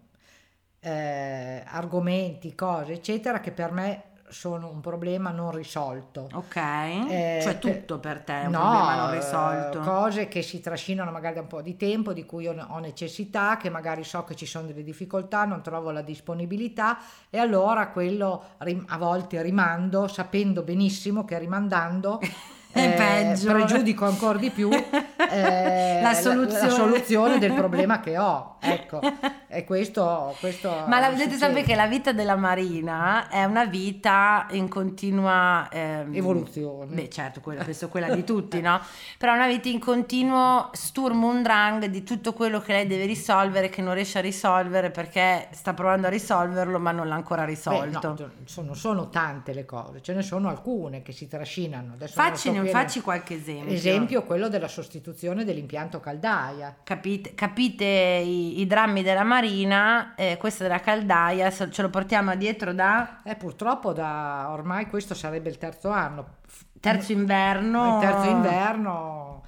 eh, 0.80 1.62
argomenti, 1.66 2.54
cose, 2.54 2.92
eccetera, 2.94 3.40
che 3.40 3.52
per 3.52 3.72
me 3.72 4.02
sono 4.28 4.70
un 4.70 4.80
problema 4.80 5.30
non 5.30 5.50
risolto. 5.52 6.28
ok 6.32 6.56
Eh, 7.04 7.40
cioè 7.40 7.58
tutto 7.58 7.98
per 8.00 8.22
te 8.22 8.42
è 8.42 8.46
un 8.46 8.50
No, 8.50 8.54
problema 8.54 8.94
non 8.94 9.08
eh, 9.08 9.08
risolto 9.10 9.80
cose 9.80 10.28
che 10.28 10.42
si 10.42 10.60
trascinano 10.60 11.10
magari 11.10 11.34
da 11.34 11.40
un 11.40 11.48
po' 11.48 11.60
di 11.60 11.76
tempo, 11.76 12.12
di 12.12 12.24
cui 12.24 12.46
ho 12.46 12.78
necessità, 12.78 13.56
che 13.56 13.68
magari 13.68 14.04
so 14.04 14.22
che 14.22 14.36
ci 14.36 14.46
sono 14.46 14.68
delle 14.68 14.84
difficoltà, 14.84 15.44
non 15.44 15.60
trovo 15.60 15.90
la 15.90 16.02
disponibilità 16.02 16.98
e 17.30 17.38
allora 17.38 17.88
quello 17.88 18.44
a 18.86 18.96
volte 18.98 19.42
rimando, 19.42 20.06
sapendo 20.06 20.62
benissimo 20.62 21.24
che 21.24 21.36
rimandando 21.38 22.20
eh, 22.72 22.90
peggio. 22.90 23.52
pregiudico 23.52 24.04
ancora 24.04 24.38
di 24.38 24.50
più 24.50 24.68
eh, 25.30 26.00
La 26.02 26.14
soluzione. 26.14 26.70
soluzione 26.70 27.38
del 27.38 27.52
problema 27.52 28.00
che 28.00 28.18
ho. 28.18 28.56
Ecco, 28.68 29.00
e 29.46 29.64
questo, 29.64 30.36
questo 30.40 30.68
Ma 30.88 30.98
la, 30.98 31.10
dovete 31.10 31.36
sapere 31.36 31.62
che 31.62 31.74
la 31.76 31.86
vita 31.86 32.12
della 32.12 32.34
Marina 32.36 33.28
è 33.28 33.44
una 33.44 33.64
vita 33.64 34.46
in 34.50 34.68
continua 34.68 35.68
ehm, 35.70 36.12
Evoluzione. 36.14 36.92
Beh, 36.94 37.08
certo, 37.08 37.40
quella, 37.40 37.62
penso 37.62 37.88
quella 37.88 38.12
di 38.12 38.24
tutti, 38.24 38.60
no? 38.60 38.80
Però 39.16 39.32
è 39.32 39.36
una 39.36 39.46
vita 39.46 39.68
in 39.68 39.78
continuo 39.78 40.70
Sturm 40.72 41.22
und 41.22 41.42
Drang 41.42 41.84
di 41.86 42.02
tutto 42.02 42.32
quello 42.32 42.60
che 42.60 42.72
lei 42.72 42.86
deve 42.88 43.06
risolvere, 43.06 43.68
che 43.68 43.80
non 43.80 43.94
riesce 43.94 44.18
a 44.18 44.22
risolvere 44.22 44.90
perché 44.90 45.46
sta 45.52 45.72
provando 45.72 46.08
a 46.08 46.10
risolverlo, 46.10 46.78
ma 46.80 46.90
non 46.90 47.06
l'ha 47.08 47.14
ancora 47.14 47.42
Beh, 47.42 47.48
risolto. 47.48 48.08
no, 48.18 48.30
sono, 48.44 48.74
sono 48.74 49.08
tante 49.08 49.52
le 49.54 49.64
cose, 49.64 50.02
ce 50.02 50.14
ne 50.14 50.22
sono 50.22 50.48
alcune 50.48 51.02
che 51.02 51.12
si 51.12 51.28
trascinano. 51.28 51.92
Adesso 51.94 52.14
non 52.58 52.70
più 52.70 52.74
facci 52.74 53.00
qualche 53.00 53.34
esempio. 53.34 53.74
Esempio 53.74 54.22
quello 54.22 54.48
della 54.48 54.68
sostituzione 54.68 55.44
dell'impianto 55.44 56.00
caldaia. 56.00 56.76
Capite, 56.82 57.34
capite 57.34 57.84
i, 57.84 58.60
i 58.60 58.66
drammi 58.66 59.02
della 59.02 59.24
Marina, 59.24 60.14
eh, 60.14 60.36
questa 60.38 60.64
della 60.64 60.80
caldaia, 60.80 61.50
se- 61.50 61.70
ce 61.70 61.82
lo 61.82 61.90
portiamo 61.90 62.34
dietro 62.36 62.72
da 62.72 63.20
Eh, 63.24 63.34
purtroppo 63.36 63.92
da 63.92 64.48
ormai 64.50 64.86
questo 64.86 65.14
sarebbe 65.14 65.48
il 65.48 65.58
terzo 65.58 65.90
anno. 65.90 66.36
terzo 66.80 67.12
inverno. 67.12 67.94
Il 68.00 68.00
terzo 68.08 68.28
inverno. 68.30 69.42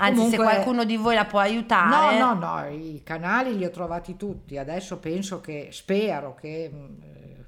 Anzi, 0.00 0.14
se 0.14 0.20
Comunque- 0.36 0.44
qualcuno 0.44 0.84
di 0.84 0.96
voi 0.96 1.16
la 1.16 1.24
può 1.24 1.40
No, 1.40 1.46
aiutare. 1.46 2.18
no, 2.18 2.34
no, 2.34 2.64
i 2.68 3.02
canali 3.04 3.56
li 3.56 3.64
ho 3.64 3.70
trovati 3.70 4.16
tutti. 4.16 4.56
Adesso 4.56 4.98
penso 4.98 5.40
che, 5.40 5.70
spero 5.72 6.36
che 6.36 6.70
mh, 6.72 7.02
eh, 7.02 7.44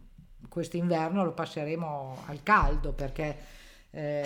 quest'inverno 0.49 1.23
lo 1.23 1.33
passeremo 1.33 2.25
al 2.27 2.43
caldo 2.43 2.93
perché 2.93 3.37
eh, 3.91 4.25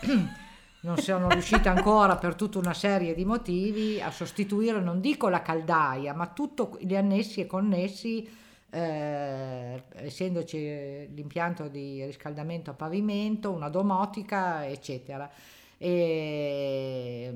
non 0.80 0.98
sono 0.98 1.28
riuscita 1.28 1.70
ancora 1.70 2.16
per 2.16 2.34
tutta 2.34 2.58
una 2.58 2.74
serie 2.74 3.14
di 3.14 3.24
motivi 3.24 4.00
a 4.00 4.10
sostituire, 4.10 4.80
non 4.80 5.00
dico 5.00 5.28
la 5.28 5.42
caldaia, 5.42 6.12
ma 6.14 6.26
tutti 6.26 6.86
gli 6.86 6.94
annessi 6.94 7.40
e 7.40 7.46
connessi, 7.46 8.28
eh, 8.70 9.82
essendoci 9.94 11.08
l'impianto 11.14 11.68
di 11.68 12.04
riscaldamento 12.04 12.70
a 12.70 12.74
pavimento, 12.74 13.50
una 13.50 13.68
domotica, 13.68 14.66
eccetera. 14.66 15.30
E 15.78 17.32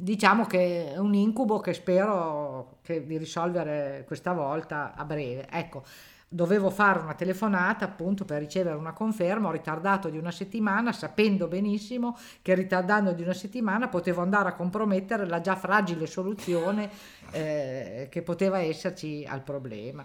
diciamo 0.00 0.46
che 0.46 0.92
è 0.92 0.98
un 0.98 1.14
incubo 1.14 1.60
che 1.60 1.72
spero 1.74 2.78
che 2.82 3.06
di 3.06 3.18
risolvere 3.18 4.04
questa 4.06 4.32
volta 4.32 4.94
a 4.94 5.04
breve. 5.04 5.46
Ecco, 5.50 5.84
dovevo 6.32 6.70
fare 6.70 7.00
una 7.00 7.14
telefonata 7.14 7.84
appunto 7.84 8.24
per 8.24 8.38
ricevere 8.38 8.76
una 8.76 8.92
conferma, 8.92 9.48
ho 9.48 9.50
ritardato 9.50 10.08
di 10.08 10.16
una 10.16 10.30
settimana 10.30 10.92
sapendo 10.92 11.48
benissimo 11.48 12.16
che 12.40 12.54
ritardando 12.54 13.10
di 13.10 13.22
una 13.22 13.32
settimana 13.34 13.88
potevo 13.88 14.22
andare 14.22 14.48
a 14.48 14.54
compromettere 14.54 15.26
la 15.26 15.40
già 15.40 15.56
fragile 15.56 16.06
soluzione 16.06 16.88
eh, 17.32 18.06
che 18.08 18.22
poteva 18.22 18.60
esserci 18.60 19.26
al 19.28 19.42
problema. 19.42 20.04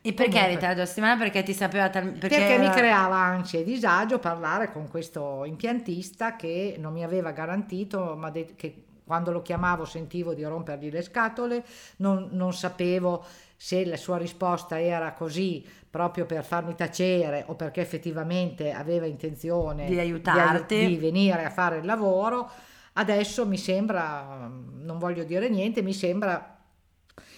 E 0.00 0.12
perché 0.12 0.30
Comunque. 0.30 0.40
eri 0.40 0.54
ritardato 0.54 0.78
la 0.80 0.86
settimana? 0.86 1.16
Perché 1.18 1.42
ti 1.42 1.52
sapeva 1.52 1.90
tal- 1.90 2.12
perché, 2.12 2.36
Perché, 2.38 2.58
mi 2.58 2.66
era- 2.66 2.74
creava 2.74 3.16
ansia 3.16 3.58
e 3.58 3.64
disagio 3.64 4.20
parlare 4.20 4.70
con 4.70 4.88
questo 4.88 5.44
impiantista 5.44 6.36
che 6.36 6.76
non 6.78 6.92
mi 6.92 7.02
aveva 7.02 7.32
garantito, 7.32 8.14
ma 8.16 8.30
de- 8.30 8.54
che 8.54 8.84
quando 9.04 9.32
lo 9.32 9.42
chiamavo 9.42 9.84
sentivo 9.84 10.34
di 10.34 10.44
rompergli 10.44 10.90
le 10.90 11.02
scatole, 11.02 11.64
non, 11.96 12.28
non 12.32 12.52
sapevo 12.54 13.24
se 13.60 13.84
la 13.84 13.96
sua 13.96 14.18
risposta 14.18 14.80
era 14.80 15.12
così 15.14 15.66
proprio 15.90 16.26
per 16.26 16.44
farmi 16.44 16.76
tacere 16.76 17.42
o 17.48 17.56
perché 17.56 17.80
effettivamente 17.80 18.70
aveva 18.70 19.04
intenzione 19.06 19.86
Di 19.86 19.94
ai- 19.94 20.06
aiutarti. 20.06 20.86
di 20.86 20.96
venire 20.96 21.44
a 21.44 21.50
fare 21.50 21.78
il 21.78 21.84
lavoro. 21.84 22.48
Adesso 22.92 23.44
mi 23.48 23.58
sembra, 23.58 24.48
non 24.48 24.98
voglio 24.98 25.24
dire 25.24 25.48
niente, 25.48 25.82
mi 25.82 25.92
sembra 25.92 26.56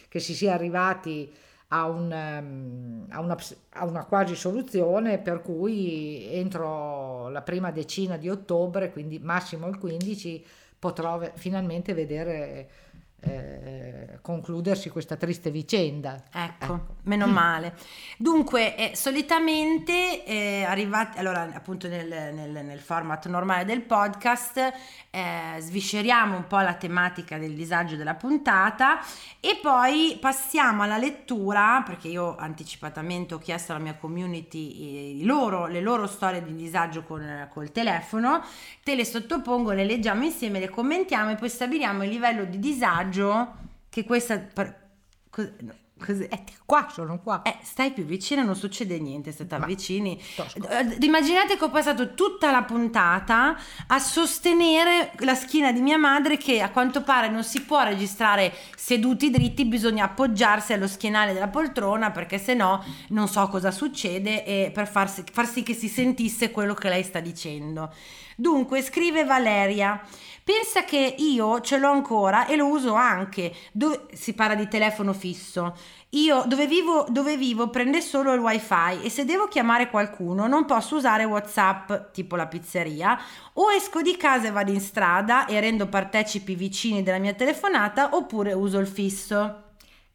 che 0.08 0.18
si 0.20 0.34
sia 0.34 0.52
arrivati 0.52 1.32
a, 1.68 1.88
un, 1.88 2.12
ehm, 2.12 3.06
a 3.10 3.20
una, 3.20 3.36
a 3.70 3.84
una 3.86 4.04
quasi 4.04 4.34
soluzione 4.34 5.18
per 5.18 5.40
cui 5.40 6.26
entro 6.30 7.30
la 7.30 7.40
prima 7.40 7.70
decina 7.70 8.18
di 8.18 8.28
ottobre, 8.28 8.90
quindi 8.92 9.18
massimo 9.20 9.68
il 9.68 9.78
15, 9.78 10.44
potrò 10.78 11.18
finalmente 11.34 11.94
vedere 11.94 12.68
eh, 13.20 14.18
concludersi 14.22 14.88
questa 14.90 15.16
triste 15.16 15.50
vicenda. 15.50 16.22
Ecco, 16.32 16.96
meno 17.04 17.26
male. 17.26 17.74
Dunque, 18.16 18.76
eh, 18.76 18.96
solitamente 18.96 20.24
eh, 20.24 20.62
arrivati, 20.64 21.18
allora 21.18 21.48
appunto 21.52 21.88
nel, 21.88 22.08
nel- 22.08 22.64
nel 22.64 22.78
format 22.80 23.26
normale 23.28 23.64
del 23.64 23.82
podcast, 23.82 24.72
eh, 25.10 25.56
svisceriamo 25.58 26.36
un 26.36 26.46
po' 26.46 26.60
la 26.60 26.74
tematica 26.74 27.38
del 27.38 27.54
disagio 27.54 27.96
della 27.96 28.14
puntata 28.14 29.00
e 29.40 29.58
poi 29.60 30.16
passiamo 30.20 30.82
alla 30.82 30.98
lettura, 30.98 31.82
perché 31.84 32.08
io 32.08 32.36
anticipatamente 32.36 33.34
ho 33.34 33.38
chiesto 33.38 33.72
alla 33.72 33.82
mia 33.82 33.94
community 33.94 35.18
eh, 35.20 35.24
loro- 35.24 35.66
le 35.66 35.80
loro 35.80 36.06
storie 36.06 36.42
di 36.42 36.54
disagio 36.54 37.02
con, 37.02 37.48
col 37.52 37.72
telefono, 37.72 38.42
te 38.82 38.94
le 38.94 39.04
sottopongo, 39.04 39.72
le 39.72 39.84
leggiamo 39.84 40.24
insieme, 40.24 40.60
le 40.60 40.68
commentiamo 40.68 41.30
e 41.30 41.34
poi 41.34 41.48
stabiliamo 41.48 42.04
il 42.04 42.10
livello 42.10 42.44
di 42.44 42.58
disagio 42.58 43.08
che 43.88 44.04
questa... 44.04 44.38
per- 44.38 44.88
cos- 45.30 45.50
no, 45.60 45.72
cos'è? 45.98 46.28
Eh, 46.30 46.44
qua 46.64 46.88
sono 46.92 47.20
qua. 47.20 47.42
Eh, 47.42 47.56
stai 47.62 47.90
più 47.92 48.04
vicino, 48.04 48.42
non 48.42 48.54
succede 48.56 48.98
niente 48.98 49.32
se 49.32 49.46
ti 49.46 49.54
avvicini. 49.54 50.18
Eh, 50.38 50.96
Immaginate 51.00 51.56
che 51.56 51.64
ho 51.64 51.70
passato 51.70 52.14
tutta 52.14 52.50
la 52.50 52.62
puntata 52.62 53.56
a 53.88 53.98
sostenere 53.98 55.12
la 55.18 55.34
schiena 55.34 55.72
di 55.72 55.80
mia 55.80 55.98
madre 55.98 56.36
che 56.36 56.60
a 56.62 56.70
quanto 56.70 57.02
pare 57.02 57.28
non 57.28 57.42
si 57.44 57.62
può 57.62 57.82
registrare 57.82 58.52
seduti 58.76 59.30
dritti, 59.30 59.64
bisogna 59.66 60.04
appoggiarsi 60.04 60.72
allo 60.72 60.86
schienale 60.88 61.32
della 61.32 61.48
poltrona 61.48 62.10
perché 62.10 62.38
se 62.38 62.54
no 62.54 62.82
non 63.08 63.28
so 63.28 63.48
cosa 63.48 63.70
succede 63.70 64.44
e 64.44 64.70
per 64.72 64.88
farsi- 64.88 65.24
far 65.30 65.46
sì 65.46 65.62
che 65.62 65.74
si 65.74 65.88
sentisse 65.88 66.50
quello 66.50 66.74
che 66.74 66.88
lei 66.88 67.02
sta 67.02 67.20
dicendo. 67.20 67.92
Dunque, 68.40 68.80
scrive 68.80 69.24
Valeria. 69.24 70.00
Pensa 70.42 70.84
che 70.84 71.14
io 71.18 71.60
ce 71.60 71.76
l'ho 71.76 71.90
ancora 71.90 72.46
e 72.46 72.56
lo 72.56 72.68
uso 72.68 72.94
anche. 72.94 73.52
Dove, 73.70 74.06
si 74.14 74.32
parla 74.32 74.54
di 74.54 74.66
telefono 74.66 75.12
fisso. 75.12 75.76
Io 76.14 76.44
dove 76.46 76.66
vivo, 76.66 77.04
dove 77.10 77.36
vivo 77.36 77.68
prende 77.68 78.00
solo 78.00 78.32
il 78.32 78.40
wifi 78.40 79.02
e 79.02 79.10
se 79.10 79.26
devo 79.26 79.46
chiamare 79.46 79.90
qualcuno 79.90 80.46
non 80.46 80.64
posso 80.64 80.96
usare 80.96 81.24
Whatsapp, 81.24 82.12
tipo 82.12 82.34
la 82.34 82.46
pizzeria, 82.46 83.20
o 83.52 83.70
esco 83.70 84.00
di 84.00 84.16
casa 84.16 84.48
e 84.48 84.52
vado 84.52 84.72
in 84.72 84.80
strada 84.80 85.44
e 85.44 85.60
rendo 85.60 85.86
partecipi 85.86 86.54
vicini 86.54 87.02
della 87.02 87.18
mia 87.18 87.34
telefonata 87.34 88.16
oppure 88.16 88.54
uso 88.54 88.78
il 88.78 88.88
fisso. 88.88 89.69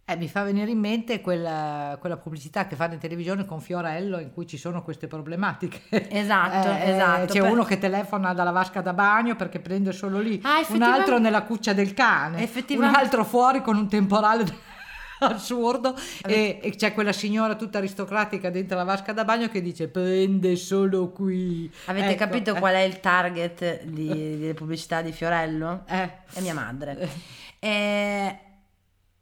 Eh, 0.07 0.15
mi 0.17 0.27
fa 0.29 0.43
venire 0.43 0.69
in 0.69 0.77
mente 0.77 1.19
quella, 1.19 1.97
quella 1.99 2.17
pubblicità 2.17 2.67
che 2.67 2.75
fanno 2.75 2.93
in 2.93 2.99
televisione 2.99 3.43
con 3.43 3.59
Fiorello 3.59 4.19
in 4.19 4.31
cui 4.31 4.45
ci 4.45 4.55
sono 4.55 4.83
queste 4.83 5.07
problematiche. 5.07 5.81
Esatto, 6.09 6.69
Eh, 6.77 6.91
esatto. 6.91 7.33
C'è 7.33 7.41
Per- 7.41 7.49
uno 7.49 7.63
che 7.63 7.79
telefona 7.79 8.31
dalla 8.35 8.51
vasca 8.51 8.81
da 8.81 8.93
bagno 8.93 9.35
perché 9.35 9.59
prende 9.59 9.91
solo 9.93 10.19
lì, 10.19 10.39
Ah, 10.43 10.63
un 10.69 10.83
altro 10.83 11.17
nella 11.17 11.41
cuccia 11.41 11.73
del 11.73 11.95
cane, 11.95 12.37
un 12.37 12.43
Effettivamente- 12.43 12.99
altro 12.99 13.23
fuori 13.23 13.63
con 13.63 13.77
un 13.77 13.87
temporale 13.89 14.45
assurdo 15.21 15.95
e, 16.23 16.59
e 16.61 16.75
c'è 16.75 16.93
quella 16.93 17.11
signora 17.13 17.55
tutta 17.55 17.79
aristocratica 17.79 18.51
dentro 18.51 18.77
la 18.77 18.83
vasca 18.83 19.11
da 19.11 19.23
bagno 19.25 19.47
che 19.47 19.59
dice 19.59 19.87
prende 19.87 20.55
solo 20.55 21.09
qui. 21.09 21.67
Avete 21.85 22.09
Ecco, 22.09 22.17
capito 22.25 22.55
eh, 22.55 22.59
qual 22.59 22.75
è 22.75 22.81
il 22.81 22.99
target 22.99 23.85
di- 23.85 24.07
delle 24.37 24.53
pubblicità 24.53 25.01
di 25.01 25.11
Fiorello? 25.11 25.83
eh. 25.87 26.09
È 26.31 26.41
mia 26.41 26.53
madre. 26.53 27.09
Eh, 27.57 28.39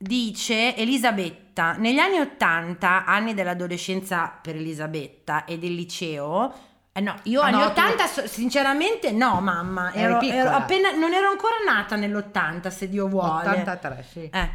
dice 0.03 0.75
Elisabetta, 0.75 1.73
negli 1.77 1.97
anni 1.99 2.19
80, 2.19 3.05
anni 3.05 3.33
dell'adolescenza 3.33 4.37
per 4.41 4.55
Elisabetta 4.55 5.45
e 5.45 5.57
del 5.57 5.73
liceo, 5.73 6.53
eh 6.91 6.99
no, 6.99 7.15
io 7.23 7.41
Ah, 7.41 7.45
anni 7.45 7.57
no, 7.59 7.63
tu- 7.73 7.79
80 7.79 8.07
so- 8.07 8.27
sinceramente 8.27 9.11
no 9.11 9.39
mamma, 9.39 9.93
ero, 9.93 10.19
ero 10.21 10.49
appena, 10.51 10.91
non 10.91 11.13
ero 11.13 11.29
ancora 11.29 11.55
nata 11.65 11.95
nell'80 11.95 12.67
se 12.67 12.89
Dio 12.89 13.07
vuole. 13.07 13.47
83, 13.49 14.05
sì. 14.11 14.29
Eh. 14.31 14.49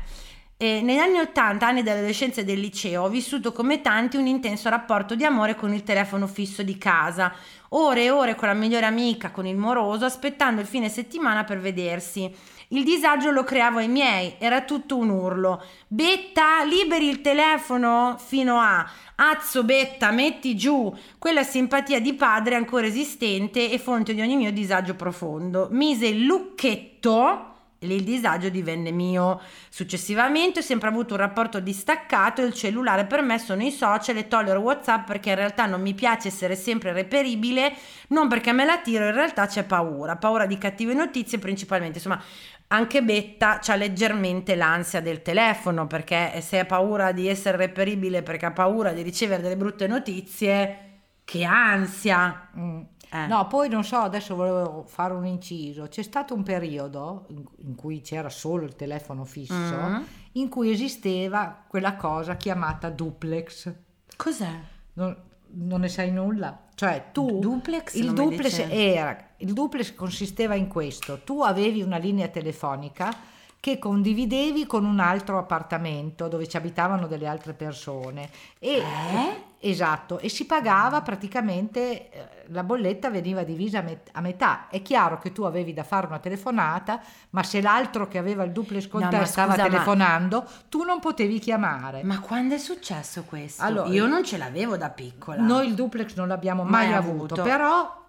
E 0.61 0.81
negli 0.83 0.99
anni 0.99 1.19
80, 1.21 1.67
anni 1.67 1.83
dell'adolescenza 1.85 2.41
e 2.41 2.45
del 2.45 2.59
liceo, 2.59 3.05
ho 3.05 3.09
vissuto 3.09 3.53
come 3.53 3.81
tanti 3.81 4.17
un 4.17 4.27
intenso 4.27 4.69
rapporto 4.69 5.15
di 5.15 5.25
amore 5.25 5.55
con 5.55 5.73
il 5.73 5.85
telefono 5.85 6.27
fisso 6.27 6.63
di 6.65 6.77
casa, 6.77 7.33
ore 7.71 8.05
e 8.05 8.11
ore 8.11 8.35
con 8.35 8.49
la 8.49 8.55
migliore 8.55 8.85
amica, 8.87 9.31
con 9.31 9.47
il 9.47 9.57
moroso, 9.57 10.05
aspettando 10.05 10.61
il 10.61 10.67
fine 10.67 10.89
settimana 10.89 11.45
per 11.45 11.59
vedersi. 11.61 12.35
Il 12.71 12.85
disagio 12.85 13.31
lo 13.31 13.45
creavo 13.45 13.79
ai 13.79 13.89
miei, 13.89 14.35
era 14.39 14.61
tutto 14.61 14.99
un 14.99 15.09
urlo. 15.09 15.65
Betta, 15.87 16.63
liberi 16.65 17.09
il 17.09 17.23
telefono 17.23 18.17
fino 18.23 18.59
a 18.59 18.87
Azzo 19.15 19.65
Betta, 19.65 20.11
metti 20.11 20.55
giù. 20.55 20.95
Quella 21.19 21.45
simpatia 21.45 21.99
di 21.99 22.13
padre 22.13 22.57
ancora 22.57 22.87
esistente 22.87 23.71
e 23.71 23.79
fonte 23.79 24.13
di 24.13 24.21
ogni 24.21 24.37
mio 24.37 24.53
disagio 24.53 24.95
profondo. 24.97 25.69
Mise 25.71 26.09
il 26.09 26.27
lucchetto 26.27 27.55
e 27.79 27.87
il 27.87 28.03
disagio 28.03 28.49
divenne 28.49 28.91
mio. 28.91 29.41
Successivamente 29.71 30.59
ho 30.59 30.63
sempre 30.63 30.89
avuto 30.89 31.15
un 31.15 31.21
rapporto 31.21 31.61
distaccato, 31.61 32.43
il 32.43 32.53
cellulare 32.53 33.07
per 33.07 33.23
me 33.23 33.39
sono 33.39 33.63
i 33.63 33.71
social 33.71 34.17
e 34.17 34.29
tollero 34.29 34.61
WhatsApp 34.61 35.07
perché 35.07 35.31
in 35.31 35.37
realtà 35.37 35.67
non 35.67 35.81
mi 35.81 35.95
piace 35.95 36.29
essere 36.29 36.57
sempre 36.57 36.93
reperibile, 36.93 37.73
non 38.09 38.29
perché 38.29 38.53
me 38.53 38.65
la 38.65 38.79
tiro, 38.79 39.07
in 39.07 39.15
realtà 39.15 39.47
c'è 39.47 39.65
paura, 39.65 40.17
paura 40.17 40.47
di 40.47 40.59
cattive 40.59 40.93
notizie 40.93 41.39
principalmente, 41.39 41.99
insomma 41.99 42.21
anche 42.69 43.03
Betta 43.03 43.59
c'ha 43.61 43.75
leggermente 43.77 44.55
l'ansia 44.55 45.01
del 45.01 45.23
telefono 45.23 45.87
perché 45.87 46.41
se 46.43 46.59
ha 46.59 46.65
paura 46.67 47.13
di 47.13 47.27
essere 47.27 47.57
reperibile 47.57 48.23
perché 48.23 48.47
ha 48.47 48.53
paura 48.53 48.93
di 48.93 49.03
ricevere 49.03 49.43
delle 49.43 49.57
brutte 49.57 49.87
notizie, 49.87 50.79
che 51.25 51.45
ansia! 51.45 52.49
Mm. 52.57 52.81
Eh. 53.11 53.27
No, 53.27 53.47
poi 53.47 53.71
non 53.71 53.85
so, 53.85 53.97
adesso 53.97 54.35
volevo 54.35 54.85
fare 54.87 55.15
un 55.15 55.25
inciso. 55.25 55.89
C'è 55.89 56.03
stato 56.03 56.35
un 56.35 56.43
periodo 56.43 57.25
in, 57.29 57.43
in 57.65 57.75
cui 57.75 58.03
c'era 58.03 58.29
solo 58.29 58.65
il 58.65 58.77
telefono 58.77 59.25
fisso, 59.25 59.55
Mm. 59.55 60.03
in 60.33 60.49
cui 60.51 60.71
esisteva 60.71 61.65
quella 61.67 61.97
cosa 61.97 62.37
chiamata 62.37 62.91
duplex. 62.91 63.73
Cos'è? 64.15 64.51
Non, 64.95 65.17
non 65.53 65.81
ne 65.81 65.89
sai 65.89 66.11
nulla? 66.11 66.67
Cioè 66.79 67.07
tu... 67.11 67.41
Duplex? 67.41 67.95
Il 67.95 68.13
duplex, 68.13 68.57
era, 68.69 69.17
il 69.39 69.53
duplex 69.53 69.97
consisteva 69.97 70.55
in 70.55 70.69
questo. 70.69 71.23
Tu 71.25 71.43
avevi 71.43 71.83
una 71.83 71.97
linea 71.97 72.29
telefonica 72.29 73.13
che 73.59 73.81
condividevi 73.81 74.65
con 74.65 74.85
un 74.85 75.01
altro 75.01 75.39
appartamento 75.39 76.29
dove 76.29 76.47
ci 76.47 76.57
abitavano 76.57 77.09
delle 77.09 77.27
altre 77.27 77.53
persone. 77.53 78.31
E, 78.61 78.77
Eh? 78.77 79.43
Esatto, 79.61 80.21
e 80.21 80.29
si 80.29 80.47
pagava 80.47 81.01
praticamente, 81.03 82.11
eh, 82.11 82.29
la 82.51 82.63
bolletta 82.63 83.11
veniva 83.11 83.43
divisa 83.43 83.81
a, 83.81 83.83
met- 83.83 84.09
a 84.13 84.21
metà. 84.21 84.69
È 84.69 84.81
chiaro 84.83 85.19
che 85.19 85.33
tu 85.33 85.43
avevi 85.43 85.73
da 85.73 85.83
fare 85.83 86.07
una 86.07 86.21
telefonata, 86.21 87.01
ma 87.31 87.43
se 87.43 87.61
l'altro 87.61 88.07
che 88.07 88.19
aveva 88.19 88.45
il 88.45 88.53
duplex 88.53 88.87
con 88.87 89.03
No, 89.03 89.09
te 89.09 89.17
ma 89.19 89.25
stava 89.25 89.53
scusa, 89.53 89.63
ma- 89.65 89.69
telefonando, 89.69 90.47
tu 90.69 90.85
non 90.85 91.01
potevi 91.01 91.39
chiamare. 91.41 92.03
Ma 92.05 92.21
quando 92.21 92.55
è 92.55 92.59
successo 92.59 93.25
questo? 93.25 93.63
Allora- 93.65 93.89
Io 93.89 94.07
non 94.07 94.25
ce 94.25 94.37
l'avevo 94.39 94.77
da 94.77 94.91
piccola. 94.91 95.43
Noi 95.43 95.67
il 95.67 95.75
duplex 95.75 96.15
non 96.15 96.29
l'abbiamo 96.29 96.63
mai, 96.63 96.87
Mai 96.87 96.95
avuto, 96.95 97.35
avuto. 97.35 97.43
però 97.43 98.07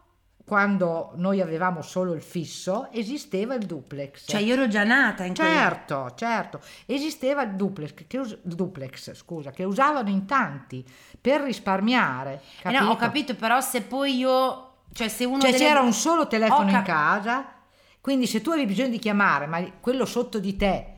quando 0.50 1.12
noi 1.18 1.42
avevamo 1.42 1.84
solo 1.84 2.14
il 2.14 2.24
fisso 2.24 2.90
esisteva 2.92 3.54
il 3.54 3.68
duplex. 3.68 4.24
Cioè 4.26 4.42
io 4.42 4.54
ero 4.54 4.68
già 4.68 4.84
nata 4.84 5.24
in 5.24 5.36
quel... 5.36 5.48
Certo, 5.48 6.12
certo, 6.16 6.60
esisteva 6.88 7.44
il 7.44 7.52
duplex, 7.54 7.94
che, 8.08 8.18
us- 8.18 8.38
duplex, 8.42 9.14
scusa, 9.14 9.52
che 9.52 9.64
usavano 9.64 10.10
in 10.10 10.26
tanti 10.26 10.84
per 11.22 11.42
risparmiare. 11.42 12.42
Eh 12.64 12.72
no, 12.72 12.90
ho 12.90 12.96
capito, 12.96 13.36
però 13.36 13.62
se 13.62 13.84
poi 13.84 14.18
io... 14.18 14.72
Cioè 14.92 15.08
se 15.08 15.24
uno 15.24 15.40
Cioè 15.40 15.52
delle- 15.52 15.64
c'era 15.64 15.82
un 15.82 15.94
solo 15.94 16.26
telefono 16.26 16.62
Ho 16.62 16.68
in 16.68 16.72
cap- 16.72 16.86
casa, 16.86 17.46
quindi 18.02 18.26
se 18.26 18.42
tu 18.42 18.50
avevi 18.50 18.66
bisogno 18.66 18.90
di 18.90 18.98
chiamare, 18.98 19.46
ma 19.46 19.64
quello 19.80 20.06
sotto 20.06 20.40
di 20.40 20.56
te 20.56 20.94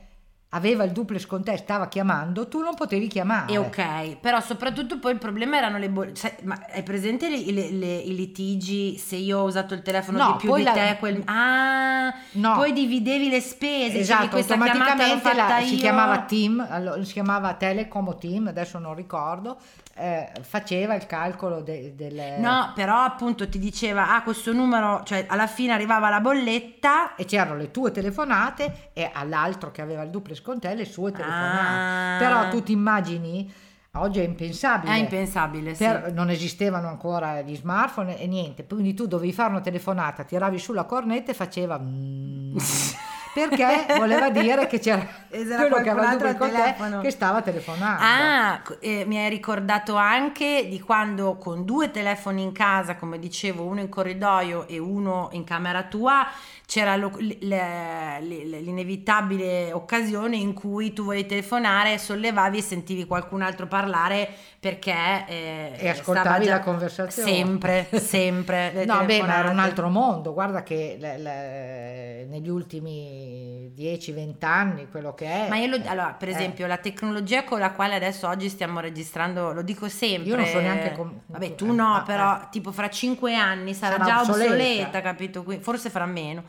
aveva 0.53 0.83
il 0.83 0.91
duplex 0.91 1.25
con 1.25 1.43
te, 1.43 1.55
stava 1.57 1.87
chiamando, 1.87 2.47
tu 2.47 2.59
non 2.61 2.75
potevi 2.75 3.07
chiamare. 3.07 3.51
E 3.53 3.57
ok, 3.57 4.17
però 4.19 4.39
soprattutto 4.41 4.99
poi 4.99 5.13
il 5.13 5.17
problema 5.17 5.57
erano 5.57 5.77
le 5.77 5.89
bolle. 5.89 6.13
Cioè, 6.13 6.35
ma 6.43 6.59
hai 6.73 6.83
presente 6.83 7.29
le- 7.29 7.51
le- 7.51 7.71
le- 7.71 7.97
i 7.97 8.13
litigi 8.15 8.97
se 8.97 9.15
io 9.15 9.39
ho 9.39 9.43
usato 9.43 9.73
il 9.73 9.81
telefono 9.81 10.17
No, 10.17 10.31
di 10.33 10.37
più 10.39 10.55
di 10.55 10.63
la- 10.63 10.71
te? 10.73 10.97
Quel... 10.99 11.21
Ah, 11.25 12.13
No. 12.33 12.55
poi 12.55 12.73
dividevi 12.73 13.29
le 13.29 13.39
spese. 13.39 13.99
Esatto, 13.99 14.35
l'ho 14.35 14.41
automaticamente 14.41 15.33
la- 15.33 15.45
fatta 15.47 15.61
si 15.61 15.73
io. 15.75 15.79
chiamava 15.79 16.19
Team, 16.23 16.65
allora, 16.69 17.03
si 17.03 17.13
chiamava 17.13 17.53
Telecom 17.53 18.07
o 18.09 18.15
Team, 18.17 18.47
adesso 18.47 18.77
non 18.79 18.93
ricordo, 18.93 19.57
eh, 19.95 20.31
faceva 20.41 20.95
il 20.95 21.05
calcolo 21.05 21.61
de- 21.61 21.93
delle... 21.95 22.37
No, 22.39 22.71
però 22.75 22.97
appunto 23.03 23.47
ti 23.47 23.59
diceva, 23.59 24.13
ah, 24.15 24.23
questo 24.23 24.51
numero, 24.51 25.03
cioè 25.05 25.25
alla 25.29 25.47
fine 25.47 25.71
arrivava 25.73 26.09
la 26.09 26.19
bolletta. 26.19 27.15
E 27.15 27.25
c'erano 27.25 27.55
le 27.55 27.71
tue 27.71 27.91
telefonate 27.91 28.89
e 28.93 29.09
all'altro 29.13 29.71
che 29.71 29.81
aveva 29.81 30.01
il 30.03 30.09
duplex 30.09 30.40
con 30.41 30.59
te 30.59 30.73
le 30.75 30.85
sue 30.85 31.11
telefonate. 31.11 32.23
Ah. 32.23 32.27
Però 32.27 32.49
tu 32.49 32.63
ti 32.63 32.71
immagini, 32.71 33.51
oggi 33.93 34.19
è 34.19 34.23
impensabile. 34.23 34.93
È 34.93 34.97
impensabile, 34.97 35.73
sì. 35.75 35.83
Per- 35.83 36.11
non 36.13 36.29
esistevano 36.29 36.87
ancora 36.87 37.41
gli 37.41 37.55
smartphone 37.55 38.17
e 38.19 38.27
niente, 38.27 38.65
quindi 38.65 38.93
tu 38.93 39.07
dovevi 39.07 39.33
fare 39.33 39.49
una 39.49 39.61
telefonata, 39.61 40.23
tiravi 40.23 40.59
sulla 40.59 40.83
cornetta 40.85 41.31
e 41.31 41.33
faceva 41.33 41.77
mm, 41.79 42.57
perché 43.33 43.85
voleva 43.97 44.29
dire 44.29 44.67
che 44.67 44.79
c'era 44.79 45.07
C'era 45.29 45.55
quello 45.67 45.81
che 45.81 45.89
aveva 45.89 46.11
duplex 46.11 46.37
con 46.37 46.49
te 46.49 46.55
telefono. 46.55 47.01
che 47.01 47.11
stava 47.11 47.41
telefonando. 47.41 48.03
Ah, 48.03 48.61
eh, 48.81 49.05
mi 49.07 49.17
hai 49.17 49.29
ricordato 49.29 49.95
anche 49.95 50.67
di 50.69 50.79
quando 50.81 51.37
con 51.37 51.63
due 51.63 51.91
telefoni 51.91 52.41
in 52.41 52.51
casa, 52.51 52.95
come 52.95 53.19
dicevo, 53.19 53.63
uno 53.63 53.79
in 53.79 53.87
corridoio 53.89 54.67
e 54.67 54.79
uno 54.79 55.29
in 55.31 55.45
camera 55.45 55.83
tua, 55.83 56.27
c'era 56.71 56.95
lo- 56.95 57.11
l'inevitabile 57.19 59.73
occasione 59.73 60.37
in 60.37 60.53
cui 60.53 60.93
tu 60.93 61.03
volevi 61.03 61.25
telefonare, 61.27 61.97
sollevavi 61.97 62.59
e 62.59 62.61
sentivi 62.61 63.05
qualcun 63.05 63.41
altro 63.41 63.67
parlare 63.67 64.29
perché... 64.57 65.25
eh, 65.27 65.73
E 65.77 65.89
ascoltavi 65.89 66.45
la 66.45 66.61
conversazione. 66.61 67.29
Sempre, 67.29 67.87
sempre. 67.99 68.85
No, 68.85 69.03
beh, 69.03 69.21
ma 69.21 69.39
era 69.39 69.49
un 69.49 69.59
altro 69.59 69.89
mondo. 69.89 70.31
Guarda 70.33 70.63
che 70.63 70.95
le- 70.97 71.17
le- 71.17 72.25
negli 72.29 72.47
ultimi 72.47 73.69
10-20 73.75 74.35
anni, 74.45 74.87
quello 74.89 75.13
che 75.13 75.25
è. 75.25 75.49
Ma 75.49 75.57
io 75.57 75.75
lo- 75.75 75.81
allora, 75.87 76.15
per 76.17 76.29
eh, 76.29 76.31
esempio, 76.31 76.67
la 76.67 76.77
tecnologia 76.77 77.43
con 77.43 77.59
la 77.59 77.71
quale 77.71 77.95
adesso 77.95 78.29
oggi 78.29 78.47
stiamo 78.47 78.79
registrando, 78.79 79.51
lo 79.51 79.61
dico 79.61 79.89
sempre. 79.89 80.29
Io 80.29 80.37
non 80.37 80.45
so 80.45 80.59
neanche 80.59 80.93
com- 80.93 81.19
Vabbè, 81.25 81.55
tu 81.55 81.73
no, 81.73 81.95
ah, 81.95 82.03
però 82.03 82.47
tipo 82.49 82.71
fra 82.71 82.89
cinque 82.89 83.35
anni 83.35 83.73
sarà, 83.73 83.97
Sarà 83.97 84.05
già 84.05 84.19
obsoleta, 84.21 84.53
obsoleta. 84.53 85.01
capito? 85.01 85.43
Forse 85.59 85.89
fra 85.89 86.05
meno. 86.05 86.43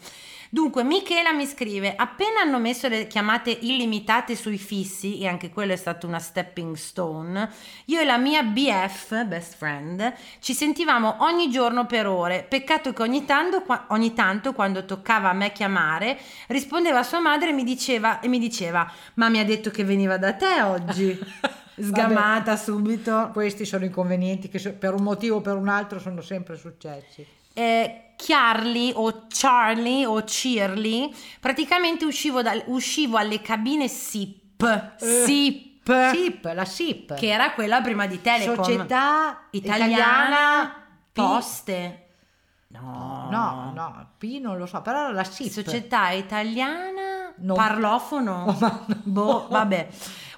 Dunque, 0.54 0.84
Michela 0.84 1.32
mi 1.32 1.46
scrive: 1.46 1.94
appena 1.96 2.40
hanno 2.42 2.58
messo 2.58 2.86
le 2.86 3.06
chiamate 3.06 3.50
illimitate 3.50 4.36
sui 4.36 4.58
fissi, 4.58 5.18
e 5.18 5.26
anche 5.26 5.48
quello 5.48 5.72
è 5.72 5.76
stato 5.76 6.06
una 6.06 6.18
stepping 6.18 6.74
stone, 6.76 7.50
io 7.86 8.00
e 8.00 8.04
la 8.04 8.18
mia 8.18 8.42
BF, 8.42 9.24
best 9.24 9.56
friend, 9.56 10.12
ci 10.40 10.52
sentivamo 10.52 11.16
ogni 11.20 11.50
giorno 11.50 11.86
per 11.86 12.06
ore. 12.06 12.44
Peccato 12.46 12.92
che 12.92 13.00
ogni 13.00 13.24
tanto, 13.24 13.64
ogni 13.88 14.12
tanto 14.12 14.52
quando 14.52 14.84
toccava 14.84 15.30
a 15.30 15.32
me 15.32 15.52
chiamare, 15.52 16.18
rispondeva 16.48 16.98
a 16.98 17.02
sua 17.02 17.20
madre 17.20 17.48
e 17.48 17.52
mi 17.52 17.64
diceva, 17.64 18.20
e 18.20 18.28
mi 18.28 18.38
diceva: 18.38 18.90
Ma 19.14 19.30
mi 19.30 19.38
ha 19.38 19.44
detto 19.46 19.70
che 19.70 19.84
veniva 19.84 20.18
da 20.18 20.34
te 20.34 20.60
oggi. 20.60 21.18
Sgamata 21.80 22.56
subito. 22.56 23.30
Questi 23.32 23.64
sono 23.64 23.86
inconvenienti 23.86 24.50
che 24.50 24.72
per 24.72 24.92
un 24.92 25.02
motivo 25.02 25.36
o 25.36 25.40
per 25.40 25.56
un 25.56 25.68
altro 25.68 25.98
sono 25.98 26.20
sempre 26.20 26.56
successi. 26.56 27.26
eh, 27.54 28.11
Chiarly 28.22 28.92
o 28.94 29.26
Charlie 29.26 30.04
o 30.06 30.22
Cheerly, 30.22 31.12
praticamente 31.40 32.04
uscivo, 32.04 32.40
dal- 32.40 32.62
uscivo 32.66 33.16
alle 33.16 33.40
cabine 33.40 33.88
SIP, 33.88 34.94
SIP, 34.96 35.80
SIP, 35.84 36.10
SIP, 36.12 36.44
la 36.54 36.64
SIP. 36.64 37.14
che 37.14 37.26
era 37.26 37.50
quella 37.52 37.80
prima 37.80 38.06
di 38.06 38.20
Telecom. 38.20 38.62
Società 38.62 39.48
Italiana, 39.50 39.96
Italiana 39.96 40.84
Poste. 41.12 42.06
No, 42.68 43.26
No, 43.30 43.72
no, 43.74 44.06
P 44.16 44.38
non 44.40 44.56
lo 44.56 44.66
so, 44.66 44.80
però 44.82 45.00
era 45.04 45.12
la 45.12 45.24
SIP. 45.24 45.50
Società 45.50 46.10
italiana 46.10 47.32
Non- 47.38 47.56
parlofono. 47.56 48.44
Oh, 48.48 48.56
no. 48.60 48.86
Boh, 49.02 49.46
vabbè. 49.50 49.88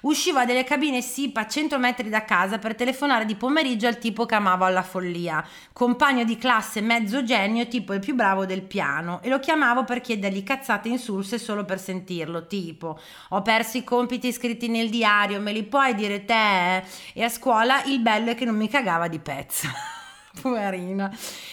Usciva 0.05 0.45
dalle 0.45 0.63
cabine 0.63 1.01
SIP 1.01 1.37
a 1.37 1.47
100 1.47 1.79
metri 1.79 2.09
da 2.09 2.23
casa 2.23 2.59
per 2.59 2.75
telefonare 2.75 3.25
di 3.25 3.33
pomeriggio 3.33 3.87
al 3.87 3.97
tipo 3.97 4.27
che 4.27 4.35
amavo 4.35 4.63
alla 4.63 4.83
follia, 4.83 5.43
compagno 5.73 6.23
di 6.23 6.37
classe 6.37 6.79
mezzo 6.79 7.23
genio, 7.23 7.67
tipo 7.67 7.91
il 7.91 8.01
più 8.01 8.13
bravo 8.13 8.45
del 8.45 8.61
piano, 8.61 9.19
e 9.23 9.29
lo 9.29 9.39
chiamavo 9.39 9.83
per 9.83 10.01
chiedergli 10.01 10.43
cazzate 10.43 10.89
insulse 10.89 11.39
solo 11.39 11.65
per 11.65 11.79
sentirlo, 11.79 12.45
tipo 12.45 12.99
ho 13.29 13.41
perso 13.41 13.77
i 13.77 13.83
compiti 13.83 14.31
scritti 14.31 14.67
nel 14.67 14.91
diario, 14.91 15.41
me 15.41 15.51
li 15.51 15.63
puoi 15.63 15.95
dire 15.95 16.23
te? 16.23 16.83
E 17.13 17.23
a 17.23 17.29
scuola 17.29 17.83
il 17.85 17.99
bello 17.99 18.29
è 18.29 18.35
che 18.35 18.45
non 18.45 18.55
mi 18.55 18.69
cagava 18.69 19.07
di 19.07 19.17
pezza. 19.17 19.69
Poverina. 20.39 21.11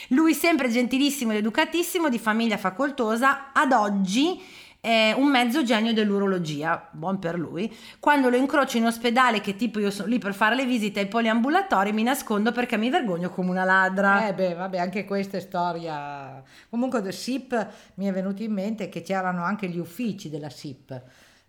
Lui 0.09 0.35
sempre 0.35 0.69
gentilissimo 0.69 1.33
ed 1.33 1.39
educatissimo, 1.39 2.11
di 2.11 2.19
famiglia 2.19 2.59
facoltosa, 2.59 3.53
ad 3.55 3.73
oggi 3.73 4.61
è 4.85 5.15
un 5.17 5.31
mezzo 5.31 5.63
genio 5.63 5.93
dell'urologia, 5.93 6.89
buon 6.91 7.21
per 7.21 7.39
lui. 7.39 7.73
Quando 8.01 8.29
lo 8.29 8.35
incrocio 8.35 8.79
in 8.79 8.87
ospedale, 8.87 9.41
che 9.41 9.55
tipo 9.55 9.79
io 9.79 9.93
sono 9.93 10.09
lì 10.09 10.19
per 10.19 10.35
fare 10.35 10.57
le 10.57 10.67
visite 10.67 10.99
ai 10.99 11.07
poliambulatori, 11.07 11.93
mi 11.93 12.03
nascondo 12.03 12.51
perché 12.51 12.77
mi 12.77 12.91
vergogno 12.91 13.31
come 13.31 13.51
una 13.51 13.63
ladra. 13.63 14.27
Eh 14.27 14.35
beh, 14.35 14.55
vabbè, 14.55 14.79
anche 14.79 15.05
questa 15.05 15.37
è 15.37 15.41
storia. 15.41 16.43
Comunque 16.69 17.01
del 17.01 17.13
SIP 17.13 17.69
mi 17.95 18.07
è 18.07 18.13
venuto 18.13 18.43
in 18.43 18.53
mente 18.53 18.89
che 18.89 19.03
c'erano 19.03 19.45
anche 19.45 19.69
gli 19.69 19.79
uffici 19.79 20.29
della 20.29 20.51
SIP. 20.51 21.01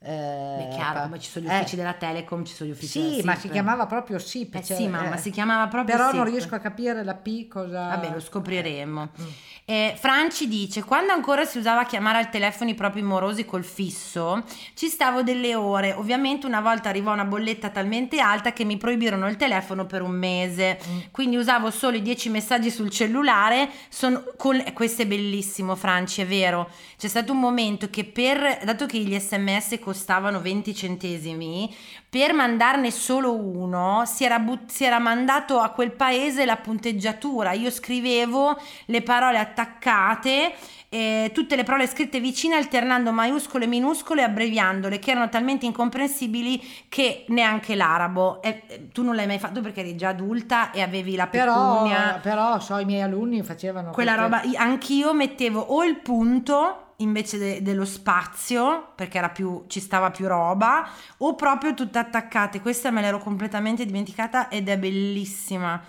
Eh, 0.06 0.68
È 0.68 0.68
chiaro, 0.74 1.04
come 1.04 1.20
ci 1.20 1.30
sono 1.30 1.46
gli 1.46 1.50
eh, 1.50 1.60
uffici 1.60 1.76
della 1.78 1.94
Telecom, 1.94 2.44
ci 2.44 2.54
sono 2.54 2.70
gli 2.70 2.74
uffici 2.74 3.00
della 3.00 3.14
Sì, 3.14 3.22
ma 3.24 3.36
si 3.36 3.50
chiamava 3.50 3.86
proprio 3.86 4.20
SIP. 4.20 4.56
Eh 4.56 4.64
cioè, 4.64 4.76
sì, 4.76 4.88
mamma, 4.88 5.16
eh, 5.16 5.18
si 5.18 5.30
chiamava 5.32 5.68
proprio 5.68 5.96
Però 5.96 6.12
non 6.12 6.26
SIP. 6.26 6.34
riesco 6.34 6.56
a 6.56 6.60
capire 6.60 7.04
la 7.04 7.16
P 7.16 7.48
cosa... 7.48 7.88
Vabbè, 7.88 8.12
lo 8.12 8.20
scopriremo. 8.20 9.10
Mm. 9.22 9.26
Eh, 9.66 9.96
Franci 9.98 10.50
dice: 10.50 10.84
Quando 10.84 11.14
ancora 11.14 11.46
si 11.46 11.58
usava 11.58 11.86
chiamare 11.86 12.18
al 12.18 12.30
telefono 12.30 12.70
i 12.70 12.74
propri 12.76 13.02
morosi 13.02 13.46
col 13.46 13.64
fisso, 13.64 14.44
ci 14.74 14.90
stavo 14.90 15.24
delle 15.24 15.56
ore. 15.56 15.94
Ovviamente, 15.94 16.46
una 16.46 16.60
volta 16.60 16.90
arrivò 16.90 17.14
una 17.14 17.24
bolletta 17.24 17.70
talmente 17.70 18.20
alta 18.20 18.52
che 18.52 18.66
mi 18.66 18.76
proibirono 18.76 19.30
il 19.30 19.38
telefono 19.38 19.86
per 19.86 20.02
un 20.02 20.12
mese. 20.12 20.80
Mm. 20.86 21.00
Quindi 21.12 21.38
usavo 21.38 21.72
solo 21.72 21.96
i 21.96 22.02
10 22.02 22.28
messaggi 22.30 22.70
sul 22.70 22.90
cellulare. 22.90 23.70
Sono 23.88 24.24
con- 24.36 24.62
eh, 24.66 24.74
Questo 24.74 25.04
è 25.04 25.08
bellissimo, 25.08 25.76
Franci, 25.76 26.20
è 26.20 26.26
vero. 26.26 26.70
C'è 26.98 27.08
stato 27.08 27.32
un 27.32 27.40
momento 27.40 27.90
che 27.90 28.04
per, 28.04 28.60
dato 28.66 28.86
che 28.86 28.98
gli 29.00 29.18
sms 29.18 29.80
costavano 29.94 30.42
20 30.42 30.74
centesimi, 30.74 31.72
per 32.10 32.34
mandarne 32.34 32.90
solo 32.90 33.34
uno 33.36 34.02
si 34.06 34.24
era, 34.26 34.40
but- 34.40 34.70
si 34.72 34.84
era 34.84 34.98
mandato 34.98 35.60
a 35.60 35.70
quel 35.70 35.92
paese 35.92 36.46
la 36.46 36.58
punteggiatura. 36.58 37.52
Io 37.52 37.70
scrivevo 37.70 38.58
le 38.88 39.02
parole 39.04 39.38
attaccate. 39.38 40.54
eh, 40.94 41.32
tutte 41.34 41.56
le 41.56 41.64
parole 41.64 41.88
scritte 41.88 42.20
vicine 42.20 42.54
alternando 42.56 43.12
maiuscole 43.12 43.64
e 43.66 43.68
minuscole 43.68 44.22
e 44.22 44.26
abbreviandole 44.26 45.00
che 45.00 45.10
erano 45.10 45.28
talmente 45.28 45.66
incomprensibili 45.66 46.62
che 46.88 47.26
neanche 47.30 47.74
l'arabo 47.74 48.40
eh, 48.44 48.62
eh, 48.68 48.90
tu 48.92 49.02
non 49.02 49.16
l'hai 49.16 49.26
mai 49.26 49.40
fatto 49.40 49.60
perché 49.62 49.80
eri 49.80 49.96
già 49.96 50.10
adulta 50.10 50.70
e 50.70 50.84
avevi 50.84 51.16
la 51.16 51.26
Però, 51.26 51.52
pecunia 51.78 52.20
però 52.22 52.60
so, 52.60 52.78
i 52.78 52.86
miei 52.86 53.02
alunni 53.02 53.42
facevano... 53.42 53.90
quella 53.90 54.14
queste- 54.16 54.36
roba, 54.36 54.44
io- 54.44 54.60
anch'io 54.60 55.14
mettevo 55.16 55.62
o 55.62 55.84
il 55.84 55.96
punto 55.98 56.83
invece 56.98 57.38
de- 57.38 57.62
dello 57.62 57.86
spazio, 57.86 58.92
perché 58.96 59.18
era 59.18 59.30
più, 59.30 59.66
ci 59.68 59.80
stava 59.80 60.12
più 60.12 60.28
roba, 60.28 60.88
o 61.18 61.36
proprio 61.36 61.74
tutte 61.74 61.98
attaccate. 61.98 62.62
Questa 62.62 62.92
me 62.92 63.02
l'ero 63.02 63.20
completamente 63.20 63.86
dimenticata 63.86 64.50
ed 64.50 64.70
è 64.70 64.78
bellissima. 64.78 65.82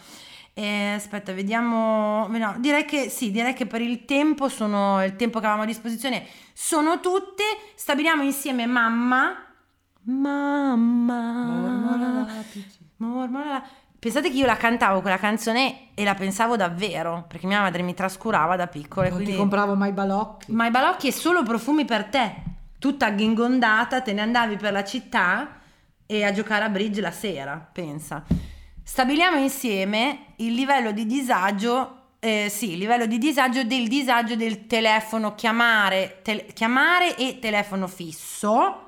Eh, 0.55 0.93
aspetta, 0.95 1.33
vediamo. 1.33 2.29
No, 2.29 2.55
direi 2.59 2.85
che 2.85 3.09
sì, 3.11 3.31
direi 3.33 3.55
che 3.55 3.67
per 3.67 3.81
il 3.81 4.05
tempo 4.05 4.49
sono 4.49 5.05
il 5.05 5.17
tempo 5.17 5.41
che 5.41 5.47
avevamo 5.47 5.65
a 5.65 5.67
disposizione 5.67 6.27
sono 6.53 7.01
tutte. 7.01 7.43
Stabiliamo 7.75 8.23
insieme 8.23 8.65
mamma. 8.67 9.45
Mamma. 10.03 11.33
Mormoratici. 11.33 12.79
Mormorala. 12.99 13.67
Pensate 14.05 14.31
che 14.31 14.37
io 14.37 14.45
la 14.45 14.59
cantavo 14.59 15.01
quella 15.01 15.17
canzone 15.17 15.95
e 15.95 16.05
la 16.05 16.13
pensavo 16.13 16.57
davvero, 16.57 17.25
perché 17.27 17.47
mia 17.47 17.63
madre 17.63 17.81
mi 17.81 17.95
trascurava 17.95 18.55
da 18.55 18.67
piccola. 18.67 19.07
e 19.07 19.09
Non 19.09 19.17
ti 19.21 19.25
quindi... 19.25 19.41
compravo 19.41 19.75
mai 19.77 19.93
balocchi. 19.93 20.53
Ma 20.53 20.67
i 20.67 20.71
balocchi 20.71 21.09
è 21.09 21.11
solo 21.11 21.43
profumi 21.43 21.87
per 21.87 22.05
te. 22.05 22.35
Tutta 22.79 23.09
ghinghondata, 23.09 24.03
te 24.03 24.13
ne 24.13 24.21
andavi 24.21 24.59
per 24.59 24.73
la 24.73 24.85
città 24.85 25.59
e 26.05 26.23
a 26.23 26.33
giocare 26.33 26.65
a 26.65 26.69
bridge 26.69 27.01
la 27.01 27.11
sera, 27.11 27.67
pensa. 27.73 28.23
Stabiliamo 28.83 29.39
insieme 29.39 30.35
il 30.37 30.53
livello 30.53 30.93
di 30.93 31.07
disagio, 31.07 32.17
eh, 32.19 32.49
sì, 32.51 32.73
il 32.73 32.79
livello 32.81 33.07
di 33.07 33.17
disagio 33.17 33.65
del 33.65 33.89
disagio 33.89 34.37
del 34.37 34.67
telefono 34.67 35.35
chiamare, 35.35 36.21
tel- 36.23 36.53
chiamare 36.53 37.17
e 37.17 37.39
telefono 37.39 37.87
fisso, 37.87 38.84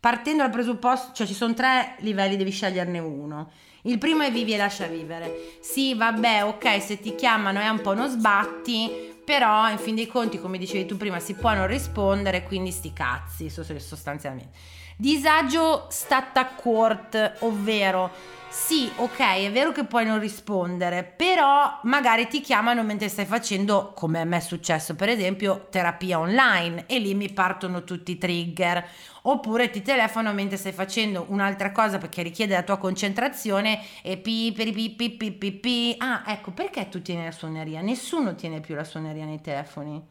partendo 0.00 0.42
dal 0.42 0.52
presupposto, 0.52 1.12
cioè 1.12 1.26
ci 1.26 1.34
sono 1.34 1.54
tre 1.54 1.96
livelli, 1.98 2.36
devi 2.36 2.50
sceglierne 2.50 2.98
uno. 2.98 3.50
Il 3.82 3.98
primo 3.98 4.22
è 4.22 4.30
vivi 4.30 4.54
e 4.54 4.56
lascia 4.56 4.86
vivere. 4.86 5.58
Sì, 5.60 5.94
vabbè, 5.94 6.44
ok, 6.44 6.82
se 6.82 7.00
ti 7.00 7.14
chiamano 7.14 7.60
è 7.60 7.68
un 7.68 7.80
po' 7.80 7.90
uno 7.90 8.08
sbatti, 8.08 8.90
però 9.24 9.70
in 9.70 9.78
fin 9.78 9.94
dei 9.94 10.06
conti, 10.06 10.38
come 10.38 10.58
dicevi 10.58 10.86
tu 10.86 10.96
prima, 10.96 11.20
si 11.20 11.34
può 11.34 11.52
non 11.54 11.66
rispondere, 11.66 12.42
quindi 12.42 12.70
sti 12.70 12.92
cazzi, 12.92 13.50
so- 13.50 13.64
sostanzialmente. 13.78 14.56
Disagio 15.00 15.86
stat 15.90 16.36
a 16.38 16.46
court, 16.56 17.36
ovvero 17.42 18.10
sì, 18.48 18.90
ok, 18.96 19.44
è 19.44 19.52
vero 19.52 19.70
che 19.70 19.84
puoi 19.84 20.04
non 20.04 20.18
rispondere, 20.18 21.04
però 21.04 21.78
magari 21.84 22.26
ti 22.26 22.40
chiamano 22.40 22.82
mentre 22.82 23.08
stai 23.08 23.24
facendo, 23.24 23.92
come 23.94 24.20
a 24.20 24.24
me 24.24 24.38
è 24.38 24.40
successo, 24.40 24.96
per 24.96 25.08
esempio, 25.08 25.68
terapia 25.70 26.18
online 26.18 26.86
e 26.86 26.98
lì 26.98 27.14
mi 27.14 27.30
partono 27.30 27.84
tutti 27.84 28.10
i 28.10 28.18
trigger. 28.18 28.84
Oppure 29.22 29.70
ti 29.70 29.82
telefono 29.82 30.32
mentre 30.32 30.56
stai 30.56 30.72
facendo 30.72 31.26
un'altra 31.28 31.70
cosa 31.70 31.98
perché 31.98 32.22
richiede 32.22 32.54
la 32.54 32.64
tua 32.64 32.78
concentrazione 32.78 33.80
e 34.02 34.16
pi 34.16 34.50
pi 34.52 34.72
pi 34.72 34.90
pi 34.90 35.10
pi 35.10 35.30
pi 35.30 35.52
pi. 35.52 35.94
Ah, 35.98 36.24
ecco, 36.26 36.50
perché 36.50 36.88
tu 36.88 37.00
tieni 37.02 37.22
la 37.22 37.30
suoneria? 37.30 37.80
Nessuno 37.82 38.34
tiene 38.34 38.58
più 38.58 38.74
la 38.74 38.82
suoneria 38.82 39.24
nei 39.24 39.40
telefoni. 39.40 40.04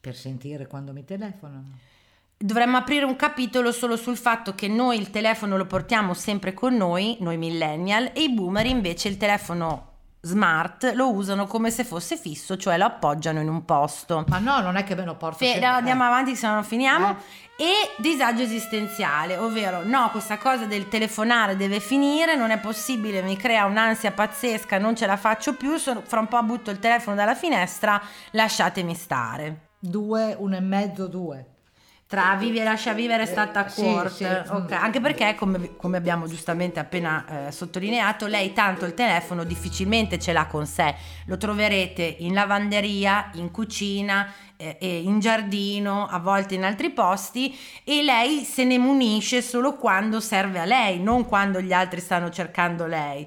Per 0.00 0.16
sentire 0.16 0.66
quando 0.66 0.92
mi 0.92 1.04
telefonano. 1.04 1.89
Dovremmo 2.42 2.78
aprire 2.78 3.04
un 3.04 3.16
capitolo 3.16 3.70
solo 3.70 3.96
sul 3.96 4.16
fatto 4.16 4.54
che 4.54 4.66
noi 4.66 4.98
il 4.98 5.10
telefono 5.10 5.58
lo 5.58 5.66
portiamo 5.66 6.14
sempre 6.14 6.54
con 6.54 6.74
noi, 6.74 7.18
noi 7.20 7.36
millennial, 7.36 8.12
e 8.14 8.22
i 8.22 8.30
boomer 8.30 8.64
invece 8.64 9.08
il 9.08 9.18
telefono 9.18 9.88
smart 10.22 10.92
lo 10.94 11.12
usano 11.12 11.46
come 11.46 11.70
se 11.70 11.84
fosse 11.84 12.16
fisso, 12.16 12.56
cioè 12.56 12.78
lo 12.78 12.86
appoggiano 12.86 13.40
in 13.40 13.48
un 13.50 13.66
posto. 13.66 14.24
Ma 14.26 14.38
no, 14.38 14.60
non 14.60 14.76
è 14.76 14.84
che 14.84 14.94
me 14.94 15.04
lo 15.04 15.16
porto 15.16 15.44
Fe- 15.44 15.60
no, 15.60 15.66
andiamo 15.66 16.02
eh. 16.02 16.06
avanti 16.06 16.34
se 16.34 16.46
no 16.46 16.54
non 16.54 16.64
finiamo. 16.64 17.16
E 17.58 17.72
disagio 17.98 18.40
esistenziale, 18.40 19.36
ovvero 19.36 19.82
no, 19.84 20.08
questa 20.10 20.38
cosa 20.38 20.64
del 20.64 20.88
telefonare 20.88 21.56
deve 21.56 21.78
finire, 21.78 22.36
non 22.36 22.48
è 22.48 22.58
possibile, 22.58 23.20
mi 23.20 23.36
crea 23.36 23.66
un'ansia 23.66 24.12
pazzesca, 24.12 24.78
non 24.78 24.96
ce 24.96 25.04
la 25.04 25.18
faccio 25.18 25.56
più, 25.56 25.76
sono- 25.76 26.00
fra 26.06 26.20
un 26.20 26.28
po' 26.28 26.42
butto 26.42 26.70
il 26.70 26.78
telefono 26.78 27.16
dalla 27.16 27.34
finestra, 27.34 28.00
lasciatemi 28.30 28.94
stare. 28.94 29.68
Due, 29.78 30.34
uno 30.38 30.56
e 30.56 30.60
mezzo, 30.60 31.06
due. 31.06 31.44
Tra 32.10 32.34
vivi 32.34 32.58
e 32.58 32.64
lascia 32.64 32.92
vivere 32.92 33.22
è 33.22 33.26
stata 33.26 33.68
sì, 33.68 33.82
corta, 33.82 34.10
sì. 34.44 34.50
ok. 34.50 34.72
anche 34.72 35.00
perché 35.00 35.36
come, 35.36 35.76
come 35.76 35.96
abbiamo 35.96 36.26
giustamente 36.26 36.80
appena 36.80 37.46
eh, 37.46 37.52
sottolineato, 37.52 38.26
lei 38.26 38.52
tanto 38.52 38.84
il 38.84 38.94
telefono 38.94 39.44
difficilmente 39.44 40.18
ce 40.18 40.32
l'ha 40.32 40.46
con 40.46 40.66
sé, 40.66 40.92
lo 41.26 41.36
troverete 41.36 42.16
in 42.18 42.34
lavanderia, 42.34 43.30
in 43.34 43.52
cucina, 43.52 44.28
eh, 44.56 44.76
in 44.80 45.20
giardino, 45.20 46.08
a 46.08 46.18
volte 46.18 46.56
in 46.56 46.64
altri 46.64 46.90
posti 46.90 47.56
e 47.84 48.02
lei 48.02 48.42
se 48.42 48.64
ne 48.64 48.76
munisce 48.76 49.40
solo 49.40 49.76
quando 49.76 50.18
serve 50.18 50.58
a 50.58 50.64
lei, 50.64 50.98
non 50.98 51.24
quando 51.26 51.60
gli 51.60 51.72
altri 51.72 52.00
stanno 52.00 52.28
cercando 52.30 52.86
lei. 52.86 53.24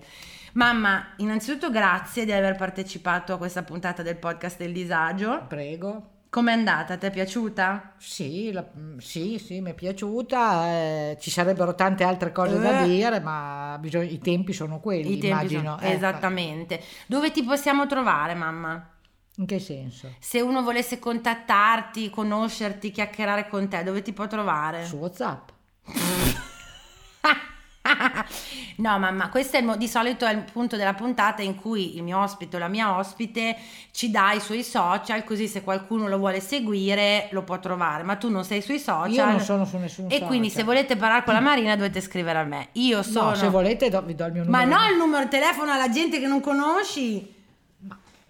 Mamma, 0.56 1.14
innanzitutto 1.20 1.72
grazie 1.72 2.26
di 2.26 2.34
aver 2.34 2.58
partecipato 2.58 3.32
a 3.32 3.38
questa 3.38 3.64
puntata 3.64 4.04
del 4.04 4.18
podcast 4.18 4.58
del 4.58 4.74
disagio. 4.74 5.46
Prego. 5.48 6.13
Com'è 6.34 6.52
andata? 6.52 6.98
Ti 6.98 7.06
è 7.06 7.12
piaciuta? 7.12 7.94
Sì, 8.00 8.52
la- 8.52 8.66
mm, 8.76 8.98
sì, 8.98 9.38
sì, 9.38 9.62
mi 9.62 9.70
è 9.70 9.74
piaciuta. 9.76 10.66
eh, 10.68 11.18
ci 11.20 11.30
sarebbero 11.30 11.76
tante 11.76 12.04
altre 12.04 12.32
cose 12.32 12.58
da 12.60 12.82
Eh. 12.82 12.88
dire, 12.88 13.20
ma 13.20 13.78
bisogna- 13.80 14.10
i 14.10 14.18
tempi 14.18 14.52
sono 14.52 14.80
quelli, 14.80 15.10
I 15.12 15.18
tempi 15.20 15.28
immagino. 15.28 15.78
sono- 15.78 15.80
eh. 15.82 15.92
Esattamente. 15.92 16.82
Dove 17.06 17.30
ti 17.30 17.44
possiamo 17.44 17.86
trovare, 17.86 18.34
mamma? 18.34 18.84
In 19.36 19.46
che 19.46 19.60
senso? 19.60 20.16
Se 20.18 20.42
uno 20.42 20.64
volesse 20.64 20.98
contattarti, 20.98 22.10
conoscerti, 22.10 22.90
chiacchierare 22.90 23.48
con 23.48 23.68
te, 23.68 23.84
dove 23.84 24.02
ti 24.02 24.12
può 24.12 24.26
trovare? 24.26 24.86
Su 24.86 24.96
WhatsApp. 24.98 25.50
No, 28.78 28.98
mamma, 28.98 29.30
questo 29.30 29.58
è 29.58 29.62
il 29.62 29.76
di 29.78 29.88
solito 29.88 30.26
è 30.26 30.32
il 30.34 30.44
punto 30.52 30.76
della 30.78 30.94
puntata 30.94 31.42
in 31.42 31.56
cui 31.56 31.96
il 31.96 32.04
mio 32.04 32.20
ospite 32.20 32.56
o 32.56 32.60
la 32.60 32.68
mia 32.68 32.98
ospite 32.98 33.56
ci 33.92 34.10
dà 34.10 34.32
i 34.32 34.40
suoi 34.40 34.64
social, 34.64 35.24
così 35.24 35.48
se 35.48 35.62
qualcuno 35.62 36.08
lo 36.08 36.18
vuole 36.18 36.40
seguire 36.40 37.28
lo 37.32 37.44
può 37.44 37.60
trovare, 37.60 38.04
ma 38.04 38.16
tu 38.16 38.30
non 38.30 38.44
sei 38.44 38.62
sui 38.62 38.80
social. 38.80 39.12
Io 39.12 39.26
non 39.26 39.40
sono 39.40 39.66
su 39.66 39.78
nessun 39.78 40.06
E 40.08 40.14
social. 40.14 40.28
quindi 40.28 40.50
se 40.50 40.64
volete 40.64 40.96
parlare 40.96 41.24
con 41.24 41.34
la 41.34 41.40
Marina 41.40 41.76
dovete 41.76 42.02
scrivere 42.02 42.40
a 42.40 42.44
me. 42.44 42.70
Io 42.74 43.04
sono... 43.04 43.30
No, 43.30 43.36
se 43.36 43.48
volete 43.50 43.90
do- 43.90 44.02
vi 44.02 44.16
do 44.16 44.26
il 44.26 44.34
mio 44.34 44.44
Ma 44.48 44.64
numero. 44.64 44.80
no 44.82 44.90
il 44.90 44.98
numero 44.98 45.24
di 45.24 45.30
telefono 45.30 45.72
alla 45.72 45.90
gente 45.90 46.20
che 46.20 46.28
non 46.28 46.42
conosci. 46.42 47.32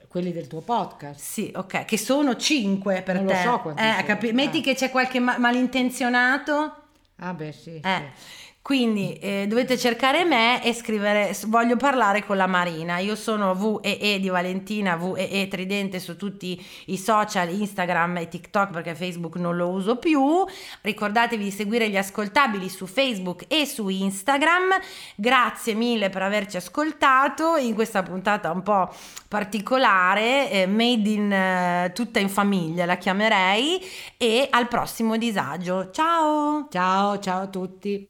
Quelli 0.07 0.31
del 0.31 0.45
tuo 0.47 0.61
podcast. 0.61 1.19
Sì, 1.19 1.51
ok, 1.55 1.85
che 1.85 1.97
sono 1.97 2.35
cinque 2.35 3.01
per 3.01 3.15
Non 3.15 3.25
lo 3.25 3.31
te. 3.31 3.41
so 3.41 3.59
quanti 3.61 3.81
eh, 3.81 4.03
capi- 4.03 4.31
Metti 4.31 4.59
eh. 4.59 4.61
che 4.61 4.75
c'è 4.75 4.91
qualche 4.91 5.19
ma- 5.19 5.39
malintenzionato. 5.39 6.75
Ah 7.17 7.33
beh 7.33 7.51
sì. 7.51 7.79
Eh, 7.81 8.11
sì. 8.15 8.42
Quindi 8.63 9.15
eh, 9.15 9.45
dovete 9.45 9.77
cercare 9.77 10.23
me 10.23 10.63
e 10.63 10.73
scrivere 10.73 11.35
voglio 11.47 11.75
parlare 11.75 12.23
con 12.23 12.37
la 12.37 12.47
Marina. 12.47 12.97
Io 12.99 13.17
sono 13.17 13.53
VEE 13.53 14.21
di 14.21 14.29
Valentina, 14.29 14.95
VEE 14.95 15.49
Tridente 15.49 15.99
su 15.99 16.15
tutti 16.15 16.65
i 16.85 16.97
social, 16.97 17.49
Instagram 17.49 18.19
e 18.19 18.29
TikTok 18.29 18.71
perché 18.71 18.95
Facebook 18.95 19.35
non 19.35 19.57
lo 19.57 19.67
uso 19.67 19.97
più. 19.97 20.45
Ricordatevi 20.79 21.43
di 21.43 21.51
seguire 21.51 21.89
gli 21.89 21.97
ascoltabili 21.97 22.69
su 22.69 22.85
Facebook 22.85 23.43
e 23.49 23.65
su 23.65 23.89
Instagram. 23.89 24.79
Grazie 25.15 25.73
mille 25.73 26.09
per 26.09 26.21
averci 26.21 26.55
ascoltato 26.55 27.57
in 27.57 27.73
questa 27.73 28.01
puntata 28.01 28.49
un 28.49 28.63
po' 28.63 28.89
particolare, 29.27 30.49
eh, 30.49 30.67
made 30.67 31.09
in 31.09 31.31
eh, 31.33 31.91
tutta 31.93 32.19
in 32.19 32.29
famiglia 32.29 32.85
la 32.85 32.95
chiamerei 32.95 33.81
e 34.15 34.47
al 34.49 34.69
prossimo 34.69 35.17
disagio. 35.17 35.91
Ciao! 35.91 36.69
Ciao, 36.71 37.19
ciao 37.19 37.41
a 37.41 37.47
tutti. 37.47 38.09